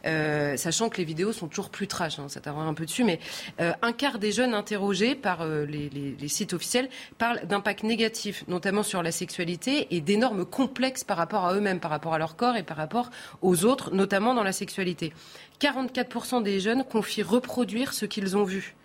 euh, 0.05 0.57
sachant 0.57 0.89
que 0.89 0.97
les 0.97 1.03
vidéos 1.03 1.33
sont 1.33 1.47
toujours 1.47 1.69
plus 1.69 1.87
trash, 1.87 2.19
hein, 2.19 2.27
ça 2.29 2.39
t'avoir 2.39 2.67
un 2.67 2.73
peu 2.73 2.85
dessus, 2.85 3.03
mais 3.03 3.19
euh, 3.59 3.73
un 3.81 3.91
quart 3.91 4.17
des 4.17 4.31
jeunes 4.31 4.53
interrogés 4.53 5.15
par 5.15 5.41
euh, 5.41 5.65
les, 5.65 6.27
sites 6.27 6.53
officiels 6.53 6.89
parlent 7.17 7.45
d'impact 7.45 7.83
négatif, 7.83 8.43
notamment 8.47 8.83
sur 8.83 9.03
la 9.03 9.11
sexualité, 9.11 9.87
et 9.95 10.01
d'énormes 10.01 10.45
complexes 10.45 11.03
par 11.03 11.17
rapport 11.17 11.45
à 11.45 11.53
eux-mêmes, 11.53 11.79
par 11.79 11.91
rapport 11.91 12.13
à 12.13 12.17
leur 12.17 12.35
corps 12.35 12.55
et 12.55 12.63
par 12.63 12.77
rapport 12.77 13.11
aux 13.41 13.65
autres, 13.65 13.93
notamment 13.93 14.33
dans 14.33 14.43
la 14.43 14.53
sexualité. 14.53 15.13
44% 15.61 16.43
des 16.43 16.59
jeunes 16.59 16.83
confient 16.83 17.23
reproduire 17.23 17.93
ce 17.93 18.05
qu'ils 18.05 18.35
ont 18.35 18.43
vu 18.43 18.75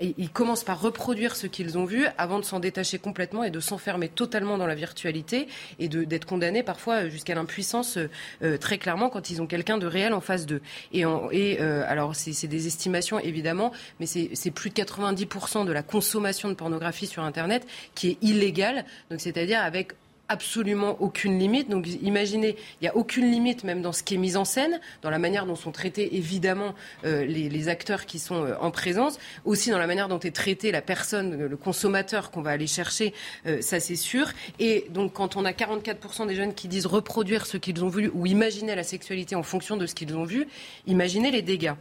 ils 0.00 0.30
commencent 0.30 0.64
par 0.64 0.80
reproduire 0.80 1.36
ce 1.36 1.46
qu'ils 1.46 1.78
ont 1.78 1.84
vu 1.84 2.06
avant 2.18 2.38
de 2.38 2.44
s'en 2.44 2.58
détacher 2.58 2.98
complètement 2.98 3.44
et 3.44 3.50
de 3.50 3.60
s'enfermer 3.60 4.08
totalement 4.08 4.58
dans 4.58 4.66
la 4.66 4.74
virtualité 4.74 5.46
et 5.78 5.88
d'être 5.88 6.24
condamnés 6.26 6.62
parfois 6.62 7.08
jusqu'à 7.08 7.34
l'impuissance 7.34 7.98
euh, 8.42 8.58
très 8.58 8.78
clairement 8.78 9.08
quand 9.08 9.30
ils 9.30 9.40
ont 9.40 9.46
quelqu'un 9.46 9.78
de 9.78 9.86
réel 9.86 10.12
en 10.12 10.20
face 10.20 10.46
d'eux. 10.46 10.60
Et, 10.92 11.04
et 11.32 11.60
euh, 11.60 11.84
alors 11.86 12.14
c'est 12.16 12.48
des 12.48 12.66
estimations 12.66 13.18
évidemment, 13.20 13.72
mais 14.00 14.06
c'est 14.06 14.50
plus 14.50 14.70
de 14.70 14.74
90% 14.74 15.64
de 15.64 15.72
la 15.72 15.82
consommation 15.82 16.48
de 16.48 16.54
pornographie 16.54 17.06
sur 17.06 17.22
Internet 17.22 17.66
qui 17.94 18.10
est 18.10 18.18
illégale, 18.22 18.84
donc 19.10 19.20
c'est-à-dire 19.20 19.60
avec 19.60 19.92
absolument 20.28 20.96
aucune 21.00 21.38
limite. 21.38 21.68
Donc 21.68 21.86
imaginez, 22.02 22.56
il 22.80 22.84
n'y 22.84 22.88
a 22.88 22.96
aucune 22.96 23.30
limite 23.30 23.64
même 23.64 23.82
dans 23.82 23.92
ce 23.92 24.02
qui 24.02 24.14
est 24.14 24.18
mis 24.18 24.36
en 24.36 24.44
scène, 24.44 24.80
dans 25.02 25.10
la 25.10 25.18
manière 25.18 25.46
dont 25.46 25.56
sont 25.56 25.72
traités 25.72 26.16
évidemment 26.16 26.74
euh, 27.04 27.24
les, 27.24 27.68
acteurs 27.68 28.04
qui 28.06 28.18
sont 28.18 28.44
euh, 28.44 28.54
en 28.60 28.70
présence, 28.70 29.18
aussi 29.44 29.70
dans 29.70 29.78
la 29.78 29.86
manière 29.86 30.08
dont 30.08 30.18
est 30.18 30.34
traité 30.34 30.70
la 30.70 30.82
personne, 30.82 31.46
le 31.46 31.56
consommateur 31.56 32.30
qu'on 32.30 32.42
va 32.42 32.50
aller 32.50 32.66
chercher, 32.66 33.14
euh, 33.46 33.60
ça 33.62 33.80
c'est 33.80 33.96
sûr. 33.96 34.28
Et 34.58 34.86
donc 34.90 35.14
quand 35.14 35.36
on 35.36 35.44
a 35.44 35.52
44% 35.52 36.26
des 36.26 36.34
jeunes 36.34 36.54
qui 36.54 36.68
disent 36.68 36.86
reproduire 36.86 37.46
ce 37.46 37.56
qu'ils 37.56 37.82
ont 37.84 37.88
vu 37.88 38.10
ou 38.12 38.26
imaginer 38.26 38.74
la 38.74 38.82
sexualité 38.82 39.34
en 39.34 39.42
fonction 39.42 39.76
de 39.76 39.86
ce 39.86 39.94
qu'ils 39.94 40.14
ont 40.16 40.24
vu, 40.24 40.46
imaginez 40.86 41.30
les 41.30 41.42
dégâts. 41.42 41.74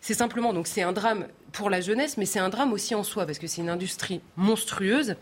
C'est 0.00 0.14
simplement, 0.14 0.52
donc 0.52 0.66
c'est 0.66 0.82
un 0.82 0.92
drame 0.92 1.26
pour 1.52 1.68
la 1.68 1.80
jeunesse, 1.80 2.16
mais 2.16 2.24
c'est 2.24 2.38
un 2.38 2.48
drame 2.48 2.72
aussi 2.72 2.94
en 2.94 3.04
soi, 3.04 3.26
parce 3.26 3.38
que 3.38 3.46
c'est 3.46 3.60
une 3.60 3.68
industrie 3.68 4.20
monstrueuse 4.36 5.16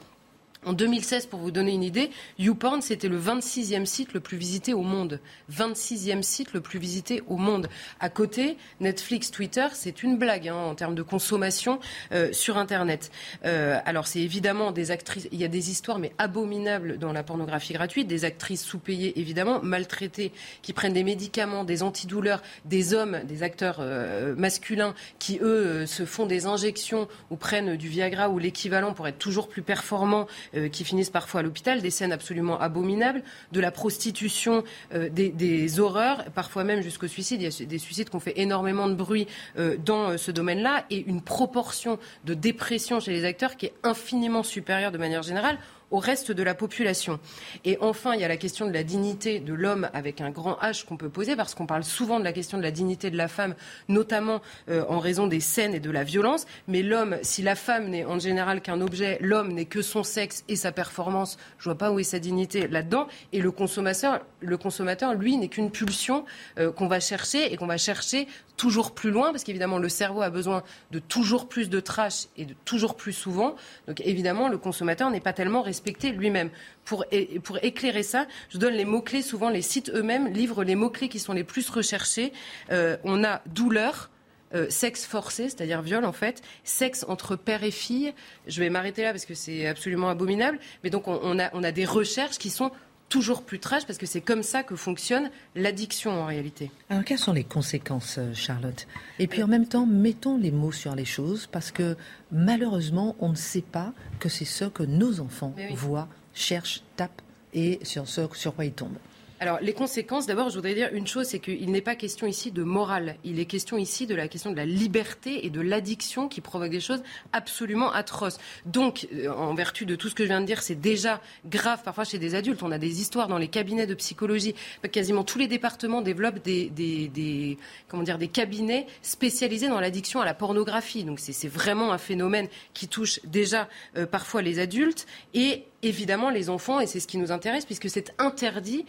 en 0.66 0.72
2016, 0.72 1.26
pour 1.26 1.38
vous 1.38 1.52
donner 1.52 1.72
une 1.72 1.84
idée, 1.84 2.10
YouPorn, 2.38 2.82
c'était 2.82 3.08
le 3.08 3.18
26e 3.18 3.86
site 3.86 4.12
le 4.12 4.18
plus 4.18 4.36
visité 4.36 4.74
au 4.74 4.82
monde. 4.82 5.20
26e 5.52 6.22
site 6.22 6.52
le 6.52 6.60
plus 6.60 6.80
visité 6.80 7.22
au 7.28 7.36
monde. 7.36 7.68
À 8.00 8.10
côté, 8.10 8.56
Netflix, 8.80 9.30
Twitter, 9.30 9.66
c'est 9.72 10.02
une 10.02 10.18
blague 10.18 10.48
hein, 10.48 10.56
en 10.56 10.74
termes 10.74 10.96
de 10.96 11.02
consommation 11.02 11.78
euh, 12.12 12.32
sur 12.32 12.58
Internet. 12.58 13.12
Euh, 13.44 13.78
alors, 13.84 14.08
c'est 14.08 14.18
évidemment 14.18 14.72
des 14.72 14.90
actrices, 14.90 15.28
il 15.30 15.38
y 15.38 15.44
a 15.44 15.48
des 15.48 15.70
histoires, 15.70 16.00
mais 16.00 16.12
abominables 16.18 16.98
dans 16.98 17.12
la 17.12 17.22
pornographie 17.22 17.72
gratuite, 17.72 18.08
des 18.08 18.24
actrices 18.24 18.64
sous-payées, 18.64 19.20
évidemment, 19.20 19.62
maltraitées, 19.62 20.32
qui 20.62 20.72
prennent 20.72 20.92
des 20.92 21.04
médicaments, 21.04 21.62
des 21.62 21.84
antidouleurs, 21.84 22.42
des 22.64 22.94
hommes, 22.94 23.20
des 23.24 23.44
acteurs 23.44 23.76
euh, 23.78 24.34
masculins, 24.34 24.94
qui, 25.20 25.38
eux, 25.40 25.86
se 25.86 26.04
font 26.04 26.26
des 26.26 26.46
injections 26.46 27.06
ou 27.30 27.36
prennent 27.36 27.76
du 27.76 27.88
Viagra 27.88 28.28
ou 28.28 28.40
l'équivalent 28.40 28.92
pour 28.92 29.06
être 29.06 29.18
toujours 29.18 29.48
plus 29.48 29.62
performants 29.62 30.26
euh, 30.54 30.68
qui 30.68 30.84
finissent 30.84 31.10
parfois 31.10 31.40
à 31.40 31.42
l'hôpital, 31.42 31.80
des 31.82 31.90
scènes 31.90 32.12
absolument 32.12 32.60
abominables, 32.60 33.22
de 33.52 33.60
la 33.60 33.70
prostitution, 33.70 34.64
euh, 34.94 35.08
des, 35.08 35.80
horreurs, 35.80 36.24
parfois 36.34 36.64
même 36.64 36.82
jusqu'au 36.82 37.06
suicide. 37.06 37.42
Il 37.42 37.52
y 37.52 37.62
a 37.62 37.66
des 37.66 37.78
suicides 37.78 38.10
qui 38.10 38.16
ont 38.16 38.20
fait 38.20 38.38
énormément 38.38 38.88
de 38.88 38.94
bruit 38.94 39.26
euh, 39.58 39.76
dans 39.76 40.16
ce 40.18 40.30
domaine-là 40.30 40.84
et 40.90 41.04
une 41.06 41.22
proportion 41.22 41.98
de 42.24 42.34
dépression 42.34 43.00
chez 43.00 43.12
les 43.12 43.24
acteurs 43.24 43.56
qui 43.56 43.66
est 43.66 43.74
infiniment 43.82 44.42
supérieure 44.42 44.92
de 44.92 44.98
manière 44.98 45.22
générale 45.22 45.58
au 45.90 45.98
reste 45.98 46.32
de 46.32 46.42
la 46.42 46.54
population. 46.54 47.18
Et 47.64 47.78
enfin, 47.80 48.14
il 48.14 48.20
y 48.20 48.24
a 48.24 48.28
la 48.28 48.36
question 48.36 48.66
de 48.66 48.72
la 48.72 48.82
dignité 48.82 49.40
de 49.40 49.54
l'homme 49.54 49.88
avec 49.94 50.20
un 50.20 50.30
grand 50.30 50.58
H 50.62 50.84
qu'on 50.84 50.96
peut 50.96 51.08
poser, 51.08 51.36
parce 51.36 51.54
qu'on 51.54 51.66
parle 51.66 51.84
souvent 51.84 52.18
de 52.18 52.24
la 52.24 52.32
question 52.32 52.58
de 52.58 52.62
la 52.62 52.70
dignité 52.70 53.10
de 53.10 53.16
la 53.16 53.28
femme, 53.28 53.54
notamment 53.88 54.40
euh, 54.68 54.84
en 54.88 54.98
raison 54.98 55.26
des 55.26 55.40
scènes 55.40 55.74
et 55.74 55.80
de 55.80 55.90
la 55.90 56.04
violence. 56.04 56.46
Mais 56.66 56.82
l'homme, 56.82 57.16
si 57.22 57.42
la 57.42 57.54
femme 57.54 57.88
n'est 57.88 58.04
en 58.04 58.18
général 58.18 58.60
qu'un 58.60 58.80
objet, 58.80 59.18
l'homme 59.20 59.52
n'est 59.52 59.64
que 59.64 59.82
son 59.82 60.02
sexe 60.02 60.44
et 60.48 60.56
sa 60.56 60.72
performance, 60.72 61.38
je 61.58 61.64
vois 61.64 61.78
pas 61.78 61.90
où 61.90 61.98
est 61.98 62.04
sa 62.04 62.18
dignité 62.18 62.68
là-dedans. 62.68 63.08
Et 63.32 63.40
le 63.40 63.50
consommateur, 63.50 64.20
le 64.40 64.56
consommateur 64.56 65.14
lui, 65.14 65.36
n'est 65.36 65.48
qu'une 65.48 65.70
pulsion 65.70 66.24
euh, 66.58 66.70
qu'on 66.72 66.88
va 66.88 67.00
chercher 67.00 67.52
et 67.52 67.56
qu'on 67.56 67.66
va 67.66 67.78
chercher 67.78 68.28
toujours 68.56 68.92
plus 68.92 69.10
loin, 69.10 69.30
parce 69.30 69.44
qu'évidemment, 69.44 69.78
le 69.78 69.88
cerveau 69.88 70.20
a 70.20 70.30
besoin 70.30 70.62
de 70.90 70.98
toujours 70.98 71.48
plus 71.48 71.70
de 71.70 71.80
trash 71.80 72.26
et 72.36 72.44
de 72.44 72.54
toujours 72.64 72.96
plus 72.96 73.12
souvent. 73.12 73.54
Donc 73.86 74.02
évidemment, 74.04 74.48
le 74.48 74.58
consommateur 74.58 75.10
n'est 75.10 75.20
pas 75.20 75.32
tellement 75.32 75.62
respecté 75.78 76.10
lui-même. 76.10 76.50
Pour, 76.84 77.04
pour 77.44 77.58
éclairer 77.62 78.02
ça, 78.02 78.26
je 78.48 78.58
donne 78.58 78.74
les 78.74 78.84
mots-clés. 78.84 79.22
Souvent, 79.22 79.48
les 79.48 79.62
sites 79.62 79.90
eux-mêmes 79.94 80.26
livrent 80.28 80.64
les 80.64 80.74
mots-clés 80.74 81.08
qui 81.08 81.20
sont 81.20 81.34
les 81.34 81.44
plus 81.44 81.70
recherchés. 81.70 82.32
Euh, 82.72 82.96
on 83.04 83.22
a 83.22 83.42
douleur. 83.46 84.10
Euh, 84.54 84.70
sexe 84.70 85.04
forcé, 85.04 85.50
c'est-à-dire 85.50 85.82
viol 85.82 86.06
en 86.06 86.12
fait, 86.14 86.40
sexe 86.64 87.04
entre 87.06 87.36
père 87.36 87.64
et 87.64 87.70
fille. 87.70 88.14
Je 88.46 88.60
vais 88.60 88.70
m'arrêter 88.70 89.02
là 89.02 89.10
parce 89.10 89.26
que 89.26 89.34
c'est 89.34 89.66
absolument 89.66 90.08
abominable. 90.08 90.58
Mais 90.82 90.88
donc 90.88 91.06
on, 91.06 91.38
a, 91.38 91.50
on 91.52 91.62
a 91.62 91.70
des 91.70 91.84
recherches 91.84 92.38
qui 92.38 92.48
sont 92.48 92.70
toujours 93.08 93.42
plus 93.42 93.58
trash 93.58 93.86
parce 93.86 93.98
que 93.98 94.06
c'est 94.06 94.20
comme 94.20 94.42
ça 94.42 94.62
que 94.62 94.76
fonctionne 94.76 95.30
l'addiction 95.54 96.10
en 96.10 96.26
réalité. 96.26 96.70
Alors 96.90 97.04
quelles 97.04 97.18
sont 97.18 97.32
les 97.32 97.44
conséquences, 97.44 98.16
euh, 98.18 98.34
Charlotte? 98.34 98.86
Et 99.18 99.26
puis 99.26 99.42
en 99.42 99.48
même 99.48 99.66
temps, 99.66 99.86
mettons 99.86 100.36
les 100.38 100.50
mots 100.50 100.72
sur 100.72 100.94
les 100.94 101.04
choses 101.04 101.46
parce 101.46 101.70
que 101.70 101.96
malheureusement, 102.32 103.16
on 103.20 103.30
ne 103.30 103.36
sait 103.36 103.62
pas 103.62 103.92
que 104.18 104.28
c'est 104.28 104.44
ce 104.44 104.66
que 104.66 104.82
nos 104.82 105.20
enfants 105.20 105.54
voient, 105.74 106.08
cherchent, 106.34 106.82
tapent 106.96 107.22
et 107.54 107.80
sur 107.82 108.08
ce 108.08 108.28
sur 108.34 108.54
quoi 108.54 108.64
ils 108.64 108.72
tombent. 108.72 108.98
Alors, 109.40 109.58
les 109.60 109.72
conséquences, 109.72 110.26
d'abord, 110.26 110.48
je 110.50 110.56
voudrais 110.56 110.74
dire 110.74 110.90
une 110.92 111.06
chose, 111.06 111.26
c'est 111.26 111.38
qu'il 111.38 111.70
n'est 111.70 111.80
pas 111.80 111.94
question 111.94 112.26
ici 112.26 112.50
de 112.50 112.64
morale. 112.64 113.14
Il 113.22 113.38
est 113.38 113.44
question 113.44 113.78
ici 113.78 114.06
de 114.06 114.16
la 114.16 114.26
question 114.26 114.50
de 114.50 114.56
la 114.56 114.66
liberté 114.66 115.46
et 115.46 115.50
de 115.50 115.60
l'addiction 115.60 116.28
qui 116.28 116.40
provoque 116.40 116.70
des 116.70 116.80
choses 116.80 117.02
absolument 117.32 117.92
atroces. 117.92 118.38
Donc, 118.66 119.06
euh, 119.14 119.28
en 119.30 119.54
vertu 119.54 119.86
de 119.86 119.94
tout 119.94 120.08
ce 120.08 120.16
que 120.16 120.24
je 120.24 120.28
viens 120.28 120.40
de 120.40 120.46
dire, 120.46 120.60
c'est 120.60 120.74
déjà 120.74 121.20
grave 121.46 121.82
parfois 121.84 122.02
chez 122.02 122.18
des 122.18 122.34
adultes. 122.34 122.64
On 122.64 122.72
a 122.72 122.78
des 122.78 123.00
histoires 123.00 123.28
dans 123.28 123.38
les 123.38 123.46
cabinets 123.46 123.86
de 123.86 123.94
psychologie. 123.94 124.56
Quasiment 124.90 125.22
tous 125.22 125.38
les 125.38 125.46
départements 125.46 126.02
développent 126.02 126.42
des, 126.42 127.56
comment 127.86 128.02
dire, 128.02 128.18
des 128.18 128.28
cabinets 128.28 128.86
spécialisés 129.02 129.68
dans 129.68 129.80
l'addiction 129.80 130.20
à 130.20 130.24
la 130.24 130.34
pornographie. 130.34 131.04
Donc, 131.04 131.20
c'est 131.20 131.48
vraiment 131.48 131.92
un 131.92 131.98
phénomène 131.98 132.48
qui 132.74 132.88
touche 132.88 133.20
déjà 133.24 133.68
euh, 133.96 134.04
parfois 134.04 134.42
les 134.42 134.58
adultes 134.58 135.06
et 135.32 135.64
évidemment 135.82 136.30
les 136.30 136.50
enfants, 136.50 136.80
et 136.80 136.86
c'est 136.86 137.00
ce 137.00 137.06
qui 137.06 137.18
nous 137.18 137.30
intéresse, 137.30 137.64
puisque 137.64 137.88
c'est 137.88 138.12
interdit 138.18 138.84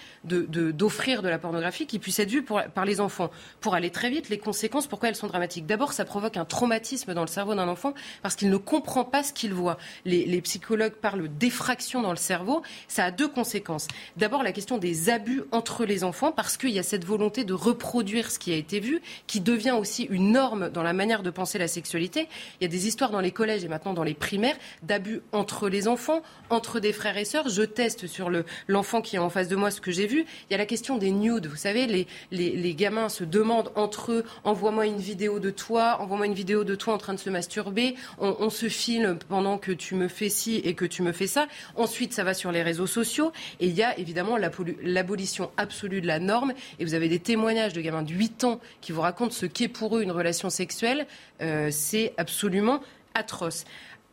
d'offrir 0.47 1.21
de, 1.21 1.27
de, 1.27 1.29
la 1.29 1.39
pornographie 1.39 1.85
qui 1.85 1.99
puisse 1.99 2.19
être 2.19 2.29
vue 2.29 2.43
par 2.43 2.85
les 2.85 3.01
enfants. 3.01 3.31
Pour 3.61 3.75
aller 3.75 3.89
très 3.89 4.09
vite, 4.09 4.29
les 4.29 4.37
conséquences, 4.37 4.87
pourquoi 4.87 5.09
elles 5.09 5.15
sont 5.15 5.27
dramatiques 5.27 5.65
D'abord, 5.65 5.93
ça 5.93 6.05
provoque 6.05 6.37
un 6.37 6.45
traumatisme 6.45 7.13
dans 7.13 7.21
le 7.21 7.27
cerveau 7.27 7.55
d'un 7.55 7.67
enfant 7.67 7.93
parce 8.21 8.35
qu'il 8.35 8.49
ne 8.49 8.57
comprend 8.57 9.03
pas 9.03 9.23
ce 9.23 9.33
qu'il 9.33 9.53
voit. 9.53 9.77
Les, 10.05 10.25
les, 10.25 10.41
psychologues 10.41 10.93
parlent 10.93 11.27
d'effraction 11.27 12.01
dans 12.01 12.11
le 12.11 12.17
cerveau. 12.17 12.63
Ça 12.87 13.05
a 13.05 13.11
deux 13.11 13.27
conséquences. 13.27 13.87
D'abord, 14.17 14.43
la 14.43 14.51
question 14.51 14.77
des 14.77 15.09
abus 15.09 15.43
entre 15.51 15.85
les 15.85 16.03
enfants, 16.03 16.31
parce 16.31 16.57
qu'il 16.57 16.71
y 16.71 16.79
a 16.79 16.83
cette 16.83 17.05
volonté 17.05 17.43
de 17.43 17.53
reproduire 17.53 18.31
ce 18.31 18.39
qui 18.39 18.51
a 18.51 18.55
été 18.55 18.79
vu, 18.79 19.01
qui 19.27 19.41
devient 19.41 19.71
aussi 19.71 20.03
une 20.03 20.31
norme 20.31 20.69
dans 20.69 20.83
la 20.83 20.93
manière 20.93 21.23
de 21.23 21.29
penser 21.29 21.57
la 21.57 21.67
sexualité. 21.67 22.27
Il 22.59 22.63
y 22.63 22.65
a 22.65 22.69
des 22.69 22.87
histoires 22.87 23.11
dans 23.11 23.19
les 23.19 23.31
collèges 23.31 23.63
et 23.63 23.67
maintenant 23.67 23.93
dans 23.93 24.03
les 24.03 24.13
primaires 24.13 24.57
d'abus 24.83 25.21
entre 25.31 25.69
les 25.69 25.87
enfants, 25.87 26.21
entre 26.49 26.79
des 26.79 26.93
frères 26.93 27.17
et 27.17 27.25
sœurs. 27.25 27.49
Je 27.49 27.63
teste 27.63 28.07
sur 28.07 28.29
l'enfant 28.67 29.01
qui 29.01 29.15
est 29.15 29.19
en 29.19 29.29
face 29.29 29.47
de 29.47 29.55
moi 29.55 29.71
ce 29.71 29.81
que 29.81 29.91
j'ai 29.91 30.07
vu. 30.07 30.25
Il 30.49 30.53
y 30.53 30.55
a 30.55 30.57
la 30.57 30.65
question 30.65 30.97
des 30.97 31.11
nudes. 31.11 31.47
Vous 31.47 31.55
savez, 31.55 32.05
les, 32.31 32.73
gamins 32.75 33.09
se 33.09 33.23
demandent 33.23 33.71
entre 33.75 34.11
eux 34.11 34.25
envoie-moi 34.43 34.85
une 34.85 34.97
vidéo 34.97 35.39
de 35.39 35.49
toi, 35.49 35.97
envoie-moi 35.99 36.25
une 36.25 36.33
vidéo 36.33 36.63
de 36.63 36.75
toi 36.75 36.93
en 36.93 36.97
train 36.97 37.13
de 37.13 37.19
se 37.19 37.29
masturber. 37.29 37.95
On, 38.19 38.49
se 38.49 38.67
filme 38.67 39.17
pendant 39.27 39.57
que 39.57 39.71
tu 39.71 39.95
me 39.95 40.07
fais 40.07 40.29
ci 40.29 40.55
et 40.63 40.73
que 40.73 40.85
tu 40.85 41.01
me 41.01 41.11
fais 41.11 41.27
ça. 41.27 41.47
Ensuite, 41.75 42.13
ça 42.13 42.23
va 42.23 42.33
sur 42.33 42.51
les 42.51 42.63
réseaux 42.63 42.87
sociaux. 42.87 43.31
Et 43.59 43.67
il 43.67 43.73
y 43.73 43.83
a 43.83 43.97
évidemment 43.99 44.37
l'abolition 44.37 45.51
absolue 45.57 46.01
de 46.01 46.07
la 46.07 46.19
norme. 46.19 46.53
Et 46.79 46.85
vous 46.85 46.93
avez 46.93 47.09
des 47.09 47.19
témoignages 47.19 47.73
de 47.73 47.81
gamins 47.81 48.03
de 48.03 48.13
8 48.13 48.43
ans 48.43 48.59
qui 48.81 48.91
vous 48.91 49.01
racontent 49.01 49.33
ce 49.33 49.45
qu'est 49.45 49.67
pour 49.67 49.97
eux 49.97 50.01
une 50.01 50.11
relation 50.11 50.49
sexuelle. 50.49 51.05
Euh, 51.41 51.69
C'est 51.71 52.13
absolument 52.17 52.81
atroce. 53.13 53.65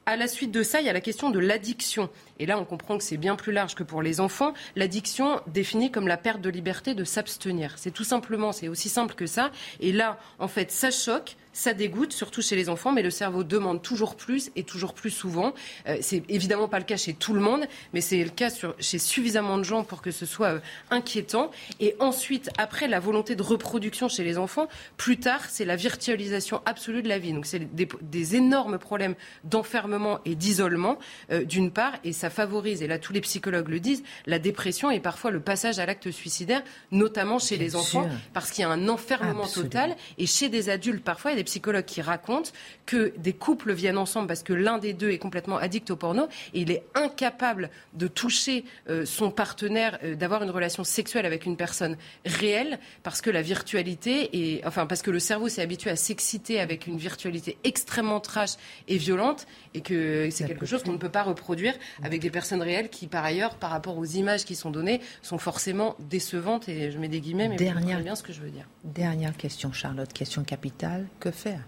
À 0.08 0.14
la 0.14 0.28
suite 0.28 0.52
de 0.52 0.62
ça, 0.62 0.80
il 0.80 0.86
y 0.86 0.88
a 0.88 0.92
la 0.92 1.00
question 1.00 1.30
de 1.30 1.40
l'addiction. 1.40 2.08
Et 2.38 2.46
là, 2.46 2.60
on 2.60 2.64
comprend 2.64 2.96
que 2.96 3.02
c'est 3.02 3.16
bien 3.16 3.34
plus 3.34 3.50
large 3.50 3.74
que 3.74 3.82
pour 3.82 4.02
les 4.02 4.20
enfants. 4.20 4.54
L'addiction 4.76 5.40
définie 5.48 5.90
comme 5.90 6.06
la 6.06 6.16
perte 6.16 6.40
de 6.40 6.48
liberté 6.48 6.94
de 6.94 7.02
s'abstenir. 7.02 7.74
C'est 7.76 7.90
tout 7.90 8.04
simplement, 8.04 8.52
c'est 8.52 8.68
aussi 8.68 8.88
simple 8.88 9.16
que 9.16 9.26
ça. 9.26 9.50
Et 9.80 9.90
là, 9.90 10.20
en 10.38 10.46
fait, 10.46 10.70
ça 10.70 10.92
choque, 10.92 11.36
ça 11.56 11.72
dégoûte, 11.72 12.12
surtout 12.12 12.42
chez 12.42 12.54
les 12.54 12.68
enfants, 12.68 12.92
mais 12.92 13.02
le 13.02 13.10
cerveau 13.10 13.42
demande 13.42 13.80
toujours 13.80 14.14
plus 14.14 14.50
et 14.56 14.62
toujours 14.62 14.92
plus 14.92 15.08
souvent. 15.08 15.54
Euh, 15.88 15.96
c'est 16.02 16.22
évidemment 16.28 16.68
pas 16.68 16.78
le 16.78 16.84
cas 16.84 16.98
chez 16.98 17.14
tout 17.14 17.32
le 17.32 17.40
monde, 17.40 17.64
mais 17.94 18.02
c'est 18.02 18.22
le 18.22 18.28
cas 18.28 18.50
sur, 18.50 18.74
chez 18.78 18.98
suffisamment 18.98 19.56
de 19.56 19.62
gens 19.62 19.82
pour 19.82 20.02
que 20.02 20.10
ce 20.10 20.26
soit 20.26 20.48
euh, 20.48 20.60
inquiétant. 20.90 21.50
Et 21.80 21.96
ensuite, 21.98 22.50
après 22.58 22.88
la 22.88 23.00
volonté 23.00 23.36
de 23.36 23.42
reproduction 23.42 24.10
chez 24.10 24.22
les 24.22 24.36
enfants, 24.36 24.68
plus 24.98 25.18
tard, 25.18 25.46
c'est 25.48 25.64
la 25.64 25.76
virtualisation 25.76 26.60
absolue 26.66 27.02
de 27.02 27.08
la 27.08 27.18
vie. 27.18 27.32
Donc 27.32 27.46
c'est 27.46 27.74
des, 27.74 27.88
des, 28.02 28.36
énormes 28.36 28.76
problèmes 28.76 29.14
d'enfermement 29.44 30.20
et 30.26 30.34
d'isolement, 30.34 30.98
euh, 31.32 31.42
d'une 31.42 31.70
part, 31.70 31.94
et 32.04 32.12
ça 32.12 32.28
favorise, 32.28 32.82
et 32.82 32.86
là 32.86 32.98
tous 32.98 33.14
les 33.14 33.22
psychologues 33.22 33.68
le 33.68 33.80
disent, 33.80 34.02
la 34.26 34.38
dépression 34.38 34.90
et 34.90 35.00
parfois 35.00 35.30
le 35.30 35.40
passage 35.40 35.78
à 35.78 35.86
l'acte 35.86 36.10
suicidaire, 36.10 36.62
notamment 36.90 37.38
chez 37.38 37.56
Bien 37.56 37.64
les 37.64 37.76
enfants, 37.76 38.10
parce 38.34 38.50
qu'il 38.50 38.60
y 38.60 38.64
a 38.66 38.70
un 38.70 38.88
enfermement 38.88 39.44
Absolument. 39.44 39.70
total. 39.70 39.96
Et 40.18 40.26
chez 40.26 40.50
des 40.50 40.68
adultes, 40.68 41.02
parfois, 41.02 41.30
il 41.30 41.34
y 41.34 41.38
a 41.38 41.42
des 41.42 41.45
psychologues 41.46 41.84
qui 41.84 42.02
racontent 42.02 42.50
que 42.84 43.12
des 43.16 43.32
couples 43.32 43.72
viennent 43.72 43.98
ensemble 43.98 44.28
parce 44.28 44.42
que 44.42 44.52
l'un 44.52 44.78
des 44.78 44.92
deux 44.92 45.10
est 45.10 45.18
complètement 45.18 45.56
addict 45.56 45.90
au 45.90 45.96
porno 45.96 46.28
et 46.52 46.60
il 46.60 46.70
est 46.70 46.84
incapable 46.94 47.70
de 47.94 48.08
toucher 48.08 48.64
euh, 48.88 49.06
son 49.06 49.30
partenaire, 49.30 49.98
euh, 50.02 50.14
d'avoir 50.14 50.42
une 50.42 50.50
relation 50.50 50.84
sexuelle 50.84 51.26
avec 51.26 51.46
une 51.46 51.56
personne 51.56 51.96
réelle 52.24 52.78
parce 53.02 53.20
que 53.20 53.30
la 53.30 53.42
virtualité 53.42 54.28
est, 54.32 54.66
enfin, 54.66 54.86
parce 54.86 55.02
que 55.02 55.10
le 55.10 55.18
cerveau 55.18 55.48
s'est 55.48 55.62
habitué 55.62 55.90
à 55.90 55.96
s'exciter 55.96 56.60
avec 56.60 56.86
une 56.86 56.98
virtualité 56.98 57.56
extrêmement 57.64 58.20
trash 58.20 58.50
et 58.88 58.98
violente 58.98 59.46
et 59.74 59.80
que 59.80 60.28
c'est 60.30 60.46
quelque 60.46 60.66
chose 60.66 60.82
qu'on 60.82 60.92
ne 60.92 60.98
peut 60.98 61.08
pas 61.08 61.22
reproduire 61.22 61.74
avec 62.02 62.20
des 62.20 62.30
personnes 62.30 62.62
réelles 62.62 62.90
qui, 62.90 63.06
par 63.06 63.24
ailleurs, 63.24 63.56
par 63.56 63.70
rapport 63.70 63.96
aux 63.96 64.04
images 64.04 64.44
qui 64.44 64.54
sont 64.54 64.70
données, 64.70 65.00
sont 65.22 65.38
forcément 65.38 65.96
décevantes 65.98 66.68
et 66.68 66.90
je 66.90 66.98
mets 66.98 67.08
des 67.08 67.20
guillemets, 67.20 67.48
mais 67.48 67.56
dernière, 67.56 67.98
vous 67.98 68.04
bien 68.04 68.14
ce 68.14 68.22
que 68.22 68.32
je 68.32 68.40
veux 68.40 68.50
dire. 68.50 68.66
Dernière 68.84 69.36
question, 69.36 69.72
Charlotte, 69.72 70.12
question 70.12 70.44
capitale. 70.44 71.06
Que 71.20 71.30
faire 71.36 71.60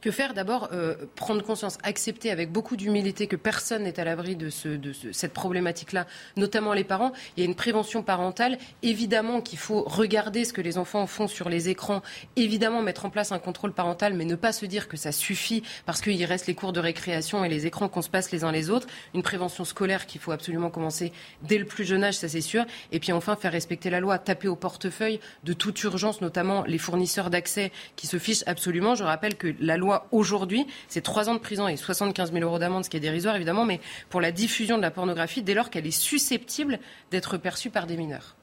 que 0.00 0.10
faire 0.10 0.34
D'abord, 0.34 0.68
euh, 0.72 0.94
prendre 1.16 1.42
conscience, 1.42 1.78
accepter 1.82 2.30
avec 2.30 2.52
beaucoup 2.52 2.76
d'humilité 2.76 3.26
que 3.26 3.36
personne 3.36 3.84
n'est 3.84 3.98
à 3.98 4.04
l'abri 4.04 4.36
de, 4.36 4.50
ce, 4.50 4.68
de 4.68 4.92
ce, 4.92 5.12
cette 5.12 5.32
problématique-là, 5.32 6.06
notamment 6.36 6.72
les 6.72 6.84
parents. 6.84 7.12
Il 7.36 7.40
y 7.40 7.42
a 7.42 7.46
une 7.46 7.54
prévention 7.54 8.02
parentale. 8.02 8.58
Évidemment 8.82 9.40
qu'il 9.40 9.58
faut 9.58 9.82
regarder 9.82 10.44
ce 10.44 10.52
que 10.52 10.60
les 10.60 10.78
enfants 10.78 11.06
font 11.06 11.26
sur 11.26 11.48
les 11.48 11.68
écrans. 11.68 12.02
Évidemment, 12.36 12.82
mettre 12.82 13.06
en 13.06 13.10
place 13.10 13.32
un 13.32 13.38
contrôle 13.38 13.72
parental, 13.72 14.14
mais 14.14 14.24
ne 14.24 14.36
pas 14.36 14.52
se 14.52 14.66
dire 14.66 14.86
que 14.86 14.96
ça 14.96 15.12
suffit 15.12 15.62
parce 15.86 16.00
qu'il 16.00 16.24
reste 16.24 16.46
les 16.46 16.54
cours 16.54 16.72
de 16.72 16.80
récréation 16.80 17.44
et 17.44 17.48
les 17.48 17.66
écrans 17.66 17.88
qu'on 17.88 18.02
se 18.02 18.10
passe 18.10 18.30
les 18.30 18.44
uns 18.44 18.52
les 18.52 18.70
autres. 18.70 18.86
Une 19.14 19.22
prévention 19.22 19.64
scolaire 19.64 20.06
qu'il 20.06 20.20
faut 20.20 20.32
absolument 20.32 20.70
commencer 20.70 21.12
dès 21.42 21.58
le 21.58 21.64
plus 21.64 21.84
jeune 21.84 22.04
âge, 22.04 22.14
ça 22.14 22.28
c'est 22.28 22.40
sûr. 22.40 22.64
Et 22.92 23.00
puis 23.00 23.12
enfin, 23.12 23.34
faire 23.36 23.52
respecter 23.52 23.90
la 23.90 24.00
loi, 24.00 24.18
taper 24.18 24.48
au 24.48 24.56
portefeuille 24.56 25.20
de 25.44 25.52
toute 25.52 25.82
urgence, 25.82 26.20
notamment 26.20 26.64
les 26.64 26.78
fournisseurs 26.78 27.30
d'accès 27.30 27.72
qui 27.96 28.06
se 28.06 28.18
fichent 28.18 28.44
absolument. 28.46 28.94
Je 28.94 29.04
rappelle 29.04 29.36
que 29.36 29.54
la 29.60 29.76
loi 29.76 29.87
aujourd'hui, 30.12 30.66
c'est 30.88 31.02
trois 31.02 31.28
ans 31.28 31.34
de 31.34 31.40
prison 31.40 31.68
et 31.68 31.76
75 31.76 32.32
000 32.32 32.44
euros 32.44 32.58
d'amende, 32.58 32.84
ce 32.84 32.90
qui 32.90 32.96
est 32.96 33.00
dérisoire 33.00 33.36
évidemment, 33.36 33.64
mais 33.64 33.80
pour 34.08 34.20
la 34.20 34.32
diffusion 34.32 34.76
de 34.76 34.82
la 34.82 34.90
pornographie 34.90 35.42
dès 35.42 35.54
lors 35.54 35.70
qu'elle 35.70 35.86
est 35.86 35.90
susceptible 35.90 36.78
d'être 37.10 37.36
perçue 37.36 37.70
par 37.70 37.86
des 37.86 37.96
mineurs. 37.96 38.36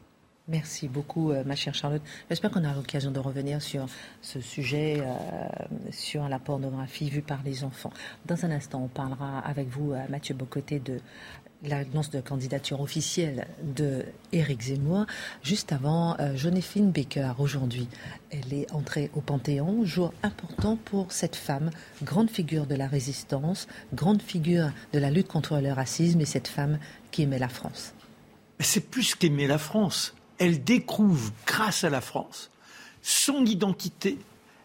Merci 0.48 0.88
beaucoup, 0.88 1.32
euh, 1.32 1.44
ma 1.44 1.56
chère 1.56 1.74
Charlotte. 1.74 2.04
J'espère 2.30 2.52
qu'on 2.52 2.64
a 2.64 2.74
l'occasion 2.74 3.10
de 3.10 3.20
revenir 3.20 3.64
sur 3.64 3.88
ce 4.22 4.40
sujet, 4.40 4.98
euh, 5.00 5.48
sur 5.90 6.30
la 6.30 6.38
pornographie 6.38 7.10
vue 7.10 7.24
par 7.24 7.40
les 7.44 7.64
enfants. 7.64 7.92
Dans 8.28 8.46
un 8.46 8.52
instant, 8.52 8.84
on 8.84 8.88
parlera 8.88 9.40
avec 9.40 9.68
vous, 9.68 9.94
euh, 9.94 10.04
Mathieu 10.08 10.36
Bocoté, 10.36 10.80
de 10.80 11.00
l'annonce 11.64 12.10
de 12.10 12.22
candidature 12.22 12.82
officielle 12.82 13.48
de 13.64 14.06
Éric 14.32 14.62
Zemmour. 14.62 15.06
Juste 15.44 15.72
avant, 15.72 16.16
euh, 16.20 16.36
Joséphine 16.36 16.92
Baker, 16.92 17.34
aujourd'hui, 17.40 17.88
elle 18.30 18.54
est 18.54 18.72
entrée 18.72 19.10
au 19.16 19.22
Panthéon, 19.22 19.86
jour 19.86 20.14
important 20.24 20.78
pour 20.78 21.12
cette 21.12 21.36
femme, 21.36 21.72
grande 22.04 22.30
figure 22.30 22.66
de 22.66 22.76
la 22.76 22.88
résistance, 22.88 23.68
grande 23.94 24.22
figure 24.22 24.72
de 24.94 25.00
la 25.00 25.10
lutte 25.10 25.28
contre 25.28 25.60
le 25.60 25.72
racisme 25.72 26.22
et 26.22 26.26
cette 26.26 26.48
femme 26.48 26.80
qui 27.12 27.24
aimait 27.24 27.40
la 27.40 27.50
France. 27.50 27.94
C'est 28.60 28.90
plus 28.90 29.16
qu'aimer 29.16 29.48
la 29.48 29.58
France. 29.58 30.16
Elle 30.38 30.64
découvre, 30.64 31.32
grâce 31.46 31.84
à 31.84 31.90
la 31.90 32.02
France, 32.02 32.50
son 33.02 33.46
identité. 33.46 34.18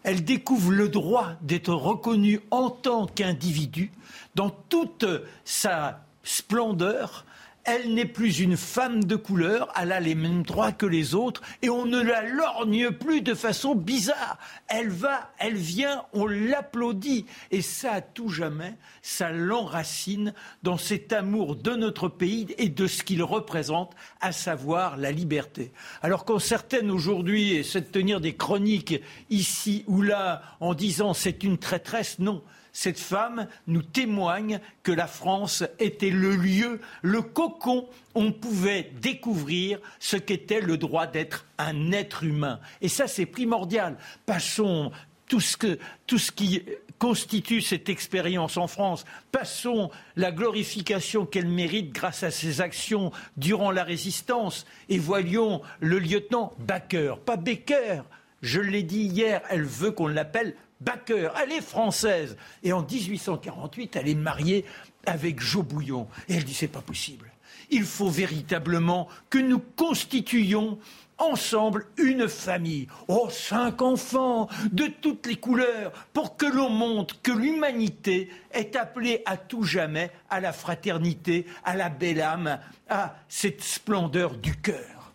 Elle 0.03 0.23
découvre 0.23 0.71
le 0.71 0.89
droit 0.89 1.33
d'être 1.41 1.73
reconnue 1.73 2.39
en 2.49 2.69
tant 2.69 3.05
qu'individu 3.05 3.91
dans 4.35 4.49
toute 4.49 5.05
sa 5.45 6.03
splendeur, 6.23 7.25
elle 7.63 7.93
n'est 7.93 8.05
plus 8.05 8.39
une 8.39 8.57
femme 8.57 9.03
de 9.03 9.15
couleur, 9.15 9.71
elle 9.79 9.91
a 9.91 9.99
les 9.99 10.15
mêmes 10.15 10.41
droits 10.41 10.71
que 10.71 10.87
les 10.87 11.13
autres 11.13 11.41
et 11.61 11.69
on 11.69 11.85
ne 11.85 12.01
la 12.01 12.23
lorgne 12.23 12.89
plus 12.91 13.21
de 13.21 13.35
façon 13.35 13.75
bizarre. 13.75 14.39
Elle 14.67 14.89
va, 14.89 15.31
elle 15.37 15.55
vient, 15.55 16.03
on 16.13 16.25
l'applaudit 16.25 17.25
et 17.51 17.61
ça 17.61 17.93
à 17.93 18.01
tout 18.01 18.29
jamais, 18.29 18.73
ça 19.03 19.31
l'enracine 19.31 20.33
dans 20.63 20.77
cet 20.77 21.13
amour 21.13 21.55
de 21.55 21.75
notre 21.75 22.07
pays 22.07 22.47
et 22.57 22.69
de 22.69 22.87
ce 22.87 23.03
qu'il 23.03 23.21
représente, 23.21 23.93
à 24.21 24.31
savoir 24.31 24.97
la 24.97 25.11
liberté. 25.11 25.71
Alors 26.01 26.25
quand 26.25 26.39
certaines 26.39 26.89
aujourd'hui 26.89 27.53
essaient 27.53 27.81
de 27.81 27.85
tenir 27.85 28.21
des 28.21 28.35
chroniques 28.35 29.01
ici 29.29 29.83
ou 29.85 30.01
là 30.01 30.41
en 30.61 30.73
disant 30.73 31.13
c'est 31.13 31.43
une 31.43 31.59
traîtresse, 31.59 32.17
non 32.17 32.41
cette 32.73 32.99
femme 32.99 33.47
nous 33.67 33.81
témoigne 33.81 34.59
que 34.83 34.91
la 34.91 35.07
France 35.07 35.63
était 35.79 36.09
le 36.09 36.35
lieu, 36.35 36.79
le 37.01 37.21
cocon 37.21 37.87
où 38.15 38.21
on 38.21 38.31
pouvait 38.31 38.91
découvrir 39.01 39.79
ce 39.99 40.17
qu'était 40.17 40.61
le 40.61 40.77
droit 40.77 41.07
d'être 41.07 41.45
un 41.57 41.91
être 41.91 42.23
humain. 42.23 42.59
Et 42.81 42.89
ça, 42.89 43.07
c'est 43.07 43.25
primordial. 43.25 43.97
Passons 44.25 44.91
tout 45.27 45.39
ce, 45.39 45.77
tout 46.07 46.17
ce 46.17 46.31
qui 46.31 46.63
constitue 46.99 47.61
cette 47.61 47.89
expérience 47.89 48.57
en 48.57 48.67
France. 48.67 49.05
Passons 49.31 49.89
la 50.15 50.31
glorification 50.31 51.25
qu'elle 51.25 51.47
mérite 51.47 51.91
grâce 51.91 52.21
à 52.21 52.31
ses 52.31 52.61
actions 52.61 53.11
durant 53.37 53.71
la 53.71 53.83
résistance 53.83 54.67
et 54.87 54.99
voyons 54.99 55.61
le 55.79 55.99
lieutenant 55.99 56.53
Baker, 56.59 57.15
pas 57.25 57.37
Baker. 57.37 58.01
Je 58.41 58.59
l'ai 58.59 58.83
dit 58.83 59.03
hier, 59.03 59.41
elle 59.49 59.63
veut 59.63 59.91
qu'on 59.91 60.07
l'appelle 60.07 60.55
Baker. 60.81 61.29
Elle 61.41 61.53
est 61.53 61.61
française. 61.61 62.35
Et 62.63 62.73
en 62.73 62.83
1848, 62.83 63.95
elle 63.95 64.09
est 64.09 64.15
mariée 64.15 64.65
avec 65.05 65.39
Jo 65.39 65.63
Bouillon. 65.63 66.07
Et 66.27 66.35
elle 66.35 66.43
dit 66.43 66.53
c'est 66.53 66.67
pas 66.67 66.81
possible. 66.81 67.31
Il 67.69 67.83
faut 67.83 68.09
véritablement 68.09 69.07
que 69.29 69.37
nous 69.37 69.59
constituions 69.59 70.77
ensemble 71.21 71.85
une 71.97 72.27
famille. 72.27 72.87
Oh, 73.07 73.29
cinq 73.29 73.81
enfants 73.81 74.49
de 74.71 74.87
toutes 74.87 75.27
les 75.27 75.35
couleurs 75.35 75.91
pour 76.13 76.35
que 76.35 76.47
l'on 76.47 76.69
montre 76.69 77.21
que 77.21 77.31
l'humanité 77.31 78.29
est 78.51 78.75
appelée 78.75 79.21
à 79.25 79.37
tout 79.37 79.63
jamais 79.63 80.11
à 80.29 80.39
la 80.39 80.51
fraternité, 80.51 81.45
à 81.63 81.75
la 81.75 81.89
belle 81.89 82.21
âme, 82.21 82.59
à 82.89 83.15
cette 83.29 83.61
splendeur 83.61 84.35
du 84.35 84.55
cœur. 84.55 85.13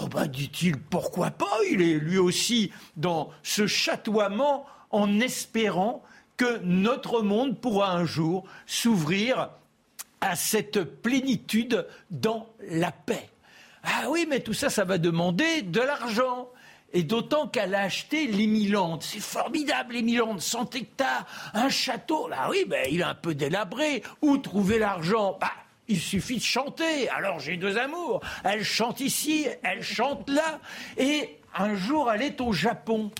Oh 0.00 0.06
ben, 0.06 0.26
dit-il, 0.26 0.78
pourquoi 0.78 1.30
pas? 1.30 1.58
Il 1.70 1.82
est 1.82 1.98
lui 1.98 2.18
aussi 2.18 2.72
dans 2.96 3.30
ce 3.42 3.66
chatoiement 3.66 4.64
en 4.92 5.20
espérant 5.20 6.02
que 6.36 6.58
notre 6.62 7.22
monde 7.22 7.60
pourra 7.60 7.92
un 7.92 8.04
jour 8.04 8.44
s'ouvrir 8.66 9.50
à 10.20 10.36
cette 10.36 10.84
plénitude 10.84 11.86
dans 12.10 12.48
la 12.68 12.92
paix. 12.92 13.28
Ah 13.82 14.08
oui, 14.08 14.26
mais 14.28 14.40
tout 14.40 14.54
ça, 14.54 14.70
ça 14.70 14.84
va 14.84 14.98
demander 14.98 15.62
de 15.62 15.80
l'argent. 15.80 16.48
Et 16.94 17.02
d'autant 17.02 17.48
qu'elle 17.48 17.74
a 17.74 17.80
acheté 17.80 18.26
l'Emiland. 18.26 19.00
C'est 19.00 19.18
formidable, 19.18 19.94
l'Emiland, 19.94 20.38
100 20.38 20.74
hectares, 20.76 21.26
un 21.54 21.70
château. 21.70 22.28
Là, 22.28 22.48
oui, 22.50 22.64
ben, 22.68 22.86
il 22.90 23.00
est 23.00 23.04
un 23.04 23.14
peu 23.14 23.34
délabré. 23.34 24.02
Où 24.20 24.36
trouver 24.36 24.78
l'argent? 24.78 25.38
Bah, 25.40 25.50
il 25.88 25.98
suffit 26.00 26.36
de 26.36 26.42
chanter. 26.42 27.08
Alors 27.08 27.40
j'ai 27.40 27.56
deux 27.56 27.78
amours. 27.78 28.20
Elle 28.44 28.62
chante 28.62 29.00
ici, 29.00 29.46
elle 29.62 29.82
chante 29.82 30.28
là. 30.28 30.60
Et 30.98 31.38
un 31.54 31.74
jour, 31.74 32.10
elle 32.12 32.22
est 32.22 32.40
au 32.40 32.52
Japon. 32.52 33.10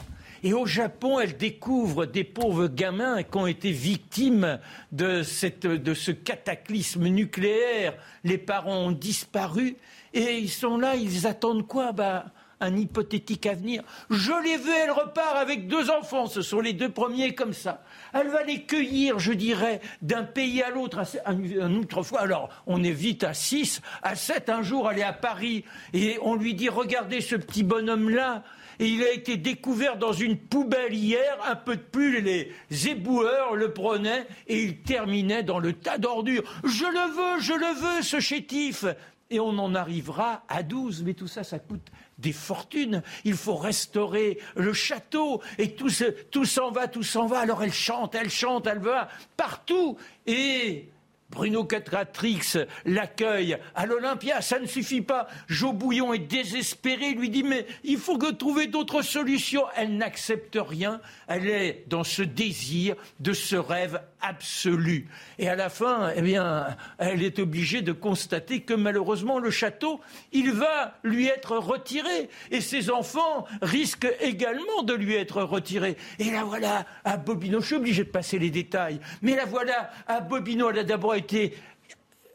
Et 0.42 0.52
au 0.52 0.66
Japon, 0.66 1.20
elle 1.20 1.36
découvre 1.36 2.06
des 2.06 2.24
pauvres 2.24 2.66
gamins 2.66 3.22
qui 3.22 3.36
ont 3.36 3.46
été 3.46 3.70
victimes 3.70 4.58
de, 4.90 5.22
cette, 5.22 5.66
de 5.66 5.94
ce 5.94 6.10
cataclysme 6.10 7.06
nucléaire. 7.06 7.94
Les 8.24 8.38
parents 8.38 8.86
ont 8.86 8.92
disparu 8.92 9.76
et 10.14 10.38
ils 10.38 10.50
sont 10.50 10.78
là, 10.78 10.96
ils 10.96 11.26
attendent 11.26 11.66
quoi? 11.66 11.92
Bah, 11.92 12.26
un 12.62 12.76
hypothétique 12.76 13.46
avenir. 13.46 13.82
Je 14.08 14.32
l'ai 14.42 14.56
vue, 14.56 14.70
elle 14.70 14.92
repart 14.92 15.36
avec 15.36 15.66
deux 15.66 15.90
enfants, 15.90 16.26
ce 16.26 16.42
sont 16.42 16.60
les 16.60 16.72
deux 16.72 16.88
premiers 16.88 17.34
comme 17.34 17.52
ça. 17.52 17.82
Elle 18.14 18.28
va 18.28 18.44
les 18.44 18.62
cueillir, 18.62 19.18
je 19.18 19.32
dirais, 19.32 19.80
d'un 20.00 20.22
pays 20.22 20.62
à 20.62 20.70
l'autre, 20.70 21.02
autre 21.02 22.02
fois. 22.02 22.20
Alors, 22.20 22.48
on 22.66 22.82
est 22.82 22.92
vite 22.92 23.24
à 23.24 23.34
6, 23.34 23.82
à 24.02 24.14
7, 24.14 24.48
un 24.48 24.62
jour, 24.62 24.88
elle 24.90 25.00
est 25.00 25.02
à 25.02 25.12
Paris, 25.12 25.64
et 25.92 26.18
on 26.22 26.36
lui 26.36 26.54
dit, 26.54 26.68
regardez 26.68 27.20
ce 27.20 27.34
petit 27.34 27.64
bonhomme-là, 27.64 28.44
et 28.82 28.88
il 28.88 29.04
a 29.04 29.12
été 29.12 29.36
découvert 29.36 29.96
dans 29.96 30.12
une 30.12 30.36
poubelle 30.36 30.92
hier, 30.92 31.38
un 31.46 31.54
peu 31.54 31.76
de 31.76 31.82
plus, 31.82 32.20
les 32.20 32.52
éboueurs 32.88 33.54
le 33.54 33.72
prenaient 33.72 34.26
et 34.48 34.60
il 34.60 34.78
terminait 34.78 35.44
dans 35.44 35.60
le 35.60 35.72
tas 35.72 35.98
d'ordures. 35.98 36.42
Je 36.64 36.86
le 36.86 37.12
veux, 37.14 37.40
je 37.40 37.52
le 37.52 37.74
veux, 37.80 38.02
ce 38.02 38.18
chétif 38.18 38.84
et 39.30 39.38
on 39.38 39.56
en 39.58 39.76
arrivera 39.76 40.42
à 40.48 40.64
12. 40.64 41.04
Mais 41.04 41.14
tout 41.14 41.28
ça, 41.28 41.44
ça 41.44 41.60
coûte 41.60 41.92
des 42.18 42.32
fortunes. 42.32 43.04
Il 43.22 43.34
faut 43.34 43.54
restaurer 43.54 44.40
le 44.56 44.72
château 44.72 45.40
et 45.58 45.76
tout, 45.76 45.90
tout 46.32 46.44
s'en 46.44 46.72
va, 46.72 46.88
tout 46.88 47.04
s'en 47.04 47.26
va. 47.26 47.38
Alors 47.38 47.62
elle 47.62 47.72
chante, 47.72 48.16
elle 48.16 48.30
chante, 48.30 48.66
elle 48.66 48.80
va 48.80 49.06
partout. 49.36 49.96
Et 50.26 50.88
Bruno 51.32 51.64
Catratrix 51.64 52.58
l'accueille 52.84 53.56
à 53.74 53.86
l'Olympia, 53.86 54.40
ça 54.42 54.58
ne 54.58 54.66
suffit 54.66 55.00
pas. 55.00 55.26
Jo 55.48 55.72
Bouillon 55.72 56.12
est 56.12 56.18
désespéré, 56.18 57.14
lui 57.14 57.30
dit 57.30 57.42
mais 57.42 57.66
il 57.84 57.98
faut 57.98 58.18
que 58.18 58.30
trouver 58.30 58.66
d'autres 58.66 59.02
solutions. 59.02 59.64
Elle 59.74 59.96
n'accepte 59.96 60.58
rien, 60.60 61.00
elle 61.26 61.48
est 61.48 61.84
dans 61.88 62.04
ce 62.04 62.22
désir 62.22 62.94
de 63.20 63.32
ce 63.32 63.56
rêve 63.56 64.00
absolu. 64.20 65.08
Et 65.38 65.48
à 65.48 65.56
la 65.56 65.68
fin, 65.68 66.12
eh 66.14 66.22
bien, 66.22 66.76
elle 66.98 67.22
est 67.22 67.38
obligée 67.38 67.82
de 67.82 67.92
constater 67.92 68.60
que 68.60 68.74
malheureusement 68.74 69.38
le 69.38 69.50
château, 69.50 70.00
il 70.32 70.52
va 70.52 70.94
lui 71.02 71.26
être 71.26 71.56
retiré 71.56 72.28
et 72.50 72.60
ses 72.60 72.90
enfants 72.90 73.46
risquent 73.60 74.12
également 74.20 74.82
de 74.82 74.94
lui 74.94 75.14
être 75.14 75.42
retirés. 75.42 75.96
Et 76.18 76.30
la 76.30 76.44
voilà 76.44 76.86
à 77.04 77.16
Bobino, 77.16 77.60
je 77.60 77.66
suis 77.66 77.76
obligé 77.76 78.04
de 78.04 78.10
passer 78.10 78.38
les 78.38 78.50
détails, 78.50 79.00
mais 79.22 79.34
la 79.34 79.44
voilà 79.44 79.90
à 80.06 80.20
Bobino, 80.20 80.70
elle 80.70 80.78
a 80.78 80.84
d'abord 80.84 81.14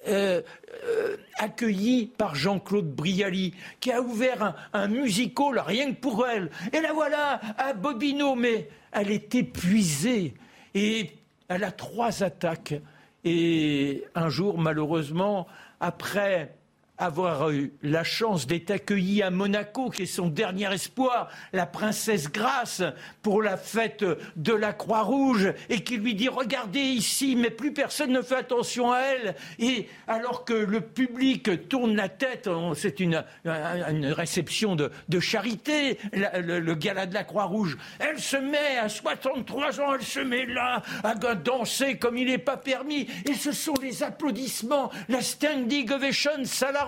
euh, 0.07 0.41
euh, 0.85 1.17
accueillie 1.37 2.05
par 2.05 2.35
Jean-Claude 2.35 2.89
Brialy, 2.89 3.53
qui 3.79 3.91
a 3.91 4.01
ouvert 4.01 4.41
un, 4.41 4.55
un 4.73 4.87
musical 4.87 5.59
rien 5.59 5.93
que 5.93 5.99
pour 5.99 6.25
elle. 6.25 6.49
Et 6.71 6.79
la 6.79 6.93
voilà 6.93 7.41
à 7.57 7.73
Bobino, 7.73 8.35
mais 8.35 8.69
elle 8.91 9.11
est 9.11 9.35
épuisée. 9.35 10.33
Et 10.73 11.11
elle 11.47 11.63
a 11.63 11.71
trois 11.71 12.23
attaques. 12.23 12.75
Et 13.23 14.05
un 14.15 14.29
jour, 14.29 14.57
malheureusement, 14.57 15.47
après 15.79 16.55
avoir 16.97 17.51
eu 17.51 17.73
la 17.83 18.03
chance 18.03 18.47
d'être 18.47 18.71
accueillie 18.71 19.21
à 19.21 19.29
Monaco, 19.29 19.89
qui 19.89 20.03
est 20.03 20.07
son 20.07 20.27
dernier 20.27 20.73
espoir, 20.73 21.29
la 21.53 21.65
princesse 21.65 22.31
Grace, 22.31 22.81
pour 23.21 23.41
la 23.41 23.57
fête 23.57 24.03
de 24.35 24.53
la 24.53 24.73
Croix-Rouge, 24.73 25.53
et 25.69 25.81
qui 25.81 25.97
lui 25.97 26.15
dit 26.15 26.29
Regardez 26.29 26.79
ici, 26.79 27.35
mais 27.35 27.49
plus 27.49 27.73
personne 27.73 28.11
ne 28.11 28.21
fait 28.21 28.35
attention 28.35 28.91
à 28.91 28.99
elle. 28.99 29.35
Et 29.59 29.87
alors 30.07 30.43
que 30.45 30.53
le 30.53 30.81
public 30.81 31.69
tourne 31.69 31.95
la 31.95 32.09
tête, 32.09 32.49
c'est 32.75 32.99
une, 32.99 33.23
réception 33.45 34.75
de, 34.75 35.19
charité, 35.19 35.99
le, 36.13 36.73
gala 36.73 37.05
de 37.05 37.13
la 37.13 37.23
Croix-Rouge, 37.23 37.77
elle 37.99 38.19
se 38.19 38.37
met 38.37 38.77
à 38.77 38.89
63 38.89 39.81
ans, 39.81 39.93
elle 39.95 40.03
se 40.03 40.19
met 40.19 40.45
là 40.45 40.81
à 41.03 41.15
danser 41.15 41.97
comme 41.97 42.17
il 42.17 42.27
n'est 42.27 42.37
pas 42.37 42.57
permis. 42.57 43.07
Et 43.29 43.33
ce 43.33 43.51
sont 43.51 43.73
les 43.81 44.03
applaudissements, 44.03 44.91
la 45.09 45.21
standing 45.21 45.91
ovation, 45.91 46.31
la 46.71 46.86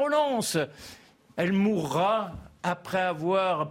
Elle 1.36 1.54
mourra 1.54 2.34
après 2.64 3.02
avoir 3.02 3.70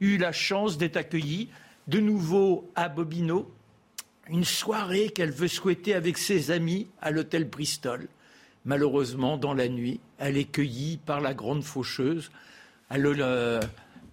eu 0.00 0.18
la 0.18 0.32
chance 0.32 0.78
d'être 0.78 0.96
accueillie 0.96 1.48
de 1.88 2.00
nouveau 2.00 2.70
à 2.74 2.88
Bobino, 2.88 3.50
une 4.28 4.44
soirée 4.44 5.10
qu'elle 5.10 5.30
veut 5.30 5.48
souhaiter 5.48 5.94
avec 5.94 6.18
ses 6.18 6.50
amis 6.50 6.88
à 7.00 7.10
l'hôtel 7.10 7.44
Bristol. 7.44 8.08
Malheureusement, 8.64 9.36
dans 9.36 9.52
la 9.52 9.68
nuit, 9.68 10.00
elle 10.18 10.38
est 10.38 10.50
cueillie 10.50 10.98
par 11.04 11.20
la 11.20 11.34
grande 11.34 11.62
faucheuse. 11.62 12.30
Elle, 12.88 13.06
euh, 13.06 13.60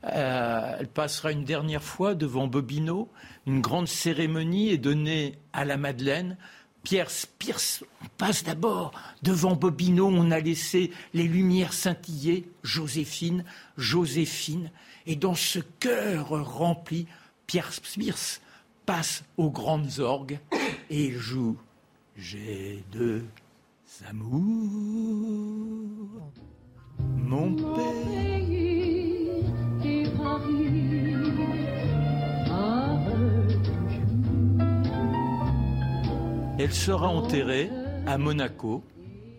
elle, 0.03 0.87
passera 0.87 1.31
une 1.31 1.45
dernière 1.45 1.83
fois 1.83 2.15
devant 2.15 2.47
Bobino. 2.47 3.09
Une 3.47 3.61
grande 3.61 3.87
cérémonie 3.87 4.69
est 4.69 4.77
donnée 4.77 5.39
à 5.53 5.63
la 5.63 5.77
Madeleine 5.77 6.37
Pierre 6.83 7.09
Pierce, 7.37 7.83
passe 8.17 8.43
d'abord 8.43 8.91
devant 9.21 9.55
Bobino, 9.55 10.07
on 10.07 10.31
a 10.31 10.39
laissé 10.39 10.91
les 11.13 11.27
lumières 11.27 11.73
scintiller, 11.73 12.49
Joséphine, 12.63 13.43
Joséphine, 13.77 14.71
et 15.05 15.15
dans 15.15 15.35
ce 15.35 15.59
cœur 15.79 16.29
rempli, 16.29 17.07
Pierre 17.45 17.71
Pierce 17.81 18.41
passe 18.85 19.23
aux 19.37 19.51
grandes 19.51 19.99
orgues 19.99 20.39
et 20.89 21.11
joue 21.11 21.57
J'ai 22.17 22.83
deux 22.91 23.25
amours, 24.09 24.31
mon 26.99 27.55
pays 27.55 29.43
et 29.85 30.03
Paris. 30.17 31.00
Elle 36.63 36.75
sera 36.75 37.07
enterrée 37.07 37.71
à 38.05 38.19
Monaco, 38.19 38.83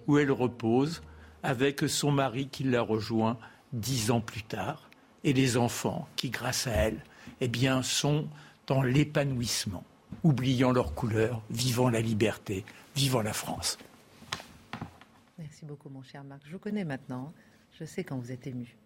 où 0.09 0.19
elle 0.19 0.33
repose 0.33 1.03
avec 1.45 1.89
son 1.89 2.11
mari 2.11 2.49
qui 2.49 2.65
l'a 2.65 2.83
rejoint 2.83 3.39
dix 3.73 4.11
ans 4.11 4.21
plus 4.21 4.43
tard, 4.43 4.91
et 5.23 5.33
les 5.33 5.57
enfants 5.57 6.09
qui, 6.17 6.31
grâce 6.31 6.67
à 6.67 6.73
elle, 6.73 7.05
eh 7.41 7.47
bien, 7.47 7.85
sont 7.85 8.27
dans 8.67 8.83
l'épanouissement, 8.83 9.85
oubliant 10.25 10.73
leurs 10.73 10.97
couleurs, 10.97 11.41
vivant 11.49 11.91
la 11.91 12.01
liberté, 12.01 12.65
vivant 12.97 13.23
la 13.23 13.33
France. 13.33 13.79
Merci 15.39 15.65
beaucoup, 15.65 15.91
mon 15.91 16.03
cher 16.03 16.25
Marc. 16.25 16.43
Je 16.45 16.51
vous 16.51 16.59
connais 16.59 16.85
maintenant. 16.85 17.33
Je 17.79 17.85
sais 17.85 18.03
quand 18.03 18.19
vous 18.19 18.33
êtes 18.33 18.49
ému. 18.49 18.77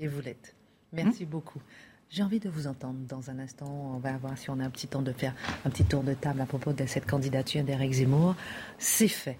Et 0.00 0.08
vous 0.08 0.20
l'êtes. 0.22 0.56
Merci 0.92 1.24
hmm 1.24 1.28
beaucoup. 1.28 1.62
J'ai 2.08 2.22
envie 2.22 2.38
de 2.38 2.48
vous 2.48 2.66
entendre 2.68 2.98
dans 3.08 3.30
un 3.30 3.38
instant. 3.40 3.66
On 3.94 3.98
va 3.98 4.16
voir 4.16 4.38
si 4.38 4.48
on 4.48 4.60
a 4.60 4.64
un 4.64 4.70
petit 4.70 4.86
temps 4.86 5.02
de 5.02 5.12
faire 5.12 5.34
un 5.64 5.70
petit 5.70 5.84
tour 5.84 6.02
de 6.02 6.14
table 6.14 6.40
à 6.40 6.46
propos 6.46 6.72
de 6.72 6.86
cette 6.86 7.04
candidature 7.04 7.64
d'Éric 7.64 7.92
Zemmour. 7.94 8.36
C'est 8.78 9.08
fait. 9.08 9.38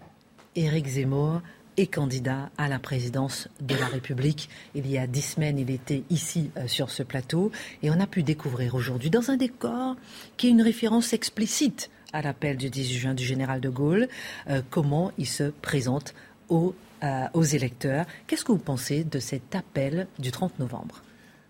Éric 0.57 0.87
Zemmour 0.87 1.43
est 1.77 1.87
candidat 1.87 2.51
à 2.59 2.69
la 2.69 2.79
présidence 2.79 3.49
de 3.61 3.77
la 3.77 3.87
République. 3.87 4.49
Il 4.75 4.91
y 4.91 4.99
a 4.99 5.07
dix 5.07 5.23
semaines, 5.23 5.59
il 5.59 5.71
était 5.71 6.03
ici 6.11 6.51
euh, 6.57 6.67
sur 6.67 6.91
ce 6.91 7.03
plateau 7.03 7.53
et 7.83 7.91
on 7.91 8.01
a 8.01 8.07
pu 8.07 8.23
découvrir 8.23 8.75
aujourd'hui, 8.75 9.11
dans 9.11 9.31
un 9.31 9.37
décor 9.37 9.97
qui 10.37 10.49
est 10.49 10.51
une 10.51 10.63
référence 10.63 11.13
explicite 11.13 11.89
à 12.13 12.21
l'appel 12.21 12.57
du 12.57 12.69
18 12.69 12.99
juin 12.99 13.15
du 13.15 13.25
général 13.25 13.61
de 13.61 13.69
Gaulle, 13.69 14.09
euh, 14.49 14.63
comment 14.71 15.13
il 15.19 15.27
se 15.27 15.45
présente 15.45 16.15
euh, 16.51 16.71
aux 17.33 17.43
électeurs. 17.43 18.07
Qu'est-ce 18.27 18.45
que 18.45 18.53
vous 18.53 18.59
pensez 18.59 19.05
de 19.05 19.19
cet 19.19 19.55
appel 19.55 20.09
du 20.19 20.33
30 20.33 20.59
novembre? 20.59 21.03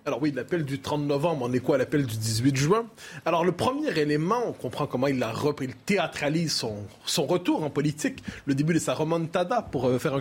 Alors 0.07 0.23
oui, 0.23 0.31
l'appel 0.31 0.65
du 0.65 0.79
30 0.79 1.03
novembre, 1.03 1.47
on 1.49 1.53
est 1.53 1.59
quoi 1.59 1.79
l'appel 1.79 2.07
du 2.07 2.17
18 2.17 2.55
juin? 2.55 2.87
Alors 3.25 3.45
le 3.45 3.51
premier 3.51 3.91
élément, 3.99 4.41
on 4.47 4.53
comprend 4.53 4.87
comment 4.87 5.09
il 5.09 5.21
a 5.21 5.33
repris, 5.33 5.67
il 5.67 5.75
théâtralise 5.75 6.53
son, 6.53 6.77
son 7.05 7.27
retour 7.27 7.65
en 7.65 7.71
politique, 7.71 8.23
le 8.45 8.55
début 8.55 8.73
de 8.73 8.79
sa 8.79 8.95
remontada 8.95 9.63
pour 9.63 9.89
euh, 9.89 9.99
faire 9.99 10.15
un 10.15 10.21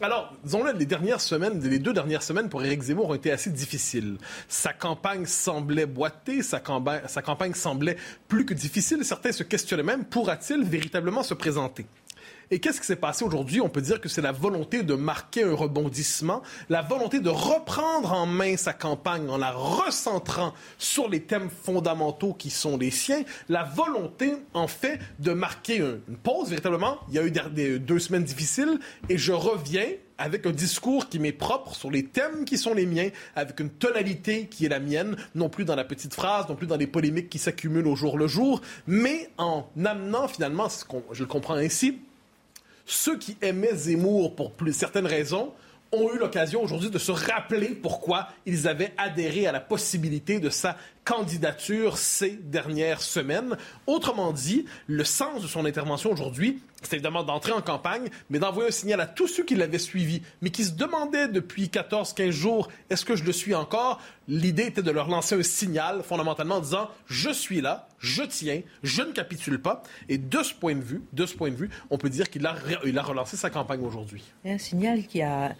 Alors, 0.00 0.32
disons-le, 0.44 0.70
les 0.78 0.86
dernières 0.86 1.20
semaines, 1.20 1.60
les 1.68 1.80
deux 1.80 1.92
dernières 1.92 2.22
semaines 2.22 2.48
pour 2.48 2.64
Éric 2.64 2.82
Zemmour 2.82 3.10
ont 3.10 3.14
été 3.14 3.32
assez 3.32 3.50
difficiles. 3.50 4.18
Sa 4.48 4.72
campagne 4.72 5.26
semblait 5.26 5.86
boiter, 5.86 6.44
sa 6.44 6.62
sa 7.08 7.22
campagne 7.22 7.54
semblait 7.54 7.96
plus 8.28 8.46
que 8.46 8.54
difficile. 8.54 9.04
Certains 9.04 9.32
se 9.32 9.42
questionnaient 9.42 9.82
même, 9.82 10.04
pourra-t-il 10.04 10.62
véritablement 10.62 11.24
se 11.24 11.34
présenter? 11.34 11.86
Et 12.50 12.60
qu'est-ce 12.60 12.80
qui 12.80 12.86
s'est 12.86 12.96
passé 12.96 13.24
aujourd'hui? 13.24 13.60
On 13.60 13.68
peut 13.68 13.80
dire 13.80 14.00
que 14.00 14.08
c'est 14.08 14.20
la 14.20 14.32
volonté 14.32 14.82
de 14.82 14.94
marquer 14.94 15.44
un 15.44 15.54
rebondissement, 15.54 16.42
la 16.68 16.82
volonté 16.82 17.20
de 17.20 17.30
reprendre 17.30 18.12
en 18.12 18.26
main 18.26 18.56
sa 18.56 18.72
campagne 18.72 19.28
en 19.28 19.38
la 19.38 19.52
recentrant 19.52 20.52
sur 20.78 21.08
les 21.08 21.22
thèmes 21.22 21.50
fondamentaux 21.50 22.34
qui 22.34 22.50
sont 22.50 22.76
les 22.76 22.90
siens, 22.90 23.22
la 23.48 23.64
volonté, 23.64 24.34
en 24.52 24.68
fait, 24.68 24.98
de 25.18 25.32
marquer 25.32 25.78
une 25.78 26.16
pause 26.22 26.50
véritablement. 26.50 26.98
Il 27.08 27.14
y 27.14 27.18
a 27.18 27.24
eu 27.24 27.78
deux 27.78 27.98
semaines 27.98 28.24
difficiles 28.24 28.78
et 29.08 29.18
je 29.18 29.32
reviens 29.32 29.86
avec 30.18 30.46
un 30.46 30.52
discours 30.52 31.08
qui 31.08 31.18
m'est 31.18 31.32
propre 31.32 31.74
sur 31.74 31.90
les 31.90 32.04
thèmes 32.04 32.44
qui 32.44 32.56
sont 32.56 32.72
les 32.72 32.86
miens, 32.86 33.08
avec 33.34 33.58
une 33.58 33.70
tonalité 33.70 34.46
qui 34.46 34.64
est 34.64 34.68
la 34.68 34.78
mienne, 34.78 35.16
non 35.34 35.48
plus 35.48 35.64
dans 35.64 35.74
la 35.74 35.84
petite 35.84 36.14
phrase, 36.14 36.48
non 36.48 36.54
plus 36.54 36.68
dans 36.68 36.76
les 36.76 36.86
polémiques 36.86 37.28
qui 37.28 37.38
s'accumulent 37.38 37.88
au 37.88 37.96
jour 37.96 38.16
le 38.16 38.28
jour, 38.28 38.60
mais 38.86 39.30
en 39.38 39.66
amenant 39.84 40.28
finalement, 40.28 40.68
je 41.10 41.20
le 41.20 41.26
comprends 41.26 41.54
ainsi, 41.54 41.98
ceux 42.86 43.18
qui 43.18 43.36
aimaient 43.40 43.74
Zemmour 43.74 44.34
pour 44.34 44.52
plus, 44.52 44.72
certaines 44.72 45.06
raisons 45.06 45.52
ont 45.92 46.12
eu 46.12 46.18
l'occasion 46.18 46.62
aujourd'hui 46.62 46.90
de 46.90 46.98
se 46.98 47.12
rappeler 47.12 47.68
pourquoi 47.68 48.28
ils 48.46 48.66
avaient 48.68 48.92
adhéré 48.96 49.46
à 49.46 49.52
la 49.52 49.60
possibilité 49.60 50.40
de 50.40 50.50
sa 50.50 50.76
candidature 51.04 51.98
ces 51.98 52.30
dernières 52.30 53.02
semaines. 53.02 53.56
Autrement 53.86 54.32
dit, 54.32 54.66
le 54.86 55.04
sens 55.04 55.42
de 55.42 55.46
son 55.46 55.64
intervention 55.64 56.10
aujourd'hui, 56.10 56.62
c'est 56.82 56.96
évidemment 56.96 57.22
d'entrer 57.22 57.52
en 57.52 57.62
campagne, 57.62 58.08
mais 58.30 58.38
d'envoyer 58.38 58.68
un 58.68 58.72
signal 58.72 59.00
à 59.00 59.06
tous 59.06 59.26
ceux 59.26 59.44
qui 59.44 59.54
l'avaient 59.54 59.78
suivi, 59.78 60.22
mais 60.42 60.50
qui 60.50 60.64
se 60.64 60.72
demandaient 60.72 61.28
depuis 61.28 61.66
14-15 61.66 62.30
jours, 62.30 62.68
est-ce 62.90 63.04
que 63.04 63.16
je 63.16 63.24
le 63.24 63.32
suis 63.32 63.54
encore? 63.54 64.00
L'idée 64.28 64.64
était 64.64 64.82
de 64.82 64.90
leur 64.90 65.08
lancer 65.08 65.34
un 65.34 65.42
signal 65.42 66.02
fondamentalement 66.02 66.56
en 66.56 66.60
disant, 66.60 66.90
je 67.06 67.30
suis 67.30 67.60
là, 67.60 67.88
je 67.98 68.22
tiens, 68.22 68.60
je 68.82 69.02
ne 69.02 69.12
capitule 69.12 69.60
pas. 69.60 69.82
Et 70.08 70.18
de 70.18 70.42
ce 70.42 70.54
point 70.54 70.74
de 70.74 70.82
vue, 70.82 71.02
de 71.12 71.26
ce 71.26 71.34
point 71.34 71.50
de 71.50 71.56
vue, 71.56 71.70
on 71.90 71.98
peut 71.98 72.10
dire 72.10 72.28
qu'il 72.30 72.46
a, 72.46 72.54
a 72.54 73.02
relancé 73.02 73.36
sa 73.36 73.50
campagne 73.50 73.84
aujourd'hui. 73.84 74.24
Un 74.44 74.58
signal 74.58 75.06
qui 75.06 75.22
a 75.22 75.54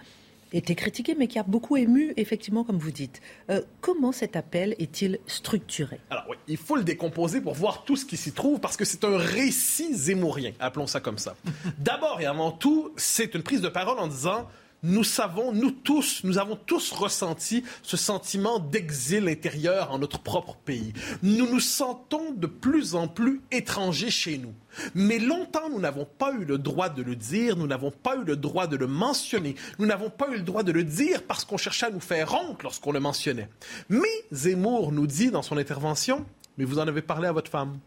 été 0.57 0.75
critiqué, 0.75 1.15
mais 1.19 1.27
qui 1.27 1.39
a 1.39 1.43
beaucoup 1.43 1.77
ému, 1.77 2.15
effectivement, 2.17 2.65
comme 2.65 2.79
vous 2.79 2.91
dites. 2.91 3.21
Euh, 3.51 3.61
comment 3.81 4.13
cet 4.13 4.37
appel 4.37 4.75
est-il 4.79 5.19
structuré? 5.27 6.01
Alors 6.11 6.25
oui, 6.31 6.37
il 6.49 6.57
faut 6.57 6.77
le 6.77 6.85
décomposer 6.85 7.41
pour 7.41 7.55
voir 7.55 7.85
tout 7.85 7.97
ce 7.97 8.05
qui 8.05 8.17
s'y 8.17 8.33
trouve, 8.33 8.61
parce 8.61 8.77
que 8.77 8.85
c'est 8.85 9.05
un 9.05 9.17
récit 9.17 9.95
zémourien, 9.95 10.53
appelons 10.61 10.87
ça 10.87 11.01
comme 11.01 11.19
ça. 11.19 11.37
D'abord 11.79 12.21
et 12.21 12.27
avant 12.27 12.53
tout, 12.53 12.93
c'est 12.97 13.35
une 13.35 13.43
prise 13.43 13.61
de 13.61 13.69
parole 13.69 13.99
en 13.99 14.07
disant 14.07 14.49
nous 14.85 15.03
savons, 15.03 15.51
nous 15.53 15.71
tous, 15.71 16.21
nous 16.25 16.39
avons 16.39 16.57
tous 16.57 16.93
ressenti 16.93 17.65
ce 17.83 17.97
sentiment 17.97 18.59
d'exil 18.59 19.29
intérieur 19.29 19.91
en 19.91 19.99
notre 19.99 20.21
propre 20.21 20.57
pays. 20.57 20.93
Nous 21.23 21.51
nous 21.51 21.61
sentons 21.61 22.33
de 22.33 22.47
plus 22.47 22.95
en 22.95 23.09
plus 23.09 23.41
étrangers 23.51 24.11
chez 24.11 24.37
nous. 24.37 24.55
Mais 24.95 25.19
longtemps, 25.19 25.71
nous 25.71 25.81
n'avons 25.81 26.05
pas 26.05 26.33
eu 26.33 26.45
le 26.45 26.59
droit 26.59 26.91
de 26.91 27.03
le 27.03 27.17
dire, 27.17 27.57
nous 27.57 27.67
n'avons 27.67 27.91
pas 27.91 28.17
eu 28.17 28.25
le 28.25 28.37
droit 28.37 28.67
de 28.67 28.77
le 28.77 28.87
mentionner, 28.87 29.55
nous 29.79 29.87
n'avons 29.87 30.11
pas 30.11 30.29
eu 30.29 30.37
le 30.37 30.43
droit 30.43 30.63
de 30.63 30.73
le 30.73 30.85
dire 30.85 31.23
parce 31.23 31.45
qu'on 31.45 31.57
cherchait 31.57 31.87
à 31.87 31.91
nous 31.91 32.01
faire 32.01 32.35
honte 32.35 32.63
lorsqu'on 32.63 32.93
le 32.93 33.01
mentionnait. 33.01 33.49
Mais 33.89 34.09
Zemmour 34.33 34.93
nous 34.93 35.07
dit 35.07 35.31
dans 35.31 35.43
son 35.43 35.57
intervention, 35.57 36.27
mais 36.59 36.65
vous 36.65 36.79
en 36.79 36.87
avez 36.87 37.03
parlé 37.03 37.27
à 37.27 37.33
votre 37.33 37.51
femme, 37.51 37.79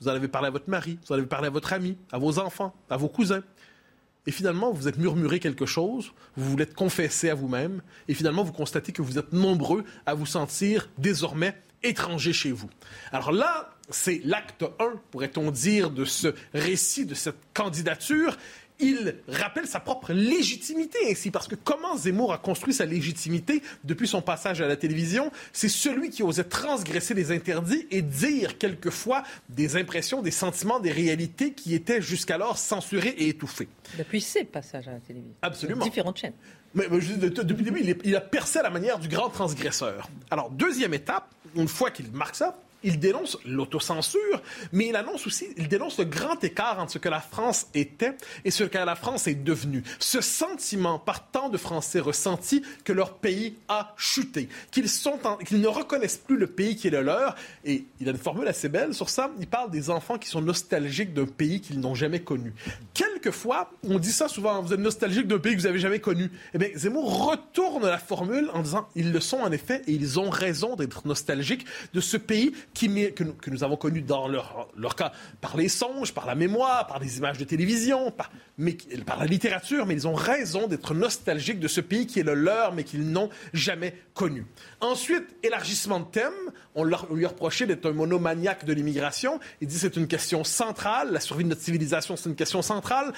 vous 0.00 0.08
en 0.08 0.12
avez 0.12 0.28
parlé 0.28 0.48
à 0.48 0.50
votre 0.50 0.70
mari, 0.70 0.98
vous 1.06 1.14
en 1.14 1.18
avez 1.18 1.26
parlé 1.26 1.48
à 1.48 1.50
votre 1.50 1.72
ami, 1.72 1.96
à 2.12 2.18
vos 2.18 2.38
enfants, 2.38 2.72
à 2.88 2.96
vos 2.96 3.08
cousins 3.08 3.42
et 4.26 4.32
finalement, 4.32 4.72
vous 4.72 4.88
êtes 4.88 4.98
murmuré 4.98 5.38
quelque 5.38 5.66
chose, 5.66 6.12
vous 6.36 6.50
voulez 6.50 6.66
confessé 6.66 7.30
à 7.30 7.34
vous-même, 7.34 7.82
et 8.08 8.14
finalement, 8.14 8.42
vous 8.42 8.52
constatez 8.52 8.92
que 8.92 9.02
vous 9.02 9.18
êtes 9.18 9.32
nombreux 9.32 9.84
à 10.04 10.14
vous 10.14 10.26
sentir 10.26 10.88
désormais 10.98 11.56
étrangers 11.82 12.32
chez 12.32 12.52
vous. 12.52 12.68
Alors 13.12 13.32
là, 13.32 13.70
c'est 13.90 14.20
l'acte 14.24 14.64
1, 14.80 15.00
pourrait-on 15.10 15.50
dire, 15.50 15.90
de 15.90 16.04
ce 16.04 16.34
récit, 16.52 17.06
de 17.06 17.14
cette 17.14 17.38
candidature, 17.54 18.36
il 18.78 19.16
rappelle 19.28 19.66
sa 19.66 19.80
propre 19.80 20.12
légitimité 20.12 20.98
ainsi, 21.10 21.30
parce 21.30 21.48
que 21.48 21.54
comment 21.54 21.96
Zemmour 21.96 22.32
a 22.32 22.38
construit 22.38 22.74
sa 22.74 22.84
légitimité 22.84 23.62
depuis 23.84 24.08
son 24.08 24.22
passage 24.22 24.60
à 24.60 24.66
la 24.66 24.76
télévision, 24.76 25.30
c'est 25.52 25.68
celui 25.68 26.10
qui 26.10 26.22
osait 26.22 26.44
transgresser 26.44 27.14
les 27.14 27.32
interdits 27.32 27.86
et 27.90 28.02
dire 28.02 28.58
quelquefois 28.58 29.22
des 29.48 29.76
impressions, 29.76 30.22
des 30.22 30.30
sentiments, 30.30 30.80
des 30.80 30.92
réalités 30.92 31.52
qui 31.52 31.74
étaient 31.74 32.02
jusqu'alors 32.02 32.58
censurées 32.58 33.14
et 33.18 33.28
étouffées. 33.28 33.68
Depuis 33.98 34.20
ses 34.20 34.44
passages 34.44 34.88
à 34.88 34.92
la 34.92 35.00
télévision. 35.00 35.34
Absolument. 35.42 35.84
Différentes 35.84 36.18
chaînes. 36.18 36.34
Mais, 36.74 36.86
mais 36.90 37.00
je 37.00 37.14
dis, 37.14 37.18
depuis 37.18 37.64
le 37.64 37.70
début, 37.70 37.80
il, 37.80 37.96
il 38.04 38.16
a 38.16 38.20
percé 38.20 38.58
à 38.58 38.62
la 38.62 38.70
manière 38.70 38.98
du 38.98 39.08
grand 39.08 39.30
transgresseur. 39.30 40.10
Alors, 40.30 40.50
deuxième 40.50 40.92
étape, 40.92 41.30
une 41.54 41.68
fois 41.68 41.90
qu'il 41.90 42.10
marque 42.12 42.36
ça, 42.36 42.58
il 42.86 43.00
dénonce 43.00 43.36
l'autocensure, 43.44 44.40
mais 44.72 44.86
il 44.86 44.96
annonce 44.96 45.26
aussi, 45.26 45.48
il 45.56 45.68
dénonce 45.68 45.98
le 45.98 46.04
grand 46.04 46.42
écart 46.42 46.78
entre 46.78 46.92
ce 46.92 46.98
que 46.98 47.08
la 47.08 47.20
France 47.20 47.66
était 47.74 48.16
et 48.44 48.52
ce 48.52 48.62
que 48.64 48.78
la 48.78 48.94
France 48.94 49.26
est 49.26 49.34
devenue. 49.34 49.82
Ce 49.98 50.20
sentiment 50.20 51.00
par 51.00 51.28
tant 51.30 51.48
de 51.48 51.58
Français 51.58 51.98
ressenti 51.98 52.62
que 52.84 52.92
leur 52.92 53.14
pays 53.14 53.56
a 53.68 53.92
chuté, 53.96 54.48
qu'ils 54.70 54.84
ne 54.84 55.66
reconnaissent 55.66 56.16
plus 56.16 56.36
le 56.36 56.46
pays 56.46 56.76
qui 56.76 56.86
est 56.86 56.90
le 56.90 57.02
leur. 57.02 57.34
Et 57.64 57.84
il 58.00 58.08
a 58.08 58.12
une 58.12 58.18
formule 58.18 58.46
assez 58.46 58.68
belle 58.68 58.94
sur 58.94 59.10
ça. 59.10 59.32
Il 59.40 59.48
parle 59.48 59.70
des 59.70 59.90
enfants 59.90 60.16
qui 60.16 60.28
sont 60.28 60.40
nostalgiques 60.40 61.12
d'un 61.12 61.26
pays 61.26 61.60
qu'ils 61.60 61.80
n'ont 61.80 61.96
jamais 61.96 62.20
connu. 62.20 62.54
Quelquefois, 63.26 63.72
on 63.82 63.98
dit 63.98 64.12
ça 64.12 64.28
souvent, 64.28 64.62
vous 64.62 64.72
êtes 64.72 64.78
nostalgique 64.78 65.26
d'un 65.26 65.40
pays 65.40 65.56
que 65.56 65.60
vous 65.60 65.66
n'avez 65.66 65.80
jamais 65.80 65.98
connu. 65.98 66.30
Eh 66.54 66.58
bien, 66.58 66.68
Zemmour 66.76 67.26
retourne 67.26 67.84
la 67.84 67.98
formule 67.98 68.48
en 68.52 68.62
disant, 68.62 68.86
ils 68.94 69.10
le 69.10 69.18
sont 69.18 69.38
en 69.38 69.50
effet 69.50 69.82
et 69.88 69.94
ils 69.94 70.20
ont 70.20 70.30
raison 70.30 70.76
d'être 70.76 71.08
nostalgiques 71.08 71.66
de 71.92 72.00
ce 72.00 72.16
pays 72.16 72.52
que, 72.72 73.50
nous, 73.50 73.64
avons 73.64 73.76
connu 73.76 74.00
dans 74.00 74.28
leur, 74.28 74.94
cas 74.96 75.10
par 75.40 75.56
les 75.56 75.68
songes, 75.68 76.14
par 76.14 76.24
la 76.24 76.36
mémoire, 76.36 76.86
par 76.86 77.00
les 77.00 77.18
images 77.18 77.36
de 77.36 77.42
télévision, 77.42 78.14
mais, 78.58 78.76
par 79.04 79.18
la 79.18 79.26
littérature, 79.26 79.86
mais 79.86 79.94
ils 79.94 80.06
ont 80.06 80.14
raison 80.14 80.68
d'être 80.68 80.94
nostalgiques 80.94 81.58
de 81.58 81.66
ce 81.66 81.80
pays 81.80 82.06
qui 82.06 82.20
est 82.20 82.22
le 82.24 82.34
leur, 82.34 82.74
mais 82.74 82.84
qu'ils 82.84 83.10
n'ont 83.10 83.30
jamais 83.52 83.96
connu. 84.14 84.46
Ensuite, 84.80 85.24
élargissement 85.42 85.98
de 85.98 86.04
thème. 86.04 86.32
On, 86.76 86.84
lui 86.84 87.26
reprochait 87.26 87.66
d'être 87.66 87.86
un 87.86 87.92
monomaniaque 87.92 88.66
de 88.66 88.72
l'immigration. 88.74 89.40
Il 89.60 89.66
dit 89.68 89.78
c'est 89.78 89.96
une 89.96 90.06
question 90.06 90.44
centrale. 90.44 91.10
La 91.10 91.20
survie 91.20 91.42
de 91.42 91.48
notre 91.48 91.62
civilisation, 91.62 92.16
c'est 92.16 92.28
une 92.28 92.36
question 92.36 92.60
centrale. 92.60 93.12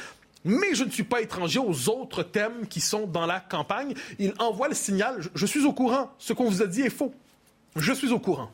Mais 0.45 0.75
je 0.75 0.85
ne 0.85 0.91
suis 0.91 1.03
pas 1.03 1.21
étranger 1.21 1.59
aux 1.59 1.89
autres 1.89 2.23
thèmes 2.23 2.69
qui 2.69 2.81
sont 2.81 3.07
dans 3.07 3.27
la 3.27 3.41
campagne. 3.41 3.95
Il 4.19 4.33
envoie 4.39 4.69
le 4.69 4.75
signal, 4.75 5.21
je, 5.35 5.47
suis 5.47 5.65
au 5.65 5.73
courant, 5.73 6.11
ce 6.19 6.33
qu'on 6.33 6.49
vous 6.49 6.63
a 6.63 6.67
dit 6.67 6.83
est 6.83 6.91
faux. 6.91 7.13
Je 7.77 7.93
suis 7.93 8.13
au 8.13 8.21
courant. 8.21 8.51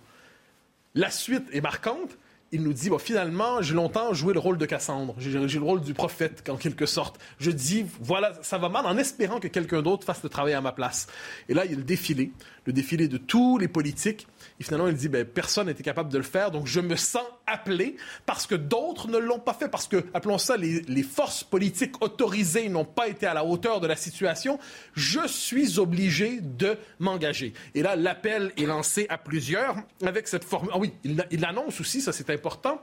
La 0.94 1.10
suite 1.10 1.44
est 1.52 1.60
marquante. 1.60 2.16
Il 2.52 2.62
nous 2.62 2.72
dit, 2.72 2.88
finalement, 3.00 3.62
j'ai 3.62 3.74
longtemps 3.74 4.12
joué 4.14 4.32
le 4.32 4.38
rôle 4.38 4.58
de 4.58 4.64
Cassandre. 4.64 5.16
J'ai 5.18 5.30
le 5.30 5.64
rôle 5.64 5.80
du 5.80 5.92
prophète, 5.92 6.48
en 6.48 6.56
quelque 6.56 6.86
sorte. 6.86 7.18
Je 7.40 7.50
dis, 7.50 7.84
voilà, 8.00 8.32
ça 8.42 8.58
va 8.58 8.68
mal 8.68 8.86
en 8.86 8.96
espérant 8.96 9.40
que 9.40 9.48
quelqu'un 9.48 9.82
d'autre 9.82 10.04
fasse 10.06 10.22
le 10.22 10.28
travail 10.28 10.52
à 10.52 10.60
ma 10.60 10.70
place. 10.70 11.08
Et 11.48 11.54
là, 11.54 11.64
il 11.64 11.72
y 11.72 11.76
défilé, 11.76 12.30
le 12.66 12.72
défilé 12.72 13.08
de 13.08 13.16
tous 13.16 13.58
les 13.58 13.68
politiques. 13.68 14.26
Et 14.60 14.64
finalement, 14.64 14.88
il 14.88 14.94
dit, 14.94 15.08
ben, 15.08 15.24
personne 15.24 15.66
n'était 15.66 15.82
capable 15.82 16.10
de 16.10 16.18
le 16.18 16.24
faire, 16.24 16.50
donc 16.50 16.66
je 16.66 16.80
me 16.80 16.96
sens 16.96 17.24
appelé 17.46 17.96
parce 18.24 18.46
que 18.46 18.54
d'autres 18.54 19.08
ne 19.08 19.18
l'ont 19.18 19.38
pas 19.38 19.54
fait, 19.54 19.68
parce 19.68 19.88
que, 19.88 20.04
appelons 20.14 20.38
ça, 20.38 20.56
les, 20.56 21.02
forces 21.02 21.44
politiques 21.44 22.02
autorisées 22.02 22.68
n'ont 22.68 22.84
pas 22.84 23.08
été 23.08 23.26
à 23.26 23.34
la 23.34 23.44
hauteur 23.44 23.80
de 23.80 23.86
la 23.86 23.96
situation. 23.96 24.58
Je 24.94 25.26
suis 25.26 25.78
obligé 25.78 26.40
de 26.40 26.76
m'engager. 26.98 27.52
Et 27.74 27.82
là, 27.82 27.96
l'appel 27.96 28.52
est 28.56 28.66
lancé 28.66 29.06
à 29.08 29.18
plusieurs 29.18 29.76
avec 30.04 30.28
cette 30.28 30.44
forme. 30.44 30.68
Ah 30.72 30.78
oui, 30.78 30.92
il, 31.04 31.24
il 31.30 31.44
annonce 31.44 31.80
aussi, 31.80 32.00
ça 32.00 32.12
c'est 32.12 32.30
important, 32.30 32.80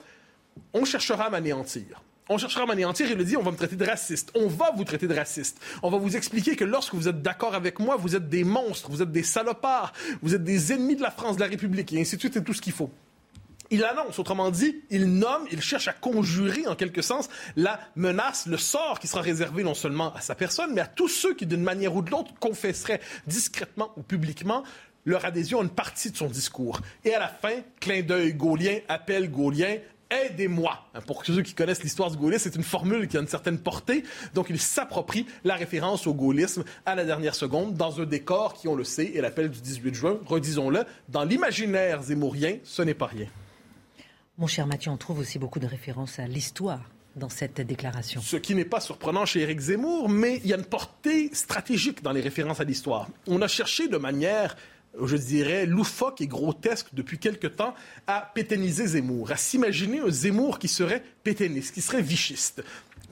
on 0.74 0.86
cherchera 0.86 1.26
à 1.26 1.30
m'anéantir. 1.30 2.02
On 2.34 2.38
cherchera 2.38 2.64
à 2.64 2.66
m'anéantir. 2.66 3.12
Il 3.12 3.18
le 3.18 3.26
dit, 3.26 3.36
on 3.36 3.44
va 3.44 3.52
me 3.52 3.58
traiter 3.58 3.76
de 3.76 3.84
raciste. 3.84 4.32
On 4.36 4.48
va 4.48 4.72
vous 4.72 4.86
traiter 4.86 5.06
de 5.06 5.14
raciste. 5.14 5.60
On 5.84 5.90
va 5.90 5.98
vous 5.98 6.16
expliquer 6.16 6.56
que 6.56 6.64
lorsque 6.64 6.94
vous 6.94 7.10
êtes 7.10 7.22
d'accord 7.22 7.56
avec 7.56 7.78
moi, 7.78 7.98
vous 7.98 8.16
êtes 8.16 8.30
des 8.30 8.46
monstres, 8.46 8.90
vous 8.90 9.02
êtes 9.02 9.12
des 9.12 9.22
salopards, 9.22 9.92
vous 10.22 10.34
êtes 10.34 10.44
des 10.44 10.72
ennemis 10.72 10.96
de 10.96 11.02
la 11.02 11.12
France, 11.12 11.36
de 11.36 11.42
la 11.42 11.48
République, 11.48 11.92
et 11.92 12.00
ainsi 12.00 12.16
de 12.16 12.22
suite, 12.22 12.38
et 12.38 12.44
tout 12.44 12.54
ce 12.54 12.62
qu'il 12.62 12.72
faut. 12.72 12.90
Il 13.70 13.84
annonce, 13.84 14.18
autrement 14.18 14.50
dit, 14.50 14.78
il 14.90 15.08
nomme, 15.08 15.46
il 15.52 15.62
cherche 15.62 15.90
à 15.90 15.94
conjurer 15.94 16.68
en 16.68 16.76
quelque 16.76 17.02
sens 17.02 17.28
la 17.58 17.82
menace, 17.98 18.46
le 18.46 18.58
sort 18.58 19.00
qui 19.00 19.08
sera 19.08 19.22
réservé 19.22 19.64
non 19.64 19.74
seulement 19.74 20.14
à 20.14 20.22
sa 20.22 20.34
personne, 20.34 20.74
mais 20.74 20.82
à 20.82 20.88
tous 20.88 21.10
ceux 21.10 21.34
qui, 21.34 21.46
d'une 21.46 21.64
manière 21.64 21.94
ou 21.94 22.02
de 22.02 22.12
l'autre, 22.12 22.32
confesseraient 22.40 23.02
discrètement 23.28 23.92
ou 23.98 24.04
publiquement 24.04 24.64
leur 25.06 25.26
adhésion 25.26 25.60
à 25.60 25.64
une 25.64 25.70
partie 25.70 26.12
de 26.12 26.18
son 26.18 26.28
discours. 26.28 26.80
Et 27.04 27.14
à 27.14 27.20
la 27.20 27.28
fin, 27.28 27.62
clin 27.80 28.02
d'œil 28.02 28.34
gaulien, 28.34 28.80
appel 28.88 29.30
gaulien, 29.30 29.78
aidez-moi. 30.12 30.86
Pour 31.08 31.26
ceux 31.26 31.42
qui 31.42 31.54
connaissent 31.54 31.84
l'histoire 31.84 32.12
du 32.12 32.18
gaullisme, 32.18 32.44
c'est 32.44 32.56
une 32.56 32.64
formule 32.64 33.08
qui 33.08 33.18
a 33.18 33.22
une 33.22 33.28
certaine 33.28 33.58
portée. 33.58 34.04
Donc, 34.34 34.48
il 34.50 34.60
s'approprie 34.60 35.26
la 35.44 35.56
référence 35.56 36.06
au 36.06 36.14
gaullisme 36.14 36.64
à 36.86 36.96
la 36.96 37.06
dernière 37.06 37.36
seconde 37.36 37.76
dans 37.76 38.00
un 38.00 38.06
décor 38.06 38.54
qui, 38.54 38.68
on 38.68 38.76
le 38.76 38.84
sait, 38.84 39.14
est 39.16 39.22
l'appel 39.22 39.50
du 39.50 39.62
18 39.62 39.96
juin. 39.96 40.20
Redisons-le, 40.26 40.84
dans 41.10 41.24
l'imaginaire 41.24 42.04
zémourien, 42.04 42.58
ce 42.64 42.82
n'est 42.82 42.94
pas 42.94 43.08
rien. 43.08 43.28
Mon 44.38 44.48
cher 44.48 44.68
Mathieu, 44.68 44.92
on 44.92 44.98
trouve 44.98 45.20
aussi 45.20 45.40
beaucoup 45.40 45.60
de 45.60 45.68
références 45.68 46.20
à 46.20 46.28
l'histoire 46.28 46.82
dans 47.16 47.30
cette 47.30 47.62
déclaration. 47.62 48.22
Ce 48.22 48.38
qui 48.38 48.56
n'est 48.56 48.66
pas 48.66 48.80
surprenant 48.80 49.26
chez 49.26 49.42
Éric 49.42 49.60
Zemmour, 49.60 50.10
mais 50.10 50.38
il 50.44 50.48
y 50.48 50.54
a 50.54 50.58
une 50.58 50.66
portée 50.66 51.30
stratégique 51.34 52.02
dans 52.02 52.12
les 52.12 52.22
références 52.22 52.60
à 52.60 52.64
l'histoire. 52.64 53.10
On 53.28 53.42
a 53.42 53.48
cherché 53.48 53.88
de 53.88 53.98
manière 53.98 54.56
je 55.02 55.16
dirais, 55.16 55.66
loufoque 55.66 56.22
et 56.22 56.28
grotesque 56.28 56.88
depuis 56.94 57.18
quelque 57.18 57.48
temps 57.48 57.74
à 58.08 58.32
pétaniser 58.34 58.88
Zemmour, 58.88 59.32
à 59.32 59.38
s'imaginer 59.38 60.00
un 60.00 60.10
Zemmour 60.10 60.60
qui 60.60 60.68
serait 60.68 61.04
pétainiste, 61.24 61.74
qui 61.74 61.82
serait 61.82 62.02
vichiste. 62.02 62.64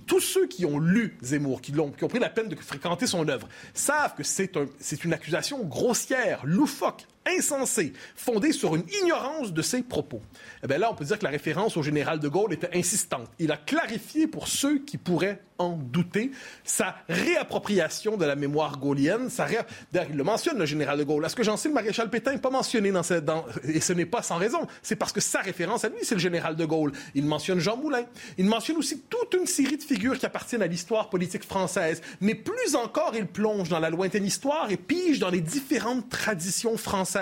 Tous 0.05 0.19
ceux 0.19 0.47
qui 0.47 0.65
ont 0.65 0.79
lu 0.79 1.17
Zemmour, 1.21 1.61
qui, 1.61 1.77
ont, 1.79 1.91
pris 1.91 2.19
la 2.19 2.29
peine 2.29 2.49
de 2.49 2.55
fréquenter 2.55 3.05
son 3.05 3.27
œuvre, 3.27 3.47
savent 3.73 4.15
que 4.15 4.23
c'est 4.23 4.57
un, 4.57 4.65
une 5.03 5.13
accusation 5.13 5.63
grossière, 5.63 6.41
loufoque, 6.43 7.05
insensée, 7.37 7.93
fondée 8.15 8.51
sur 8.51 8.75
une 8.75 8.85
ignorance 9.01 9.53
de 9.53 9.61
ses 9.61 9.83
propos. 9.83 10.21
Eh 10.63 10.67
bien 10.67 10.77
là, 10.77 10.91
on 10.91 10.95
peut 10.95 11.05
dire 11.05 11.19
que 11.19 11.23
la 11.23 11.29
référence 11.29 11.77
au 11.77 11.83
général 11.83 12.19
de 12.19 12.27
Gaulle 12.27 12.53
était 12.53 12.75
insistante. 12.77 13.29
Il 13.39 13.51
a 13.51 13.57
clarifié 13.57 14.27
pour 14.27 14.47
ceux 14.47 14.79
qui 14.79 14.97
pourraient 14.97 15.41
en 15.59 15.73
douter, 15.73 16.31
sa 16.63 16.95
réappropriation 17.09 18.17
de 18.17 18.25
la 18.25 18.35
mémoire 18.35 18.79
gaulienne. 18.79 19.29
Sa 19.29 19.45
D'ailleurs, 19.45 20.09
il 20.09 20.15
le 20.15 20.23
mentionne, 20.23 20.57
le 20.57 20.65
général 20.65 20.97
de 20.97 21.03
Gaulle. 21.03 21.25
Est-ce 21.25 21.35
que 21.35 21.43
j'en 21.43 21.57
sais, 21.57 21.67
le 21.67 21.75
maréchal 21.75 22.09
Pétain? 22.09 22.31
N'est 22.31 22.39
pas 22.39 22.49
mentionné 22.49 22.91
dans 22.91 23.03
cette... 23.03 23.25
Dans... 23.25 23.45
Et 23.65 23.81
ce 23.81 23.91
n'est 23.93 24.05
pas 24.05 24.21
sans 24.21 24.37
raison. 24.37 24.65
C'est 24.81 24.95
parce 24.95 25.11
que 25.11 25.19
sa 25.19 25.41
référence 25.41 25.83
à 25.83 25.89
lui, 25.89 25.97
c'est 26.03 26.15
le 26.15 26.21
général 26.21 26.55
de 26.55 26.65
Gaulle. 26.65 26.93
Il 27.13 27.25
mentionne 27.25 27.59
Jean 27.59 27.75
Moulin. 27.75 28.05
Il 28.37 28.45
mentionne 28.45 28.77
aussi 28.77 29.01
toute 29.09 29.33
une 29.33 29.47
série 29.47 29.77
de 29.77 29.83
figures 29.83 30.17
qui 30.17 30.25
appartiennent 30.25 30.61
à 30.61 30.67
l'histoire 30.67 31.09
politique 31.09 31.43
française. 31.43 32.01
Mais 32.21 32.35
plus 32.35 32.75
encore, 32.75 33.11
il 33.15 33.27
plonge 33.27 33.67
dans 33.67 33.79
la 33.79 33.89
lointaine 33.89 34.25
histoire 34.25 34.71
et 34.71 34.77
pige 34.77 35.19
dans 35.19 35.29
les 35.29 35.41
différentes 35.41 36.07
traditions 36.09 36.77
françaises. 36.77 37.18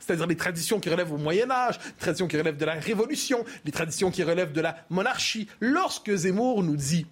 C'est-à-dire 0.00 0.26
les 0.26 0.36
traditions 0.36 0.80
qui 0.80 0.90
relèvent 0.90 1.12
au 1.12 1.18
Moyen 1.18 1.50
Âge, 1.50 1.78
les 1.84 2.00
traditions 2.00 2.28
qui 2.28 2.36
relèvent 2.36 2.56
de 2.56 2.64
la 2.64 2.74
Révolution, 2.74 3.44
les 3.64 3.72
traditions 3.72 4.10
qui 4.10 4.22
relèvent 4.22 4.52
de 4.52 4.60
la 4.60 4.76
monarchie. 4.90 5.48
Lorsque 5.60 6.14
Zemmour 6.14 6.62
nous 6.62 6.76
dit 6.76 7.06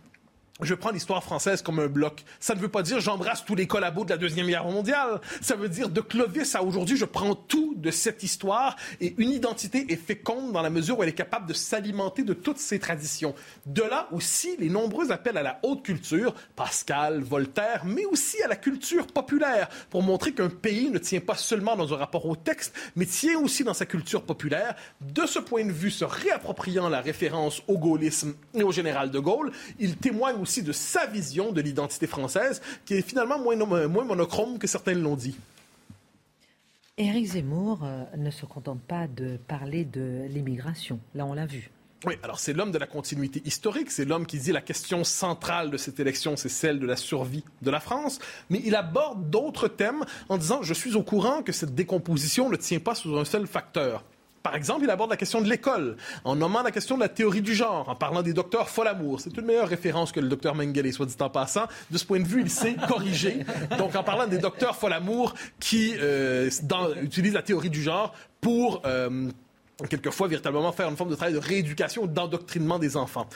je 0.62 0.74
prends 0.74 0.90
l'histoire 0.90 1.22
française 1.22 1.62
comme 1.62 1.78
un 1.78 1.86
bloc. 1.86 2.24
Ça 2.38 2.54
ne 2.54 2.60
veut 2.60 2.68
pas 2.68 2.82
dire 2.82 3.00
j'embrasse 3.00 3.44
tous 3.44 3.54
les 3.54 3.66
collabos 3.66 4.04
de 4.04 4.10
la 4.10 4.16
Deuxième 4.16 4.46
Guerre 4.46 4.64
mondiale. 4.64 5.20
Ça 5.40 5.56
veut 5.56 5.68
dire 5.68 5.88
de 5.88 6.00
Clovis 6.00 6.54
à 6.54 6.62
aujourd'hui, 6.62 6.96
je 6.96 7.04
prends 7.04 7.34
tout 7.34 7.74
de 7.76 7.90
cette 7.90 8.22
histoire 8.22 8.76
et 9.00 9.14
une 9.18 9.30
identité 9.30 9.92
est 9.92 9.96
féconde 9.96 10.52
dans 10.52 10.62
la 10.62 10.70
mesure 10.70 10.98
où 10.98 11.02
elle 11.02 11.08
est 11.08 11.12
capable 11.12 11.46
de 11.46 11.54
s'alimenter 11.54 12.22
de 12.22 12.32
toutes 12.32 12.58
ces 12.58 12.78
traditions. 12.78 13.34
De 13.66 13.82
là 13.82 14.08
aussi 14.12 14.56
les 14.58 14.68
nombreux 14.68 15.12
appels 15.12 15.36
à 15.36 15.42
la 15.42 15.60
haute 15.62 15.82
culture, 15.82 16.34
Pascal, 16.56 17.20
Voltaire, 17.20 17.82
mais 17.84 18.04
aussi 18.06 18.42
à 18.42 18.48
la 18.48 18.56
culture 18.56 19.06
populaire 19.06 19.68
pour 19.90 20.02
montrer 20.02 20.32
qu'un 20.32 20.48
pays 20.48 20.90
ne 20.90 20.98
tient 20.98 21.20
pas 21.20 21.36
seulement 21.36 21.76
dans 21.76 21.92
un 21.94 21.96
rapport 21.96 22.26
au 22.26 22.36
texte, 22.36 22.74
mais 22.96 23.06
tient 23.06 23.38
aussi 23.38 23.64
dans 23.64 23.74
sa 23.74 23.86
culture 23.86 24.22
populaire. 24.22 24.74
De 25.00 25.26
ce 25.26 25.38
point 25.38 25.64
de 25.64 25.72
vue, 25.72 25.90
se 25.90 26.04
réappropriant 26.04 26.88
la 26.88 27.00
référence 27.00 27.62
au 27.68 27.78
gaullisme 27.78 28.34
et 28.54 28.62
au 28.62 28.72
général 28.72 29.10
de 29.10 29.18
Gaulle, 29.18 29.52
il 29.78 29.96
témoigne 29.96 30.36
aussi 30.40 30.49
de 30.58 30.72
sa 30.72 31.06
vision 31.06 31.52
de 31.52 31.60
l'identité 31.60 32.06
française, 32.06 32.60
qui 32.84 32.94
est 32.94 33.02
finalement 33.02 33.38
moins, 33.38 33.56
moins 33.86 34.04
monochrome 34.04 34.58
que 34.58 34.66
certains 34.66 34.94
l'ont 34.94 35.16
dit. 35.16 35.36
Éric 36.98 37.26
Zemmour 37.26 37.80
euh, 37.82 38.04
ne 38.18 38.30
se 38.30 38.44
contente 38.44 38.82
pas 38.82 39.06
de 39.06 39.38
parler 39.48 39.84
de 39.84 40.26
l'immigration. 40.28 41.00
Là, 41.14 41.24
on 41.24 41.32
l'a 41.32 41.46
vu. 41.46 41.70
Oui, 42.06 42.14
alors 42.22 42.38
c'est 42.38 42.54
l'homme 42.54 42.72
de 42.72 42.78
la 42.78 42.86
continuité 42.86 43.42
historique, 43.44 43.90
c'est 43.90 44.06
l'homme 44.06 44.24
qui 44.24 44.38
dit 44.38 44.52
la 44.52 44.62
question 44.62 45.04
centrale 45.04 45.70
de 45.70 45.76
cette 45.76 46.00
élection, 46.00 46.34
c'est 46.34 46.48
celle 46.48 46.78
de 46.78 46.86
la 46.86 46.96
survie 46.96 47.44
de 47.60 47.70
la 47.70 47.78
France, 47.78 48.18
mais 48.48 48.62
il 48.64 48.74
aborde 48.74 49.28
d'autres 49.28 49.68
thèmes 49.68 50.04
en 50.30 50.38
disant 50.38 50.62
je 50.62 50.72
suis 50.72 50.94
au 50.94 51.02
courant 51.02 51.42
que 51.42 51.52
cette 51.52 51.74
décomposition 51.74 52.48
ne 52.48 52.56
tient 52.56 52.80
pas 52.80 52.94
sur 52.94 53.18
un 53.18 53.26
seul 53.26 53.46
facteur. 53.46 54.02
Par 54.42 54.54
exemple, 54.54 54.84
il 54.84 54.90
aborde 54.90 55.10
la 55.10 55.16
question 55.16 55.42
de 55.42 55.48
l'école, 55.48 55.96
en 56.24 56.34
nommant 56.34 56.62
la 56.62 56.70
question 56.70 56.96
de 56.96 57.00
la 57.00 57.08
théorie 57.08 57.42
du 57.42 57.54
genre, 57.54 57.88
en 57.88 57.94
parlant 57.94 58.22
des 58.22 58.32
docteurs 58.32 58.70
Folamour. 58.70 59.20
C'est 59.20 59.36
une 59.36 59.44
meilleure 59.44 59.68
référence 59.68 60.12
que 60.12 60.20
le 60.20 60.28
docteur 60.28 60.54
Mengele, 60.54 60.92
soit 60.92 61.06
dit 61.06 61.16
en 61.20 61.28
passant. 61.28 61.66
De 61.90 61.98
ce 61.98 62.06
point 62.06 62.20
de 62.20 62.26
vue, 62.26 62.40
il 62.40 62.50
s'est 62.50 62.76
corrigé. 62.88 63.44
Donc, 63.76 63.94
en 63.96 64.02
parlant 64.02 64.26
des 64.26 64.38
docteurs 64.38 64.76
Folamour 64.76 65.34
qui 65.58 65.94
euh, 65.98 66.48
utilisent 67.02 67.34
la 67.34 67.42
théorie 67.42 67.70
du 67.70 67.82
genre 67.82 68.14
pour... 68.40 68.82
Euh, 68.86 69.30
quelquefois 69.88 70.28
véritablement 70.28 70.72
faire 70.72 70.90
une 70.90 70.96
forme 70.96 71.08
de 71.08 71.14
travail 71.14 71.32
de 71.32 71.38
rééducation 71.38 72.02
ou 72.02 72.06
d'endoctrinement 72.06 72.78
des 72.78 72.98
enfants 72.98 73.26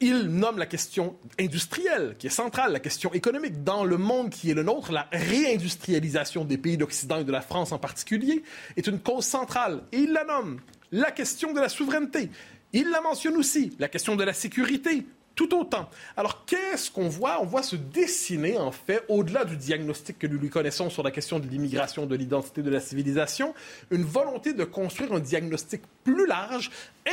il 0.00 0.28
nomme 0.28 0.58
la 0.58 0.66
question 0.66 1.16
industrielle, 1.40 2.16
qui 2.18 2.26
est 2.26 2.30
centrale, 2.30 2.72
la 2.72 2.80
question 2.80 3.12
économique. 3.12 3.64
Dans 3.64 3.84
le 3.84 3.96
monde 3.96 4.30
qui 4.30 4.50
est 4.50 4.54
le 4.54 4.62
nôtre, 4.62 4.92
la 4.92 5.08
réindustrialisation 5.12 6.44
des 6.44 6.58
pays 6.58 6.76
d'Occident 6.76 7.18
et 7.20 7.24
de 7.24 7.32
la 7.32 7.40
France 7.40 7.72
en 7.72 7.78
particulier 7.78 8.42
est 8.76 8.86
une 8.86 9.00
cause 9.00 9.24
centrale. 9.24 9.82
Et 9.92 9.98
il 9.98 10.12
la 10.12 10.24
nomme 10.24 10.60
la 10.92 11.10
question 11.10 11.52
de 11.52 11.60
la 11.60 11.68
souveraineté. 11.68 12.30
Il 12.72 12.90
la 12.90 13.00
mentionne 13.00 13.36
aussi, 13.36 13.72
la 13.78 13.88
question 13.88 14.16
de 14.16 14.24
la 14.24 14.32
sécurité, 14.32 15.06
tout 15.36 15.54
autant. 15.54 15.88
Alors, 16.16 16.44
qu'est-ce 16.46 16.90
qu'on 16.90 17.08
voit? 17.08 17.40
On 17.40 17.44
voit 17.44 17.62
se 17.62 17.76
dessiner, 17.76 18.58
en 18.58 18.72
fait, 18.72 19.04
au-delà 19.08 19.44
du 19.44 19.56
diagnostic 19.56 20.18
que 20.18 20.26
nous 20.26 20.38
lui 20.38 20.48
connaissons 20.48 20.90
sur 20.90 21.02
la 21.02 21.10
question 21.10 21.38
de 21.38 21.46
l'immigration, 21.46 22.06
de 22.06 22.16
l'identité 22.16 22.62
de 22.62 22.70
la 22.70 22.80
civilisation, 22.80 23.54
une 23.90 24.02
volonté 24.02 24.54
de 24.54 24.64
construire 24.64 25.12
un 25.12 25.20
diagnostic 25.20 25.82
plus 26.04 26.26
large, 26.26 26.70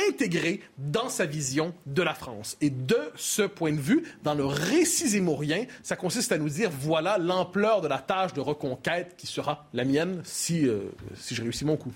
intégré 0.08 0.60
dans 0.78 1.10
sa 1.10 1.26
vision 1.26 1.74
de 1.86 2.02
la 2.02 2.14
France. 2.14 2.56
Et 2.60 2.70
de 2.70 2.98
ce 3.14 3.42
point 3.42 3.72
de 3.72 3.80
vue, 3.80 4.02
dans 4.22 4.34
le 4.34 4.46
récit 4.46 5.08
zémourien, 5.08 5.66
ça 5.82 5.94
consiste 5.94 6.32
à 6.32 6.38
nous 6.38 6.48
dire, 6.48 6.70
voilà 6.70 7.18
l'ampleur 7.18 7.82
de 7.82 7.88
la 7.88 7.98
tâche 7.98 8.32
de 8.32 8.40
reconquête 8.40 9.14
qui 9.18 9.26
sera 9.26 9.66
la 9.74 9.84
mienne 9.84 10.22
si, 10.24 10.66
euh, 10.66 10.90
si 11.14 11.34
je 11.34 11.42
réussis 11.42 11.66
mon 11.66 11.76
coup. 11.76 11.92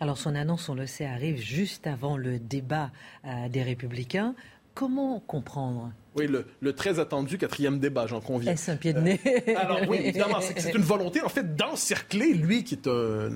Alors 0.00 0.18
son 0.18 0.34
annonce, 0.34 0.68
on 0.68 0.74
le 0.74 0.86
sait, 0.86 1.06
arrive 1.06 1.38
juste 1.38 1.86
avant 1.86 2.16
le 2.16 2.38
débat 2.38 2.90
euh, 3.24 3.48
des 3.48 3.62
républicains. 3.62 4.34
Comment 4.74 5.20
comprendre 5.20 5.92
oui, 6.14 6.28
le, 6.60 6.72
très 6.74 6.98
attendu 6.98 7.38
quatrième 7.38 7.78
débat, 7.78 8.06
j'en 8.06 8.20
conviens. 8.20 8.52
Est-ce 8.52 8.70
un 8.70 8.76
pied 8.76 8.92
de 8.92 9.00
nez 9.00 9.18
euh, 9.26 9.54
Alors 9.56 9.78
oui, 9.88 9.98
évidemment, 10.04 10.40
c'est 10.40 10.74
une 10.74 10.82
volonté, 10.82 11.22
en 11.22 11.30
fait, 11.30 11.56
d'encercler, 11.56 12.34
lui 12.34 12.64
qui 12.64 12.74
est 12.74 12.86
un, 12.86 13.30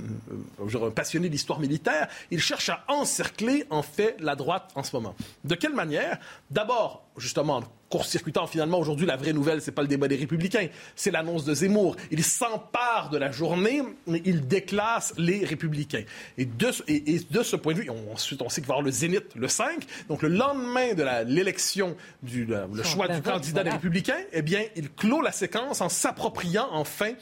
un 0.61 0.91
passionné 0.91 1.31
d'histoire 1.31 1.59
militaire, 1.59 2.09
il 2.31 2.39
cherche 2.39 2.69
à 2.69 2.85
encercler, 2.89 3.65
en 3.71 3.83
fait, 3.83 4.17
la 4.21 4.37
droite 4.37 4.71
en 4.75 4.83
ce 4.83 4.95
moment. 4.95 5.15
De 5.45 5.55
quelle 5.55 5.73
manière? 5.73 6.19
D'abord, 6.51 7.07
justement, 7.17 7.63
court-circuitant 7.91 8.47
finalement 8.47 8.79
aujourd'hui 8.79 9.07
la 9.07 9.17
vraie 9.17 9.33
nouvelle, 9.33 9.63
c'est 9.63 9.73
pas 9.73 9.83
le 9.83 9.89
débat 9.89 10.09
des 10.09 10.17
républicains, 10.17 10.69
c'est 10.95 11.11
l'annonce 11.11 11.45
de 11.45 11.55
Zemmour. 11.55 11.97
Il 12.11 12.25
s'empare 12.25 13.11
de 13.11 13.19
la 13.19 13.31
journée, 13.31 13.83
mais 14.07 14.23
il 14.25 14.47
déclasse 14.47 15.15
les 15.19 15.45
républicains. 15.45 16.05
Et 16.39 16.45
de, 16.45 16.71
et, 16.89 17.21
de 17.31 17.43
ce 17.43 17.57
point 17.57 17.75
de 17.75 17.81
vue, 17.81 17.91
ensuite 18.13 18.43
on 18.43 18.49
sait 18.49 18.61
qu'il 18.61 18.69
va 18.69 18.75
y 18.75 18.77
avoir 18.77 18.85
le 18.85 18.91
zénith 18.91 19.35
le 19.35 19.49
5, 19.49 19.85
donc 20.09 20.23
le 20.23 20.29
lendemain 20.29 20.95
de 20.95 21.05
l'élection 21.27 21.97
du 22.23 22.47
le 22.47 22.83
choix 22.83 23.09
du 23.09 23.23
candidat 23.23 23.65
des 23.65 23.71
républicains, 23.71 24.21
eh 24.33 24.43
bien, 24.43 24.63
il 24.77 24.91
clôt 24.91 25.21
la 25.21 25.33
séquence 25.33 25.81
en 25.81 25.89
s'appropriant 25.89 26.69
enfin 26.73 27.13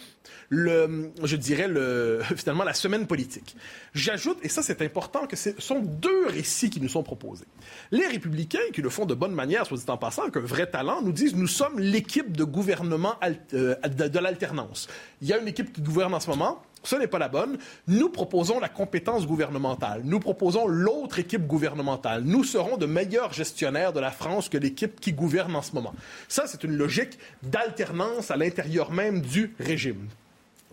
le, 0.48 1.12
je 1.22 1.36
dirais, 1.36 1.68
le, 1.68 2.20
finalement, 2.36 2.64
la 2.64 2.74
semaine 2.74 3.06
politique. 3.06 3.56
J'ajoute, 3.94 4.38
et 4.42 4.48
ça 4.48 4.62
c'est 4.62 4.82
important, 4.82 5.26
que 5.26 5.36
ce 5.36 5.50
sont 5.58 5.80
deux 5.80 6.26
récits 6.26 6.70
qui 6.70 6.80
nous 6.80 6.88
sont 6.88 7.02
proposés. 7.02 7.46
Les 7.90 8.06
républicains, 8.06 8.58
qui 8.72 8.82
le 8.82 8.90
font 8.90 9.06
de 9.06 9.14
bonne 9.14 9.34
manière, 9.34 9.66
soit 9.66 9.76
dit 9.76 9.84
en 9.88 9.96
passant, 9.96 10.22
avec 10.22 10.36
un 10.36 10.40
vrai 10.40 10.63
talent, 10.66 11.02
nous 11.02 11.12
disent 11.12 11.34
nous 11.34 11.46
sommes 11.46 11.78
l'équipe 11.78 12.36
de 12.36 12.44
gouvernement 12.44 13.14
euh, 13.52 13.74
de 13.74 14.18
l'alternance. 14.18 14.88
Il 15.22 15.28
y 15.28 15.32
a 15.32 15.38
une 15.38 15.48
équipe 15.48 15.72
qui 15.72 15.82
gouverne 15.82 16.14
en 16.14 16.20
ce 16.20 16.30
moment, 16.30 16.62
ce 16.84 16.96
n'est 16.96 17.06
pas 17.06 17.18
la 17.18 17.28
bonne. 17.28 17.58
Nous 17.88 18.10
proposons 18.10 18.60
la 18.60 18.68
compétence 18.68 19.26
gouvernementale. 19.26 20.02
Nous 20.04 20.20
proposons 20.20 20.66
l'autre 20.66 21.18
équipe 21.18 21.46
gouvernementale. 21.46 22.22
Nous 22.24 22.44
serons 22.44 22.76
de 22.76 22.86
meilleurs 22.86 23.32
gestionnaires 23.32 23.92
de 23.92 24.00
la 24.00 24.10
France 24.10 24.48
que 24.48 24.58
l'équipe 24.58 25.00
qui 25.00 25.12
gouverne 25.12 25.56
en 25.56 25.62
ce 25.62 25.72
moment. 25.72 25.94
Ça, 26.28 26.46
c'est 26.46 26.62
une 26.62 26.76
logique 26.76 27.18
d'alternance 27.42 28.30
à 28.30 28.36
l'intérieur 28.36 28.92
même 28.92 29.22
du 29.22 29.54
régime. 29.58 30.08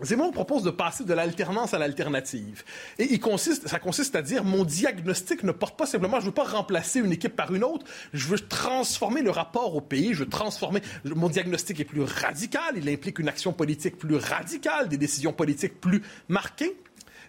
Zemmour 0.04 0.32
propose 0.32 0.64
de 0.64 0.70
passer 0.70 1.04
de 1.04 1.14
l'alternance 1.14 1.74
à 1.74 1.80
l'alternative. 1.80 2.64
Et 2.98 3.20
ça 3.66 3.80
consiste 3.80 4.16
à 4.16 4.22
dire 4.22 4.44
mon 4.44 4.64
diagnostic 4.64 5.44
ne 5.44 5.52
porte 5.52 5.78
pas 5.78 5.86
simplement, 5.86 6.20
je 6.20 6.26
ne 6.26 6.30
veux 6.30 6.34
pas 6.34 6.44
remplacer 6.44 7.00
une 7.00 7.12
équipe 7.12 7.36
par 7.36 7.54
une 7.54 7.64
autre, 7.64 7.86
je 8.14 8.28
veux 8.28 8.40
transformer 8.40 9.22
le 9.22 9.32
rapport 9.32 9.76
au 9.76 9.82
pays, 9.82 10.14
je 10.14 10.24
veux 10.24 10.30
transformer. 10.30 10.82
Mon 11.06 11.30
diagnostic 11.30 11.80
est 11.80 11.86
plus 11.86 12.04
radical, 12.04 12.76
il 12.76 12.90
implique 12.90 13.20
une 13.20 13.30
action 13.30 13.54
politique 13.54 13.98
plus 13.98 14.16
radicale, 14.16 14.90
des 14.90 14.98
décisions 14.98 15.34
politiques 15.34 15.80
plus 15.80 16.02
marquées. 16.28 16.76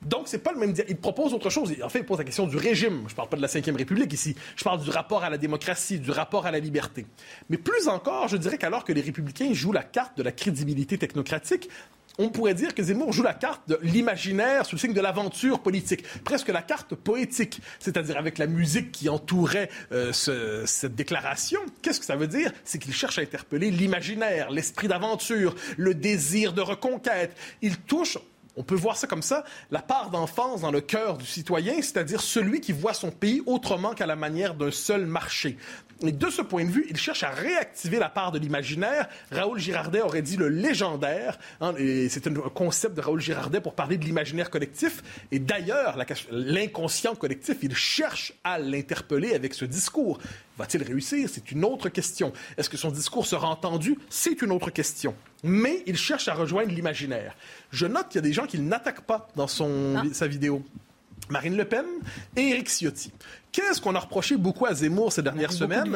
Donc, 0.02 0.26
c'est 0.26 0.38
pas 0.38 0.52
le 0.52 0.58
même. 0.58 0.74
Il 0.88 0.96
propose 0.96 1.32
autre 1.32 1.48
chose. 1.48 1.72
En 1.82 1.88
fait, 1.88 2.00
il 2.00 2.04
pose 2.04 2.18
la 2.18 2.24
question 2.24 2.46
du 2.46 2.56
régime. 2.56 3.04
Je 3.06 3.14
parle 3.14 3.28
pas 3.28 3.36
de 3.36 3.42
la 3.42 3.46
Ve 3.46 3.76
République 3.76 4.12
ici. 4.12 4.34
Je 4.56 4.64
parle 4.64 4.82
du 4.82 4.90
rapport 4.90 5.22
à 5.22 5.30
la 5.30 5.38
démocratie, 5.38 6.00
du 6.00 6.10
rapport 6.10 6.44
à 6.44 6.50
la 6.50 6.58
liberté. 6.58 7.06
Mais 7.48 7.56
plus 7.56 7.86
encore, 7.86 8.26
je 8.26 8.36
dirais 8.36 8.58
qu'alors 8.58 8.84
que 8.84 8.92
les 8.92 9.00
républicains 9.00 9.52
jouent 9.52 9.72
la 9.72 9.84
carte 9.84 10.18
de 10.18 10.24
la 10.24 10.32
crédibilité 10.32 10.98
technocratique, 10.98 11.68
on 12.18 12.28
pourrait 12.28 12.54
dire 12.54 12.74
que 12.74 12.82
Zemmour 12.82 13.12
joue 13.12 13.22
la 13.22 13.34
carte 13.34 13.62
de 13.68 13.78
l'imaginaire 13.82 14.66
sous 14.66 14.76
le 14.76 14.80
signe 14.80 14.92
de 14.92 15.00
l'aventure 15.00 15.60
politique, 15.60 16.04
presque 16.24 16.48
la 16.48 16.62
carte 16.62 16.94
poétique, 16.94 17.60
c'est-à-dire 17.78 18.18
avec 18.18 18.38
la 18.38 18.46
musique 18.46 18.92
qui 18.92 19.08
entourait 19.08 19.70
euh, 19.92 20.12
cette 20.12 20.94
déclaration. 20.94 21.60
Qu'est-ce 21.80 22.00
que 22.00 22.06
ça 22.06 22.16
veut 22.16 22.26
dire? 22.26 22.52
C'est 22.64 22.78
qu'il 22.78 22.94
cherche 22.94 23.18
à 23.18 23.22
interpeller 23.22 23.70
l'imaginaire, 23.70 24.50
l'esprit 24.50 24.88
d'aventure, 24.88 25.54
le 25.76 25.94
désir 25.94 26.52
de 26.52 26.60
reconquête. 26.60 27.36
Il 27.62 27.76
touche 27.78 28.18
on 28.56 28.62
peut 28.62 28.74
voir 28.74 28.96
ça 28.96 29.06
comme 29.06 29.22
ça, 29.22 29.44
la 29.70 29.80
part 29.80 30.10
d'enfance 30.10 30.60
dans 30.60 30.70
le 30.70 30.80
cœur 30.80 31.16
du 31.16 31.24
citoyen, 31.24 31.74
c'est-à-dire 31.76 32.20
celui 32.20 32.60
qui 32.60 32.72
voit 32.72 32.92
son 32.92 33.10
pays 33.10 33.42
autrement 33.46 33.94
qu'à 33.94 34.06
la 34.06 34.16
manière 34.16 34.54
d'un 34.54 34.70
seul 34.70 35.06
marché. 35.06 35.56
Et 36.04 36.12
de 36.12 36.30
ce 36.30 36.42
point 36.42 36.64
de 36.64 36.70
vue, 36.70 36.86
il 36.90 36.96
cherche 36.96 37.22
à 37.22 37.30
réactiver 37.30 37.98
la 37.98 38.08
part 38.08 38.32
de 38.32 38.38
l'imaginaire. 38.38 39.08
Raoul 39.30 39.58
Girardet 39.58 40.00
aurait 40.00 40.22
dit 40.22 40.36
le 40.36 40.48
légendaire. 40.48 41.38
Hein, 41.60 41.74
c'est 42.08 42.26
un 42.26 42.34
concept 42.34 42.96
de 42.96 43.00
Raoul 43.00 43.20
Girardet 43.20 43.60
pour 43.60 43.74
parler 43.74 43.98
de 43.98 44.04
l'imaginaire 44.04 44.50
collectif. 44.50 45.02
Et 45.30 45.38
d'ailleurs, 45.38 45.96
l'inconscient 46.30 47.14
collectif, 47.14 47.58
il 47.62 47.74
cherche 47.74 48.32
à 48.42 48.58
l'interpeller 48.58 49.34
avec 49.34 49.54
ce 49.54 49.64
discours. 49.64 50.18
Va-t-il 50.58 50.82
réussir? 50.82 51.28
C'est 51.32 51.50
une 51.52 51.64
autre 51.64 51.88
question. 51.88 52.32
Est-ce 52.56 52.68
que 52.68 52.76
son 52.76 52.90
discours 52.90 53.26
sera 53.26 53.48
entendu? 53.48 53.98
C'est 54.10 54.42
une 54.42 54.52
autre 54.52 54.70
question. 54.70 55.14
Mais 55.44 55.82
il 55.86 55.96
cherche 55.96 56.28
à 56.28 56.34
rejoindre 56.34 56.70
l'imaginaire. 56.70 57.36
Je 57.70 57.86
note 57.86 58.08
qu'il 58.08 58.16
y 58.16 58.18
a 58.18 58.22
des 58.22 58.32
gens 58.32 58.46
qui 58.46 58.58
n'attaquent 58.58 59.06
pas 59.06 59.28
dans 59.34 59.48
son, 59.48 59.96
ah. 59.96 60.02
sa 60.12 60.26
vidéo. 60.26 60.62
Marine 61.32 61.56
Le 61.56 61.64
Pen 61.64 61.84
et 62.36 62.50
Éric 62.50 62.68
Ciotti. 62.68 63.12
Qu'est-ce 63.50 63.80
qu'on 63.80 63.94
a 63.94 63.98
reproché 63.98 64.36
beaucoup 64.36 64.66
à 64.66 64.74
Zemmour 64.74 65.12
ces 65.12 65.22
dernières 65.22 65.52
semaines? 65.52 65.90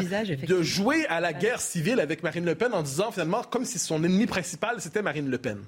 de, 0.47 0.63
jouer 0.63 1.07
à 1.07 1.21
la 1.21 1.33
guerre 1.33 1.61
civile 1.61 2.01
avec 2.01 2.23
Marine 2.23 2.45
Le 2.45 2.55
Pen 2.55 2.73
en 2.73 2.83
disant 2.83 3.11
finalement 3.11 3.43
comme 3.43 3.65
si 3.65 3.79
son 3.79 4.03
ennemi 4.03 4.27
principal 4.27 4.81
c'était 4.81 5.03
Marine 5.03 5.29
Le 5.29 5.39
Pen. 5.39 5.59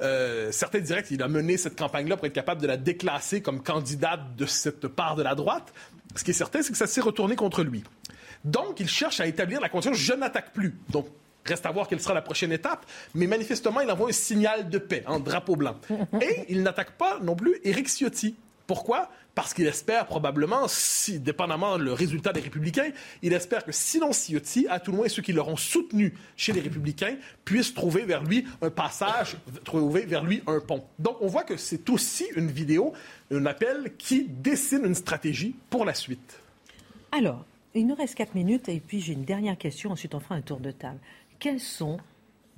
Euh, 0.00 0.50
certains 0.52 0.80
diraient 0.80 1.02
qu'il 1.02 1.22
a 1.22 1.28
mené 1.28 1.56
cette 1.56 1.76
campagne-là 1.76 2.16
pour 2.16 2.26
être 2.26 2.32
capable 2.32 2.62
de 2.62 2.66
la 2.66 2.76
déclasser 2.76 3.42
comme 3.42 3.62
candidate 3.62 4.36
de 4.36 4.46
cette 4.46 4.88
part 4.88 5.16
de 5.16 5.22
la 5.22 5.34
droite. 5.34 5.72
Ce 6.16 6.24
qui 6.24 6.30
est 6.30 6.34
certain, 6.34 6.62
c'est 6.62 6.72
que 6.72 6.78
ça 6.78 6.86
s'est 6.86 7.00
retourné 7.00 7.36
contre 7.36 7.62
lui. 7.62 7.84
Donc, 8.44 8.80
il 8.80 8.88
cherche 8.88 9.20
à 9.20 9.26
établir 9.26 9.60
la 9.60 9.68
condition 9.68 9.92
je 9.92 10.14
n'attaque 10.14 10.52
plus. 10.52 10.74
Donc, 10.90 11.06
Reste 11.48 11.64
à 11.64 11.70
voir 11.70 11.88
quelle 11.88 12.00
sera 12.00 12.12
la 12.12 12.20
prochaine 12.20 12.52
étape, 12.52 12.84
mais 13.14 13.26
manifestement, 13.26 13.80
il 13.80 13.90
envoie 13.90 14.10
un 14.10 14.12
signal 14.12 14.68
de 14.68 14.76
paix, 14.76 15.02
un 15.06 15.18
drapeau 15.18 15.56
blanc. 15.56 15.76
Et 16.20 16.44
il 16.50 16.62
n'attaque 16.62 16.92
pas 16.92 17.20
non 17.20 17.34
plus 17.34 17.58
Éric 17.64 17.88
Ciotti. 17.88 18.36
Pourquoi? 18.68 19.08
Parce 19.34 19.54
qu'il 19.54 19.66
espère 19.66 20.04
probablement, 20.04 20.68
si, 20.68 21.18
dépendamment 21.18 21.78
le 21.78 21.94
résultat 21.94 22.34
des 22.34 22.40
Républicains, 22.40 22.90
il 23.22 23.32
espère 23.32 23.64
que 23.64 23.72
sinon 23.72 24.12
Ciotti, 24.12 24.66
à 24.68 24.78
tout 24.78 24.90
le 24.90 24.98
moins 24.98 25.08
ceux 25.08 25.22
qui 25.22 25.32
l'auront 25.32 25.56
soutenu 25.56 26.12
chez 26.36 26.52
les 26.52 26.60
Républicains, 26.60 27.16
puissent 27.46 27.72
trouver 27.72 28.02
vers 28.02 28.22
lui 28.22 28.46
un 28.60 28.68
passage, 28.68 29.38
trouver 29.64 30.04
vers 30.04 30.22
lui 30.22 30.42
un 30.46 30.60
pont. 30.60 30.84
Donc 30.98 31.16
on 31.22 31.28
voit 31.28 31.44
que 31.44 31.56
c'est 31.56 31.88
aussi 31.88 32.26
une 32.36 32.50
vidéo, 32.50 32.92
un 33.30 33.46
appel 33.46 33.94
qui 33.96 34.26
dessine 34.28 34.84
une 34.84 34.94
stratégie 34.94 35.56
pour 35.70 35.86
la 35.86 35.94
suite. 35.94 36.38
Alors, 37.10 37.46
il 37.74 37.86
nous 37.86 37.94
reste 37.94 38.16
quatre 38.16 38.34
minutes 38.34 38.68
et 38.68 38.80
puis 38.80 39.00
j'ai 39.00 39.14
une 39.14 39.24
dernière 39.24 39.56
question, 39.56 39.92
ensuite 39.92 40.14
on 40.14 40.20
fera 40.20 40.34
un 40.34 40.42
tour 40.42 40.60
de 40.60 40.72
table. 40.72 40.98
Quelles 41.38 41.60
sont 41.60 42.00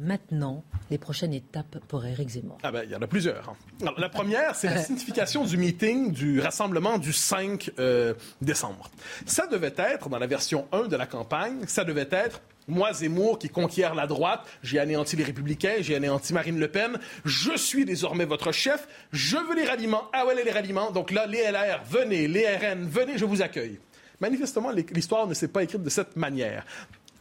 maintenant 0.01 0.65
les 0.91 0.99
prochaines 0.99 1.35
étapes 1.35 1.79
pour 1.87 2.05
Éric 2.05 2.31
Zemmour 2.31 2.59
ah 2.63 2.73
ben, 2.73 2.83
Il 2.85 2.91
y 2.91 2.97
en 2.97 3.03
a 3.03 3.07
plusieurs. 3.07 3.55
La 3.97 4.09
première, 4.09 4.57
c'est 4.57 4.69
la 4.69 4.83
signification 4.83 5.45
du 5.45 5.57
meeting, 5.57 6.11
du 6.11 6.41
rassemblement 6.41 6.99
du 6.99 7.13
5 7.13 7.71
euh, 7.79 8.15
décembre. 8.41 8.91
Ça 9.27 9.47
devait 9.47 9.75
être, 9.77 10.09
dans 10.09 10.19
la 10.19 10.27
version 10.27 10.67
1 10.73 10.89
de 10.89 10.97
la 10.97 11.07
campagne, 11.07 11.65
ça 11.67 11.85
devait 11.85 12.09
être 12.11 12.41
moi, 12.69 12.93
Zemmour, 12.93 13.39
qui 13.39 13.49
conquiert 13.49 13.95
la 13.95 14.07
droite, 14.07 14.47
j'ai 14.63 14.79
anéanti 14.79 15.17
les 15.17 15.25
Républicains, 15.25 15.77
j'ai 15.81 15.97
anéanti 15.97 16.33
Marine 16.33 16.59
Le 16.59 16.69
Pen, 16.69 16.99
je 17.25 17.57
suis 17.57 17.85
désormais 17.85 18.25
votre 18.25 18.53
chef, 18.53 18.87
je 19.13 19.37
veux 19.37 19.57
les 19.57 19.65
ralliements. 19.65 20.05
Ah 20.13 20.25
ouais, 20.25 20.41
les 20.41 20.51
ralliements. 20.51 20.93
Donc 20.93 21.11
là, 21.11 21.27
les 21.27 21.43
LR, 21.51 21.83
venez, 21.89 22.29
les 22.29 22.47
RN, 22.47 22.87
venez, 22.89 23.19
je 23.19 23.25
vous 23.25 23.43
accueille. 23.43 23.81
Manifestement, 24.21 24.71
l'histoire 24.71 25.27
ne 25.27 25.35
s'est 25.35 25.49
pas 25.49 25.63
écrite 25.63 25.83
de 25.83 25.89
cette 25.89 26.15
manière 26.15 26.65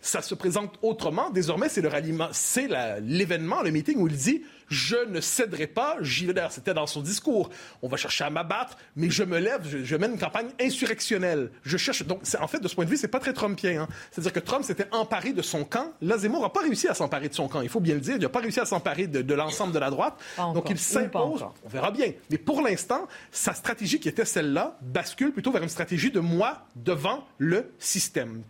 ça 0.01 0.21
se 0.21 0.35
présente 0.35 0.77
autrement. 0.81 1.29
Désormais, 1.29 1.69
c'est 1.69 1.81
le 1.81 1.89
ralliement, 1.89 2.29
c'est 2.31 2.69
l'événement, 3.01 3.61
le 3.61 3.71
meeting 3.71 3.97
où 3.97 4.07
il 4.07 4.15
dit 4.15 4.43
je 4.69 4.95
ne 5.09 5.19
céderai 5.19 5.67
pas. 5.67 5.97
D'ailleurs, 5.99 6.51
c'était 6.51 6.73
dans 6.73 6.87
son 6.87 7.01
discours. 7.01 7.49
On 7.81 7.87
va 7.87 7.97
chercher 7.97 8.23
à 8.23 8.29
m'abattre, 8.29 8.77
mais 8.95 9.09
je 9.09 9.23
me 9.23 9.39
lève. 9.39 9.61
Je, 9.83 9.95
mène 9.95 10.11
une 10.11 10.19
campagne 10.19 10.49
insurrectionnelle. 10.61 11.51
Je 11.63 11.77
cherche. 11.77 12.03
Donc, 12.03 12.21
en 12.39 12.47
fait, 12.47 12.59
de 12.59 12.67
ce 12.67 12.75
point 12.75 12.85
de 12.85 12.89
vue, 12.89 12.97
c'est 12.97 13.07
pas 13.07 13.19
très 13.19 13.33
Trumpien. 13.33 13.81
Hein. 13.81 13.87
C'est-à-dire 14.11 14.33
que 14.33 14.39
Trump 14.39 14.63
s'était 14.63 14.87
emparé 14.91 15.33
de 15.33 15.41
son 15.41 15.65
camp. 15.65 15.91
Là, 16.01 16.17
Zemmour 16.17 16.41
n'a 16.41 16.49
pas 16.49 16.61
réussi 16.61 16.87
à 16.87 16.93
s'emparer 16.93 17.29
de 17.29 17.33
son 17.33 17.47
camp. 17.47 17.61
Il 17.61 17.69
faut 17.69 17.79
bien 17.79 17.95
le 17.95 18.01
dire. 18.01 18.15
Il 18.15 18.21
n'a 18.21 18.29
pas 18.29 18.39
réussi 18.39 18.59
à 18.59 18.65
s'emparer 18.65 19.07
de, 19.07 19.33
l'ensemble 19.33 19.73
de 19.73 19.79
la 19.79 19.89
droite. 19.89 20.19
Donc, 20.37 20.69
il 20.69 20.77
s'impose. 20.77 21.43
On 21.63 21.69
verra 21.69 21.91
bien. 21.91 22.11
Mais 22.29 22.37
pour 22.37 22.61
l'instant, 22.61 23.07
sa 23.31 23.53
stratégie 23.53 23.99
qui 23.99 24.09
était 24.09 24.25
celle-là 24.25 24.77
bascule 24.81 25.31
plutôt 25.31 25.51
vers 25.51 25.63
une 25.63 25.69
stratégie 25.69 26.11
de 26.11 26.19
moi 26.19 26.65
devant 26.75 27.25
le 27.37 27.71
système. 27.79 28.43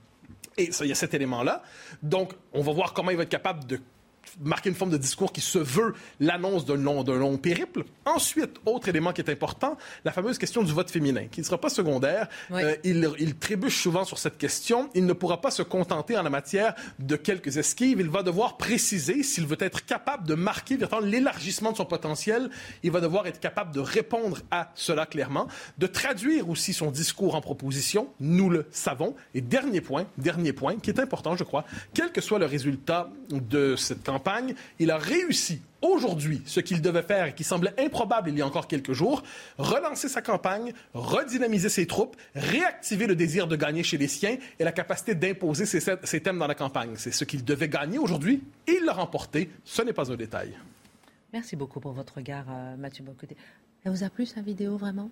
Et 0.59 0.69
il 0.81 0.87
y 0.87 0.91
a 0.91 0.95
cet 0.95 1.13
élément-là. 1.13 1.63
Donc, 2.03 2.33
on 2.51 2.61
va 2.61 2.73
voir 2.73 2.93
comment 2.93 3.11
il 3.11 3.17
va 3.17 3.23
être 3.23 3.29
capable 3.29 3.65
de 3.65 3.79
marquer 4.43 4.69
une 4.69 4.75
forme 4.75 4.91
de 4.91 4.97
discours 4.97 5.31
qui 5.31 5.41
se 5.41 5.59
veut 5.59 5.93
l'annonce 6.19 6.65
d'un 6.65 6.75
long, 6.75 7.03
long 7.03 7.37
périple. 7.37 7.83
Ensuite, 8.05 8.57
autre 8.65 8.89
élément 8.89 9.13
qui 9.13 9.21
est 9.21 9.29
important, 9.29 9.77
la 10.05 10.11
fameuse 10.11 10.37
question 10.37 10.63
du 10.63 10.71
vote 10.71 10.89
féminin, 10.89 11.25
qui 11.31 11.41
ne 11.41 11.45
sera 11.45 11.59
pas 11.59 11.69
secondaire. 11.69 12.27
Euh, 12.51 12.75
il, 12.83 13.09
il, 13.19 13.35
trébuche 13.35 13.81
souvent 13.81 14.05
sur 14.05 14.17
cette 14.17 14.37
question. 14.37 14.89
Il 14.95 15.05
ne 15.05 15.13
pourra 15.13 15.41
pas 15.41 15.51
se 15.51 15.63
contenter 15.63 16.17
en 16.17 16.23
la 16.23 16.29
matière 16.29 16.75
de 16.99 17.15
quelques 17.15 17.57
esquives. 17.57 17.99
Il 17.99 18.09
va 18.09 18.23
devoir 18.23 18.57
préciser 18.57 19.23
s'il 19.23 19.47
veut 19.47 19.57
être 19.59 19.85
capable 19.85 20.27
de 20.27 20.35
marquer 20.35 20.77
l'élargissement 21.01 21.71
de 21.71 21.77
son 21.77 21.85
potentiel. 21.85 22.49
Il 22.83 22.91
va 22.91 23.01
devoir 23.01 23.27
être 23.27 23.39
capable 23.39 23.73
de 23.73 23.79
répondre 23.79 24.39
à 24.51 24.71
cela 24.75 25.05
clairement, 25.05 25.47
de 25.77 25.87
traduire 25.87 26.49
aussi 26.49 26.73
son 26.73 26.91
discours 26.91 27.35
en 27.35 27.41
proposition. 27.41 28.09
Nous 28.19 28.49
le 28.49 28.67
savons. 28.71 29.15
Et 29.33 29.41
dernier 29.41 29.81
point, 29.81 30.05
dernier 30.17 30.53
point, 30.53 30.77
qui 30.77 30.89
est 30.89 30.99
important, 30.99 31.35
je 31.35 31.43
crois, 31.43 31.65
quel 31.93 32.11
que 32.11 32.21
soit 32.21 32.39
le 32.39 32.45
résultat 32.45 33.09
de 33.29 33.75
cette 33.75 34.03
campagne, 34.03 34.18
il 34.79 34.91
a 34.91 34.97
réussi 34.97 35.61
aujourd'hui 35.81 36.41
ce 36.45 36.59
qu'il 36.59 36.81
devait 36.81 37.03
faire 37.03 37.25
et 37.25 37.33
qui 37.33 37.43
semblait 37.43 37.73
improbable 37.79 38.29
il 38.29 38.37
y 38.37 38.41
a 38.41 38.47
encore 38.47 38.67
quelques 38.67 38.93
jours, 38.93 39.23
relancer 39.57 40.09
sa 40.09 40.21
campagne, 40.21 40.73
redynamiser 40.93 41.69
ses 41.69 41.87
troupes, 41.87 42.15
réactiver 42.35 43.07
le 43.07 43.15
désir 43.15 43.47
de 43.47 43.55
gagner 43.55 43.83
chez 43.83 43.97
les 43.97 44.07
siens 44.07 44.37
et 44.59 44.63
la 44.63 44.71
capacité 44.71 45.15
d'imposer 45.15 45.65
ses, 45.65 46.21
thèmes 46.21 46.39
dans 46.39 46.47
la 46.47 46.55
campagne. 46.55 46.93
C'est 46.95 47.11
ce 47.11 47.23
qu'il 47.23 47.43
devait 47.43 47.69
gagner 47.69 47.97
aujourd'hui 47.97 48.43
et 48.67 48.77
il 48.79 48.85
l'a 48.85 48.93
remporté. 48.93 49.49
Ce 49.63 49.81
n'est 49.81 49.93
pas 49.93 50.11
un 50.11 50.15
détail. 50.15 50.57
Merci 51.31 51.55
beaucoup 51.55 51.79
pour 51.79 51.93
votre 51.93 52.15
regard, 52.15 52.45
euh, 52.49 52.75
Mathieu 52.75 53.03
Bocoté. 53.03 53.37
Elle 53.83 53.91
vous 53.91 54.03
a 54.03 54.09
plu 54.09 54.25
sa 54.25 54.41
vidéo 54.41 54.77
vraiment? 54.77 55.09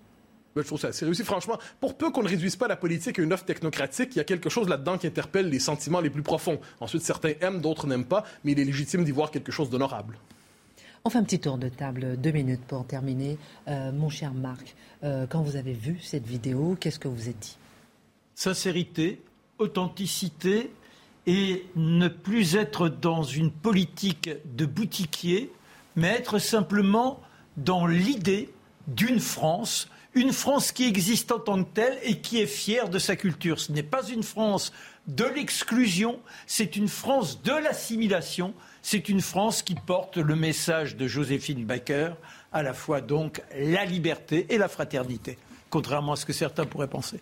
Je 0.62 0.66
trouve 0.66 0.80
ça 0.80 0.88
assez 0.88 1.04
réussi. 1.04 1.24
Franchement, 1.24 1.58
pour 1.80 1.96
peu 1.96 2.10
qu'on 2.10 2.22
ne 2.22 2.28
réduise 2.28 2.56
pas 2.56 2.68
la 2.68 2.76
politique 2.76 3.18
à 3.18 3.22
une 3.22 3.32
offre 3.32 3.44
technocratique, 3.44 4.10
il 4.14 4.18
y 4.18 4.20
a 4.20 4.24
quelque 4.24 4.48
chose 4.48 4.68
là-dedans 4.68 4.98
qui 4.98 5.06
interpelle 5.06 5.48
les 5.48 5.58
sentiments 5.58 6.00
les 6.00 6.10
plus 6.10 6.22
profonds. 6.22 6.60
Ensuite, 6.80 7.02
certains 7.02 7.32
aiment, 7.40 7.60
d'autres 7.60 7.86
n'aiment 7.86 8.04
pas, 8.04 8.24
mais 8.44 8.52
il 8.52 8.60
est 8.60 8.64
légitime 8.64 9.04
d'y 9.04 9.12
voir 9.12 9.30
quelque 9.30 9.52
chose 9.52 9.70
d'honorable. 9.70 10.18
On 11.04 11.10
fait 11.10 11.18
un 11.18 11.24
petit 11.24 11.38
tour 11.38 11.58
de 11.58 11.68
table, 11.68 12.16
deux 12.18 12.32
minutes 12.32 12.64
pour 12.66 12.86
terminer. 12.86 13.38
Euh, 13.68 13.92
mon 13.92 14.10
cher 14.10 14.34
Marc, 14.34 14.74
euh, 15.04 15.26
quand 15.28 15.42
vous 15.42 15.56
avez 15.56 15.72
vu 15.72 15.98
cette 16.02 16.26
vidéo, 16.26 16.76
qu'est-ce 16.78 16.98
que 16.98 17.08
vous 17.08 17.28
êtes 17.28 17.38
dit? 17.38 17.56
Sincérité, 18.34 19.22
authenticité 19.58 20.70
et 21.26 21.66
ne 21.76 22.08
plus 22.08 22.56
être 22.56 22.88
dans 22.88 23.22
une 23.22 23.50
politique 23.50 24.30
de 24.56 24.66
boutiquier, 24.66 25.52
mais 25.96 26.08
être 26.08 26.38
simplement 26.38 27.20
dans 27.56 27.86
l'idée 27.86 28.50
d'une 28.86 29.20
France 29.20 29.88
une 30.18 30.32
France 30.32 30.72
qui 30.72 30.84
existe 30.86 31.30
en 31.32 31.38
tant 31.38 31.62
que 31.62 31.70
telle 31.72 31.98
et 32.02 32.18
qui 32.18 32.40
est 32.40 32.46
fière 32.46 32.88
de 32.88 32.98
sa 32.98 33.16
culture. 33.16 33.60
Ce 33.60 33.72
n'est 33.72 33.82
pas 33.82 34.06
une 34.06 34.22
France 34.22 34.72
de 35.06 35.24
l'exclusion, 35.24 36.18
c'est 36.46 36.76
une 36.76 36.88
France 36.88 37.42
de 37.42 37.52
l'assimilation, 37.52 38.52
c'est 38.82 39.08
une 39.08 39.20
France 39.20 39.62
qui 39.62 39.74
porte 39.74 40.18
le 40.18 40.36
message 40.36 40.96
de 40.96 41.06
Joséphine 41.06 41.64
Baker, 41.64 42.10
à 42.52 42.62
la 42.62 42.74
fois 42.74 43.00
donc 43.00 43.42
la 43.56 43.84
liberté 43.84 44.46
et 44.50 44.58
la 44.58 44.68
fraternité, 44.68 45.38
contrairement 45.70 46.12
à 46.12 46.16
ce 46.16 46.26
que 46.26 46.32
certains 46.32 46.66
pourraient 46.66 46.88
penser. 46.88 47.20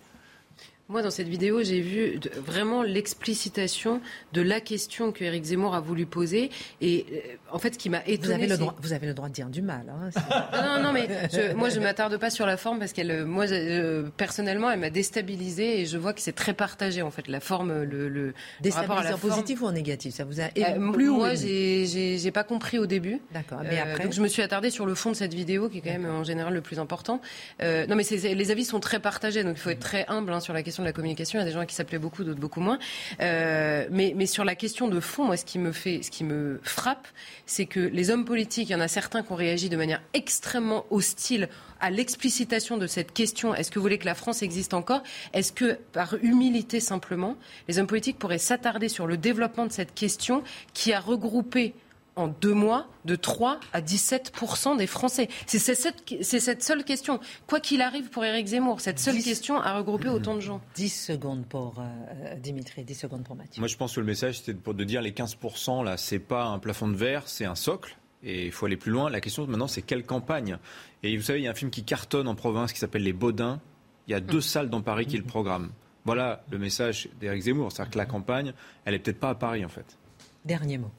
Moi, 0.88 1.02
dans 1.02 1.10
cette 1.10 1.26
vidéo, 1.26 1.64
j'ai 1.64 1.80
vu 1.80 2.20
vraiment 2.36 2.84
l'explicitation 2.84 4.00
de 4.32 4.40
la 4.40 4.60
question 4.60 5.10
que 5.10 5.24
Éric 5.24 5.42
Zemmour 5.42 5.74
a 5.74 5.80
voulu 5.80 6.06
poser. 6.06 6.48
Et 6.80 7.06
euh, 7.10 7.18
en 7.50 7.58
fait, 7.58 7.74
ce 7.74 7.78
qui 7.78 7.90
m'a 7.90 8.06
étonné. 8.06 8.26
Vous 8.26 8.30
avez, 8.30 8.46
le 8.46 8.56
droit, 8.56 8.76
vous 8.80 8.92
avez 8.92 9.06
le 9.08 9.14
droit 9.14 9.28
de 9.28 9.34
dire 9.34 9.48
du 9.48 9.62
mal. 9.62 9.86
Hein, 9.90 10.10
non, 10.52 10.84
non, 10.84 10.92
mais 10.92 11.08
moi, 11.56 11.70
je 11.70 11.80
ne 11.80 11.82
m'attarde 11.82 12.16
pas 12.18 12.30
sur 12.30 12.46
la 12.46 12.56
forme 12.56 12.78
parce 12.78 12.92
qu'elle, 12.92 13.24
moi, 13.24 13.50
euh, 13.50 14.10
personnellement, 14.16 14.70
elle 14.70 14.78
m'a 14.78 14.90
déstabilisée 14.90 15.80
et 15.80 15.86
je 15.86 15.98
vois 15.98 16.12
que 16.12 16.20
c'est 16.20 16.34
très 16.34 16.54
partagé, 16.54 17.02
en 17.02 17.10
fait, 17.10 17.26
la 17.26 17.40
forme, 17.40 17.82
le. 17.82 18.08
le 18.08 18.34
en 18.76 19.18
positif 19.18 19.62
ou 19.62 19.66
en 19.66 19.72
négatif? 19.72 20.14
Ça 20.14 20.24
vous 20.24 20.40
a 20.40 20.44
euh, 20.56 20.92
plus 20.92 21.10
Moi, 21.10 21.34
j'ai 21.34 22.30
pas 22.32 22.44
compris 22.44 22.78
au 22.78 22.86
début. 22.86 23.20
D'accord. 23.34 23.58
Mais 23.68 23.80
après. 23.80 24.04
donc, 24.04 24.12
je 24.12 24.22
me 24.22 24.28
suis 24.28 24.42
attardée 24.42 24.70
sur 24.70 24.86
le 24.86 24.94
fond 24.94 25.10
de 25.10 25.16
cette 25.16 25.34
vidéo, 25.34 25.68
qui 25.68 25.78
est 25.78 25.80
quand 25.80 25.90
même 25.90 26.06
en 26.06 26.22
général 26.22 26.54
le 26.54 26.60
plus 26.60 26.78
important. 26.78 27.20
non, 27.60 27.96
mais 27.96 28.04
les 28.08 28.50
avis 28.52 28.64
sont 28.64 28.78
très 28.78 29.00
partagés, 29.00 29.42
donc 29.42 29.56
il 29.56 29.60
faut 29.60 29.70
être 29.70 29.80
très 29.80 30.04
humble 30.06 30.32
hein, 30.32 30.38
sur 30.38 30.54
la 30.54 30.62
question 30.62 30.75
de 30.82 30.88
la 30.88 30.92
communication. 30.92 31.38
Il 31.38 31.42
y 31.42 31.44
a 31.44 31.46
des 31.46 31.52
gens 31.52 31.64
qui 31.66 31.74
s'appelaient 31.74 31.98
beaucoup, 31.98 32.24
d'autres 32.24 32.40
beaucoup 32.40 32.60
moins. 32.60 32.78
Euh, 33.20 33.86
mais, 33.90 34.26
sur 34.26 34.44
la 34.44 34.54
question 34.54 34.88
de 34.88 35.00
fond, 35.00 35.24
moi, 35.24 35.36
ce 35.36 35.44
qui 35.44 35.58
me 35.58 35.72
fait, 35.72 36.02
ce 36.02 36.10
qui 36.10 36.24
me 36.24 36.60
frappe, 36.62 37.06
c'est 37.46 37.66
que 37.66 37.80
les 37.80 38.10
hommes 38.10 38.24
politiques, 38.24 38.68
il 38.68 38.72
y 38.72 38.76
en 38.76 38.80
a 38.80 38.88
certains 38.88 39.22
qui 39.22 39.32
ont 39.32 39.36
réagi 39.36 39.68
de 39.68 39.76
manière 39.76 40.02
extrêmement 40.14 40.84
hostile 40.90 41.48
à 41.80 41.90
l'explicitation 41.90 42.78
de 42.78 42.86
cette 42.86 43.12
question 43.12 43.54
est-ce 43.54 43.70
que 43.70 43.78
vous 43.78 43.82
voulez 43.82 43.98
que 43.98 44.06
la 44.06 44.14
France 44.14 44.42
existe 44.42 44.74
encore? 44.74 45.02
Est-ce 45.32 45.52
que, 45.52 45.78
par 45.92 46.14
humilité 46.22 46.80
simplement, 46.80 47.36
les 47.68 47.78
hommes 47.78 47.86
politiques 47.86 48.18
pourraient 48.18 48.38
s'attarder 48.38 48.88
sur 48.88 49.06
le 49.06 49.16
développement 49.16 49.66
de 49.66 49.72
cette 49.72 49.94
question 49.94 50.42
qui 50.74 50.92
a 50.92 51.00
regroupé 51.00 51.74
en 52.16 52.28
deux 52.28 52.54
mois 52.54 52.88
de 53.04 53.14
3 53.14 53.60
à 53.72 53.80
17% 53.80 54.78
des 54.78 54.86
Français. 54.86 55.28
C'est 55.46 55.58
cette, 55.58 56.62
seule 56.62 56.84
question. 56.84 57.20
Quoi 57.46 57.60
qu'il 57.60 57.82
arrive 57.82 58.08
pour 58.08 58.24
Éric 58.24 58.48
Zemmour, 58.48 58.80
cette 58.80 58.98
seule 58.98 59.22
question 59.22 59.60
a 59.60 59.76
regroupé 59.76 60.08
autant 60.08 60.34
de 60.34 60.40
gens. 60.40 60.60
10 60.74 60.88
secondes 60.88 61.46
pour 61.46 61.74
euh, 61.78 62.34
Dimitri, 62.36 62.84
10 62.84 62.94
secondes 62.94 63.22
pour 63.22 63.36
Mathieu. 63.36 63.60
Moi, 63.60 63.68
je 63.68 63.76
pense 63.76 63.94
que 63.94 64.00
le 64.00 64.06
message, 64.06 64.38
c'était 64.38 64.54
de, 64.54 64.72
de 64.72 64.84
dire 64.84 65.02
les 65.02 65.12
15 65.12 65.36
là, 65.84 65.96
c'est 65.96 66.18
pas 66.18 66.46
un 66.46 66.58
plafond 66.58 66.88
de 66.88 66.96
verre, 66.96 67.22
c'est 67.26 67.44
un 67.44 67.54
socle. 67.54 67.96
Et 68.22 68.46
il 68.46 68.52
faut 68.52 68.66
aller 68.66 68.78
plus 68.78 68.90
loin. 68.90 69.10
La 69.10 69.20
question 69.20 69.46
maintenant, 69.46 69.68
c'est 69.68 69.82
quelle 69.82 70.04
campagne? 70.04 70.58
Et 71.02 71.16
vous 71.16 71.22
savez, 71.22 71.40
il 71.40 71.44
y 71.44 71.48
a 71.48 71.50
un 71.50 71.54
film 71.54 71.70
qui 71.70 71.84
cartonne 71.84 72.26
en 72.26 72.34
province 72.34 72.72
qui 72.72 72.78
s'appelle 72.78 73.02
Les 73.02 73.12
Baudins. 73.12 73.60
Il 74.08 74.12
y 74.12 74.14
a 74.14 74.20
deux 74.20 74.38
mmh. 74.38 74.42
salles 74.42 74.70
dans 74.70 74.80
Paris 74.80 75.06
qui 75.06 75.18
le 75.18 75.24
programment. 75.24 75.70
Voilà 76.04 76.44
le 76.50 76.58
message 76.58 77.08
d'Éric 77.20 77.42
Zemmour. 77.42 77.70
C'est-à-dire 77.70 77.90
que 77.90 77.98
la 77.98 78.06
campagne, 78.06 78.52
elle 78.84 78.94
est 78.94 79.00
peut-être 79.00 79.20
pas 79.20 79.30
à 79.30 79.34
Paris, 79.34 79.64
en 79.64 79.68
fait. 79.68 79.98
Dernier 80.44 80.78
mot. 80.78 80.90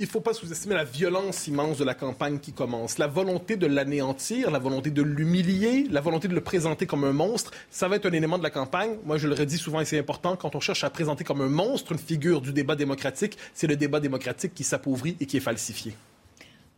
Il 0.00 0.06
ne 0.06 0.10
faut 0.10 0.20
pas 0.20 0.34
sous-estimer 0.34 0.74
la 0.74 0.84
violence 0.84 1.46
immense 1.46 1.78
de 1.78 1.84
la 1.84 1.94
campagne 1.94 2.40
qui 2.40 2.52
commence. 2.52 2.98
La 2.98 3.06
volonté 3.06 3.56
de 3.56 3.66
l'anéantir, 3.66 4.50
la 4.50 4.58
volonté 4.58 4.90
de 4.90 5.02
l'humilier, 5.02 5.86
la 5.88 6.00
volonté 6.00 6.26
de 6.26 6.34
le 6.34 6.40
présenter 6.40 6.84
comme 6.86 7.04
un 7.04 7.12
monstre, 7.12 7.52
ça 7.70 7.86
va 7.86 7.96
être 7.96 8.06
un 8.06 8.12
élément 8.12 8.36
de 8.36 8.42
la 8.42 8.50
campagne. 8.50 8.96
Moi, 9.04 9.18
je 9.18 9.28
le 9.28 9.34
redis 9.34 9.58
souvent 9.58 9.80
et 9.80 9.84
c'est 9.84 9.98
important, 9.98 10.34
quand 10.34 10.56
on 10.56 10.60
cherche 10.60 10.82
à 10.82 10.90
présenter 10.90 11.22
comme 11.22 11.42
un 11.42 11.48
monstre 11.48 11.92
une 11.92 11.98
figure 11.98 12.40
du 12.40 12.52
débat 12.52 12.74
démocratique, 12.74 13.38
c'est 13.54 13.68
le 13.68 13.76
débat 13.76 14.00
démocratique 14.00 14.52
qui 14.52 14.64
s'appauvrit 14.64 15.16
et 15.20 15.26
qui 15.26 15.36
est 15.36 15.40
falsifié. 15.40 15.94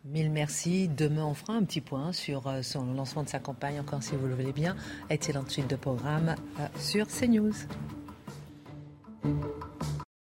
Mille 0.05 0.31
merci. 0.31 0.87
Demain, 0.87 1.25
on 1.25 1.35
fera 1.35 1.55
un 1.55 1.65
petit 1.65 1.81
point 1.81 2.13
sur 2.13 2.47
euh, 2.47 2.63
son 2.63 2.93
lancement 2.93 3.25
de 3.25 3.29
sa 3.29 3.39
campagne, 3.39 3.81
encore 3.81 4.03
si 4.03 4.15
vous 4.15 4.27
le 4.27 4.35
voulez 4.35 4.53
bien. 4.53 4.77
Excellente 5.11 5.51
suite 5.51 5.69
de 5.69 5.77
programme 5.77 6.37
euh, 6.61 6.67
sur 6.79 7.07
CNews. 7.09 7.55